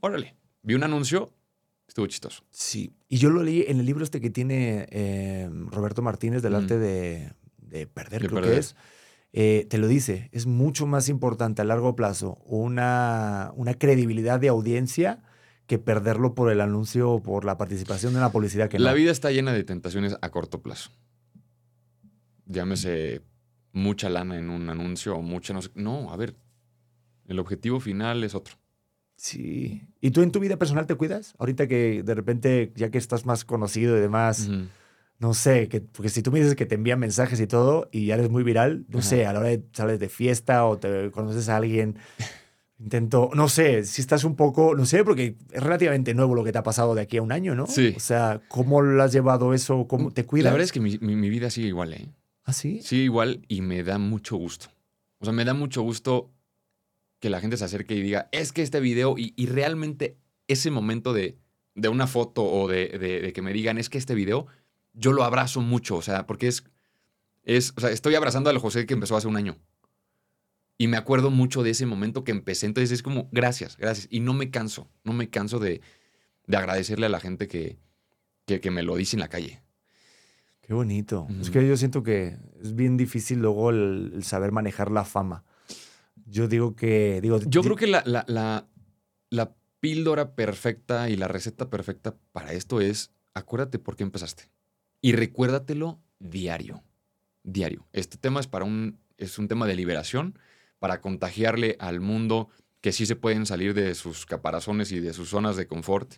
[0.00, 0.34] órale.
[0.62, 1.32] Vi un anuncio,
[1.86, 2.42] estuvo chistoso.
[2.50, 2.92] Sí.
[3.08, 6.56] Y yo lo leí en el libro este que tiene eh, Roberto Martínez del Mm.
[6.56, 8.54] arte de, de perder, De creo perder.
[8.54, 8.76] que es.
[9.32, 14.48] Eh, te lo dice, es mucho más importante a largo plazo una, una credibilidad de
[14.48, 15.22] audiencia
[15.66, 18.96] que perderlo por el anuncio o por la participación de una publicidad que La no.
[18.96, 20.90] vida está llena de tentaciones a corto plazo.
[22.46, 23.20] Llámese
[23.72, 25.70] mucha lana en un anuncio o mucha no sé.
[25.74, 26.34] No, a ver.
[27.26, 28.54] El objetivo final es otro.
[29.16, 29.82] Sí.
[30.00, 31.34] ¿Y tú en tu vida personal te cuidas?
[31.38, 34.48] Ahorita que de repente, ya que estás más conocido y demás.
[35.18, 38.06] No sé, que, porque si tú me dices que te envían mensajes y todo y
[38.06, 39.08] ya eres muy viral, no Ajá.
[39.08, 41.96] sé, a la hora de sales de fiesta o te conoces a alguien,
[42.78, 46.52] intento, no sé, si estás un poco, no sé, porque es relativamente nuevo lo que
[46.52, 47.66] te ha pasado de aquí a un año, ¿no?
[47.66, 47.92] Sí.
[47.96, 49.86] O sea, ¿cómo lo has llevado eso?
[49.88, 50.44] ¿Cómo te cuidas?
[50.44, 52.08] La verdad es que mi, mi- mi vida sigue igual, ¿eh?
[52.44, 52.80] ¿Ah, sí?
[52.82, 54.68] Sigue igual y me da mucho gusto.
[55.18, 56.30] O sea, me da mucho gusto
[57.20, 60.16] que la gente se acerque y diga, es que este video, y, y realmente
[60.46, 61.36] ese momento de,
[61.74, 64.46] de una foto o de, de- de que me digan, es que este video,
[64.94, 66.64] yo lo abrazo mucho, o sea, porque es,
[67.44, 69.56] es, o sea, estoy abrazando al José que empezó hace un año.
[70.76, 74.06] Y me acuerdo mucho de ese momento que empecé, entonces es como, gracias, gracias.
[74.10, 75.80] Y no me canso, no me canso de,
[76.46, 77.78] de agradecerle a la gente que,
[78.46, 79.60] que, que me lo dice en la calle.
[80.60, 81.26] Qué bonito.
[81.40, 85.42] Es que yo siento que es bien difícil luego el, el saber manejar la fama.
[86.26, 88.68] Yo digo que, digo, Yo creo que la, la, la,
[89.30, 94.50] la píldora perfecta y la receta perfecta para esto es acuérdate por qué empezaste.
[95.00, 96.82] Y recuérdatelo diario.
[97.42, 97.86] Diario.
[97.92, 100.38] Este tema es para un, es un tema de liberación,
[100.78, 102.48] para contagiarle al mundo
[102.80, 106.14] que sí se pueden salir de sus caparazones y de sus zonas de confort,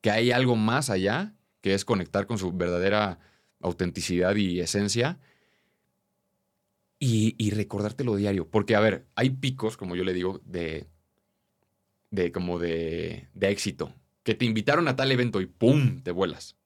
[0.00, 3.20] que hay algo más allá, que es conectar con su verdadera
[3.60, 5.18] autenticidad y esencia,
[6.98, 8.48] y, y recordártelo diario.
[8.48, 10.86] Porque, a ver, hay picos, como yo le digo, de,
[12.10, 13.94] de como de, de éxito.
[14.22, 16.02] Que te invitaron a tal evento y ¡pum!
[16.02, 16.56] te vuelas.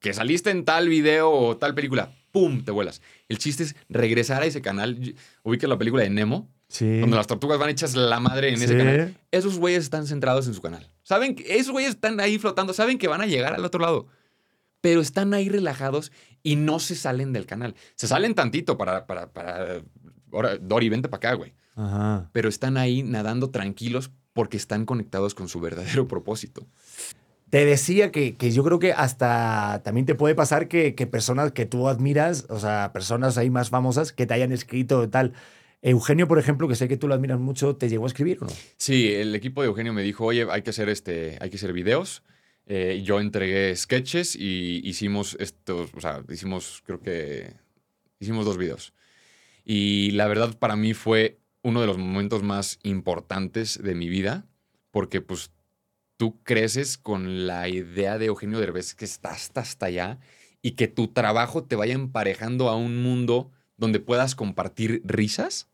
[0.00, 2.62] Que saliste en tal video o tal película, ¡pum!
[2.64, 3.02] te vuelas.
[3.28, 5.14] El chiste es regresar a ese canal.
[5.42, 6.98] Ubica la película de Nemo, Sí.
[7.00, 9.16] donde las tortugas van hechas la madre en ese canal.
[9.30, 10.90] Esos güeyes están centrados en su canal.
[11.04, 14.06] Saben que esos güeyes están ahí flotando, saben que van a llegar al otro lado.
[14.80, 17.74] Pero están ahí relajados y no se salen del canal.
[17.94, 19.06] Se salen tantito para.
[19.06, 19.80] para, para
[20.32, 21.54] ahora, Dori, vente para acá, güey.
[21.76, 22.28] Ajá.
[22.32, 26.66] Pero están ahí nadando tranquilos porque están conectados con su verdadero propósito.
[27.50, 31.52] Te decía que, que yo creo que hasta también te puede pasar que, que personas
[31.52, 35.32] que tú admiras, o sea, personas ahí más famosas que te hayan escrito tal.
[35.82, 38.46] Eugenio, por ejemplo, que sé que tú lo admiras mucho, ¿te llegó a escribir o
[38.46, 38.52] no?
[38.76, 41.72] Sí, el equipo de Eugenio me dijo, oye, hay que hacer, este, hay que hacer
[41.72, 42.24] videos.
[42.66, 47.54] Eh, yo entregué sketches y hicimos estos, o sea, hicimos, creo que,
[48.18, 48.92] hicimos dos videos.
[49.64, 54.46] Y la verdad para mí fue uno de los momentos más importantes de mi vida,
[54.90, 55.52] porque pues
[56.16, 60.18] tú creces con la idea de Eugenio Derbez que está hasta, allá
[60.62, 65.68] y que tu trabajo te vaya emparejando a un mundo donde puedas compartir risas,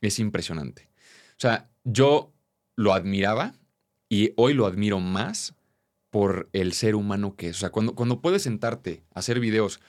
[0.00, 0.88] es impresionante.
[1.32, 2.32] O sea, yo
[2.76, 3.54] lo admiraba
[4.08, 5.54] y hoy lo admiro más
[6.10, 7.56] por el ser humano que es.
[7.56, 9.80] O sea, cuando, cuando puedes sentarte a hacer videos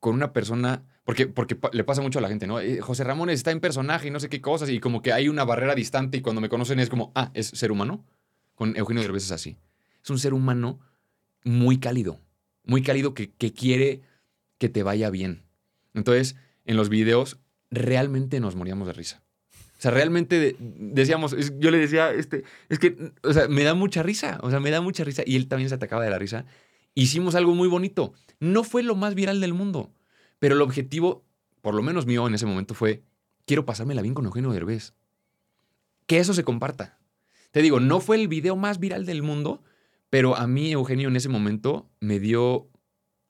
[0.00, 2.60] con una persona, porque, porque le pasa mucho a la gente, ¿no?
[2.60, 5.28] Eh, José Ramón está en personaje y no sé qué cosas, y como que hay
[5.28, 8.04] una barrera distante y cuando me conocen es como, ah, es ser humano.
[8.56, 9.56] Con Eugenio Derbez es así.
[10.02, 10.80] Es un ser humano
[11.44, 12.20] muy cálido,
[12.64, 14.02] muy cálido que, que quiere
[14.58, 15.44] que te vaya bien.
[15.94, 16.34] Entonces,
[16.64, 17.38] en los videos
[17.70, 19.22] realmente nos moríamos de risa.
[19.78, 23.74] O sea, realmente de- decíamos, yo le decía, este, es que, o sea, me da
[23.74, 25.22] mucha risa, o sea, me da mucha risa.
[25.24, 26.46] Y él también se atacaba de la risa.
[26.94, 28.14] Hicimos algo muy bonito.
[28.40, 29.92] No fue lo más viral del mundo,
[30.38, 31.24] pero el objetivo,
[31.60, 33.02] por lo menos mío en ese momento, fue,
[33.44, 34.94] quiero pasármela bien con Eugenio Derbez.
[36.06, 36.98] Que eso se comparta.
[37.56, 39.62] Te digo, no fue el video más viral del mundo,
[40.10, 42.68] pero a mí Eugenio en ese momento me dio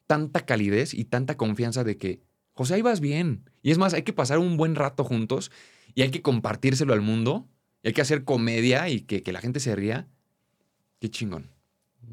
[0.09, 2.23] tanta calidez y tanta confianza de que,
[2.53, 3.49] José, ahí vas bien.
[3.63, 5.53] Y es más, hay que pasar un buen rato juntos
[5.95, 7.47] y hay que compartírselo al mundo,
[7.85, 10.09] y hay que hacer comedia y que, que la gente se ría,
[10.99, 11.53] qué chingón.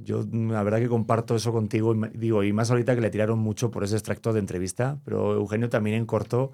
[0.04, 3.40] Yo la verdad que comparto eso contigo, y digo, y más ahorita que le tiraron
[3.40, 6.52] mucho por ese extracto de entrevista, pero Eugenio también en corto,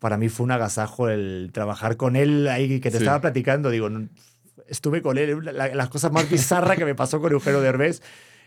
[0.00, 3.04] para mí fue un agasajo el trabajar con él ahí que te Sí.
[3.04, 4.06] estaba platicando, digo, no-
[4.70, 8.00] estuve con él, la- las cosas más bizarras que me pasó con Eugenio Derbez.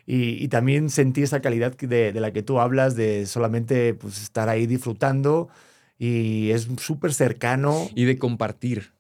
[0.06, 4.22] Y, y también sentí esa calidad de, de la que tú hablas, de solamente pues,
[4.22, 5.50] estar ahí disfrutando.
[5.98, 7.90] Y es súper cercano.
[7.96, 8.92] Y de compartir.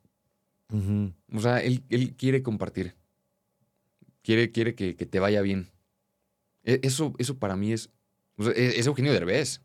[1.31, 2.95] O sea, él, él quiere compartir.
[4.21, 5.69] Quiere, quiere que, que te vaya bien.
[6.63, 7.89] E- Eso, eso para mí es.
[8.37, 9.61] o sea, e- es Eugenio Derbez.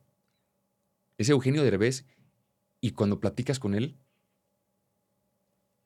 [1.17, 2.05] Es Eugenio Derbez.
[2.81, 3.97] Y cuando platicas con él,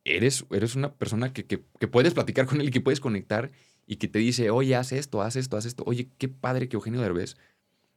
[0.05, 3.51] eres, eres una persona que, que- que puedes platicar con él y que puedes conectar
[3.87, 5.83] y que te dice, oye, haz esto, haz esto, haz esto.
[5.87, 7.37] Oye, qué padre que Eugenio Derbez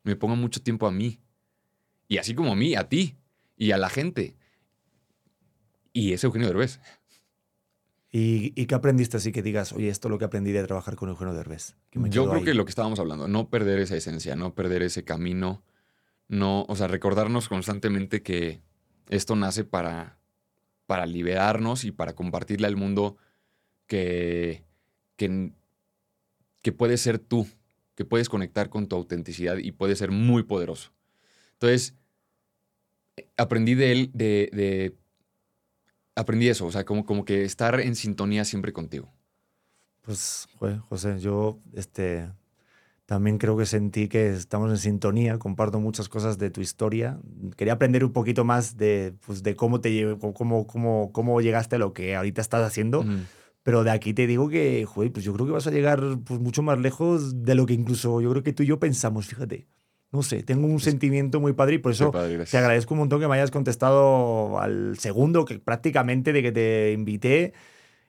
[0.03, 1.19] me ponga mucho tiempo a mí.
[2.07, 3.17] Y así como a mí, a ti
[3.57, 4.35] y a la gente.
[5.93, 6.79] Y es Eugenio Derbez.
[8.11, 10.95] ¿Y, ¿Y qué aprendiste así que digas, oye, esto es lo que aprendí de trabajar
[10.95, 11.75] con Eugenio Derbez?
[11.89, 12.43] que me Yo creo ahí"?
[12.45, 15.63] que lo que estábamos hablando, no perder esa esencia, no perder ese camino,
[16.27, 18.61] no, o sea, recordarnos constantemente que
[19.09, 20.17] esto nace para,
[20.85, 23.17] para liberarnos y para compartirle al mundo
[23.87, 24.63] que,
[25.15, 25.51] que,
[26.61, 27.47] que puedes ser tú,
[27.95, 30.91] que puedes conectar con tu autenticidad y puedes ser muy poderoso.
[31.53, 31.95] Entonces,
[33.17, 34.95] eh, aprendí de él, de, de-
[36.15, 39.11] aprendí eso, o sea, como, como que estar en sintonía siempre contigo.
[40.59, 42.31] Pues, José, yo este,
[43.05, 47.19] también creo que sentí que estamos en sintonía, comparto muchas cosas de tu historia.
[47.55, 51.79] Quería aprender un poquito más de, pues, de cómo, te, cómo, cómo, cómo llegaste a
[51.79, 53.11] lo que ahorita estás haciendo, Ujú.
[53.61, 56.39] pero de aquí te digo que, joder, pues yo creo que vas a llegar pues,
[56.39, 59.67] mucho más lejos de lo que incluso yo creo que tú y yo pensamos, fíjate.
[60.11, 63.19] No sé, tengo un sentimiento muy padre y por eso padre, te agradezco un montón
[63.19, 67.53] que me hayas contestado al segundo, que prácticamente de que te invité.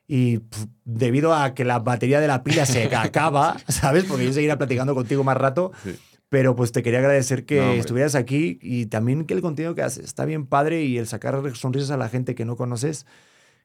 [0.07, 4.05] Y pf, debido a que la batería de la pila se acaba, ¿sabes?
[4.05, 5.71] Porque yo seguiré platicando contigo más rato.
[5.83, 5.95] Sí.
[6.29, 9.81] Pero pues te quería agradecer que No, estuvieras aquí y también que el contenido que
[9.81, 13.05] haces está bien padre y el sacar sonrisas a la gente que no conoces,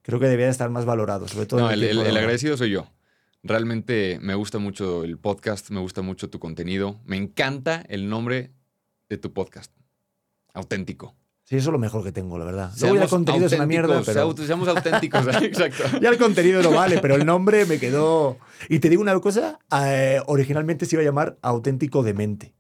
[0.02, 1.60] creo que debería de estar más valorado, sobre todo.
[1.60, 2.86] No, el, el- el agradecido soy yo.
[3.44, 7.00] Realmente me gusta mucho el podcast, me gusta mucho tu contenido.
[7.04, 8.52] Me encanta el nombre
[9.08, 9.72] de tu podcast.
[10.54, 11.16] Auténtico.
[11.52, 12.72] Sí, eso es lo mejor que tengo, la verdad.
[12.80, 14.34] Luego ya el contenido es una mierda, pero...
[14.34, 15.84] Seamos auténticos, exacto.
[16.00, 18.38] Ya el contenido no vale, pero el nombre me quedó...
[18.70, 22.54] Y te digo una cosa, eh, originalmente se iba a llamar Auténtico Demente.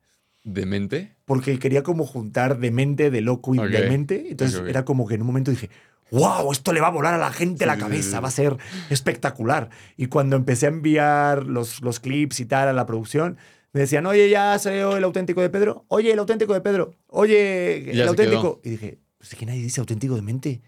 [0.44, 1.14] ¿Demente?
[1.24, 3.68] porque quería como juntar demente, de loco y Ok.
[3.68, 4.26] demente.
[4.32, 5.70] Entonces era como que en un momento dije,
[6.10, 8.20] wow, esto le va a volar a la gente Sí, la cabeza, sí, sí.
[8.20, 8.56] va a ser
[8.90, 9.70] espectacular.
[9.96, 13.38] Y cuando empecé a enviar los, los clips y tal a la producción,
[13.72, 17.90] me decían, oye, ya salió el auténtico de Pedro, oye, el auténtico de Pedro, oye,
[17.90, 18.60] el auténtico.
[18.62, 20.60] Y dije, pues es que nadie dice auténtico demente.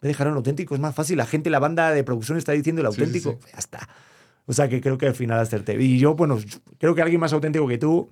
[0.00, 1.16] Me dejaron el auténtico, es más fácil.
[1.18, 3.38] La gente, la banda de producción está diciendo el Sí, sí, auténtico.
[3.52, 3.88] Ya está.
[4.46, 5.80] O sea que creo que al final acerté.
[5.82, 6.38] Y yo, bueno,
[6.78, 8.08] creo que alguien más auténtico que tú.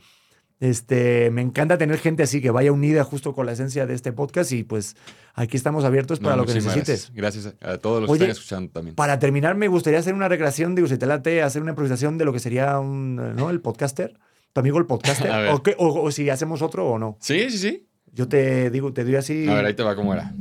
[0.59, 4.13] Este, me encanta tener gente así que vaya unida justo con la esencia de este
[4.13, 4.97] podcast y pues
[5.35, 7.11] aquí estamos abiertos para No, lo que necesites.
[7.13, 7.45] Gracias.
[7.53, 8.95] Gracias a todos los Oye, que están escuchando también.
[8.95, 12.25] Para terminar, me gustaría hacer una recreación, digo, si te late, hacer una improvisación de
[12.25, 13.51] lo que sería un, ¿no?
[13.51, 14.19] el podcaster.
[14.55, 15.31] Tu amigo el podcaster.
[15.53, 17.19] O, qué- o- o si hacemos otro o no.
[17.21, 17.87] Sí, sí, sí.
[18.13, 19.47] Yo te digo, te doy así.
[19.49, 20.33] A ver, ahí te va cómo era.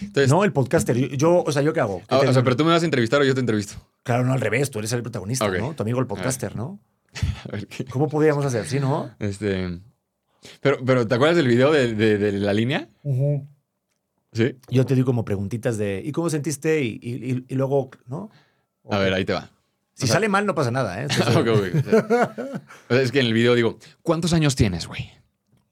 [0.00, 0.96] Entonces, No, el podcaster.
[1.16, 1.98] Yo, o sea, ¿yo qué hago?
[1.98, 3.74] ¿Qué ah, te- o sea, pero tú me vas a entrevistar o yo te entrevisto.
[4.04, 5.48] Claro, no al revés, tú eres el protagonista.
[5.48, 5.74] ¿no?
[5.74, 6.78] Tu amigo el podcaster, ¿no?
[7.48, 7.84] A ver qué.
[7.84, 8.66] ¿Cómo podríamos hacer?
[8.66, 9.10] ¿Sí, no?
[9.18, 9.80] Este.
[10.60, 12.88] Pero, pero, ¿te acuerdas del video de, de- de la línea?
[14.32, 14.56] Sí.
[14.70, 16.82] Yo te doy como preguntitas de ¿y cómo sentiste?
[16.82, 16.98] Y,
[17.48, 18.30] y- luego, ¿no?
[18.90, 19.50] A ver, ahí te va.
[19.94, 21.06] Si o sea- sale mal, no pasa nada, ¿eh?
[21.10, 22.62] Entonces, Ok, ok.
[22.90, 25.10] O sea, es que en el video digo, ¿cuántos años tienes, güey?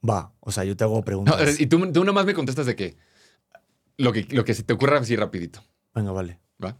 [0.08, 1.58] Va, o sea, yo te hago No, preguntas.
[1.60, 2.96] y tú, tú nomás me contestas de que
[3.96, 5.62] lo que, lo que se te ocurra así rapidito.
[5.94, 6.38] Venga, vale.
[6.62, 6.76] ¿Va?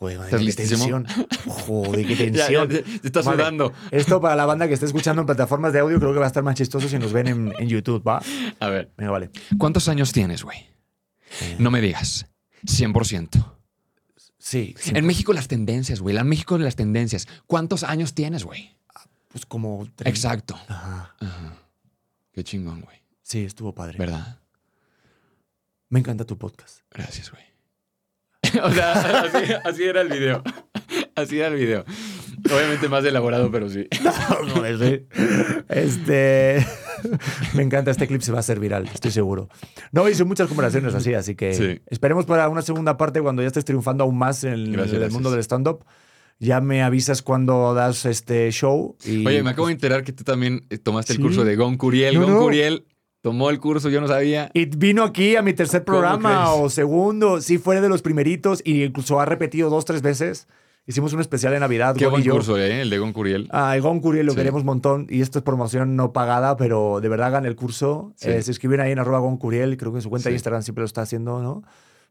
[0.00, 1.06] Joder, madre, ¿Estás qué tensión.
[1.46, 2.68] Joder, qué Ya, ya, tensión.
[2.68, 3.36] te, te estás Vale.
[3.42, 3.72] sudando.
[3.90, 6.28] Esto para la banda que esté escuchando en plataformas de audio creo que va a
[6.28, 8.22] estar más chistoso si nos ven en, en YouTube, ¿va?
[8.60, 8.90] A ver.
[8.96, 9.30] Venga, vale.
[9.58, 10.58] ¿Cuántos años tienes, güey?
[11.42, 12.26] Eh, No me digas.
[12.64, 13.56] 100%.
[14.38, 16.16] Sí, En México las tendencias, güey.
[16.16, 17.28] En México las tendencias.
[17.46, 18.74] ¿Cuántos años tienes, güey?
[19.28, 19.84] pues como...
[19.86, 20.58] tre- Exacto.
[20.66, 21.14] Ajá.
[21.20, 21.56] Ajá.
[22.32, 22.96] Qué chingón, güey.
[23.22, 23.96] Sí, estuvo padre.
[23.98, 24.40] ¿Verdad?
[25.90, 26.80] Me encanta tu podcast.
[26.90, 27.42] Gracias, güey.
[28.62, 28.92] o sea,
[29.22, 30.42] así, así era el video.
[31.14, 31.84] Así era el video.
[32.52, 33.86] Obviamente más elaborado, pero sí.
[34.54, 35.06] No, ese-
[35.68, 36.66] este.
[37.54, 39.48] Me encanta, este clip se va a hacer viral, estoy seguro.
[39.92, 41.82] No, hice muchas comparaciones así, así que Sí.
[41.86, 44.98] esperemos para una segunda parte cuando ya estés triunfando aún más en el, Gracias, el
[45.00, 45.12] gracias.
[45.12, 45.84] mundo del stand-up.
[46.38, 48.96] Ya me avisas cuando das este show.
[49.04, 51.18] Y, Oye, me acabo de enterar que tú también tomaste Sí.
[51.18, 52.14] el curso de Gon Curiel.
[52.14, 52.40] No, Gon no.
[52.40, 52.86] Curiel
[53.22, 54.50] Tomó el curso, yo no sabía.
[54.54, 57.40] Y vino aquí a mi tercer ¿Cómo programa o segundo.
[57.42, 60.48] Sí, fue de los primeritos y incluso ha repetido dos, tres veces.
[60.86, 61.94] Hicimos un especial de Navidad.
[61.94, 62.32] Qué Gon y buen yo.
[62.32, 62.80] curso, ¿eh?
[62.80, 63.48] El de Gon Curiel.
[63.52, 64.38] A Egon Curiel lo Sí.
[64.38, 68.12] queremos un montón y esto es promoción no pagada, pero de verdad hagan el curso.
[68.16, 68.30] Sí.
[68.30, 70.36] Eh, se escriben ahí en arroba Gon Curiel, creo que en su cuenta de Sí.
[70.36, 71.62] Instagram siempre lo está haciendo, ¿no?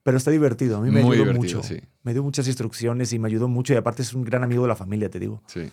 [0.04, 1.62] Pero está divertido, a mí me Muy ayudó mucho.
[2.04, 4.70] Me dio muchas instrucciones y me ayudó mucho y aparte es un gran amigo de
[4.70, 5.42] la familia, te digo.
[5.48, 5.70] Sí.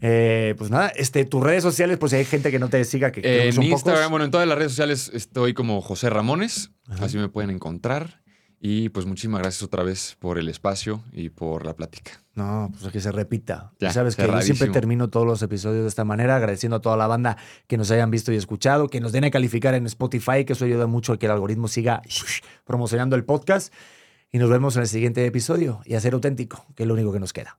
[0.00, 3.10] Eh, pues nada, este, tus redes sociales, pues si hay gente que no te siga,
[3.10, 4.10] que que En Instagram, pocos.
[4.10, 6.70] bueno, en todas las redes sociales estoy como José Ramones.
[6.88, 7.06] Ajá.
[7.06, 8.22] Así me pueden encontrar.
[8.60, 12.20] Y pues muchísimas gracias otra vez por el espacio y por la plática.
[12.34, 13.72] No, pues que se repita.
[13.78, 16.96] Ya, sabes que yo siempre termino todos los episodios de esta manera, agradeciendo a toda
[16.96, 17.36] la banda
[17.68, 20.64] que nos hayan visto y escuchado, que nos den a calificar en Spotify, que eso
[20.64, 22.02] ayuda mucho a que el algoritmo siga
[22.64, 23.72] promocionando el podcast.
[24.32, 27.12] Y nos vemos en el siguiente episodio y a ser auténtico, que es lo único
[27.12, 27.58] que nos queda.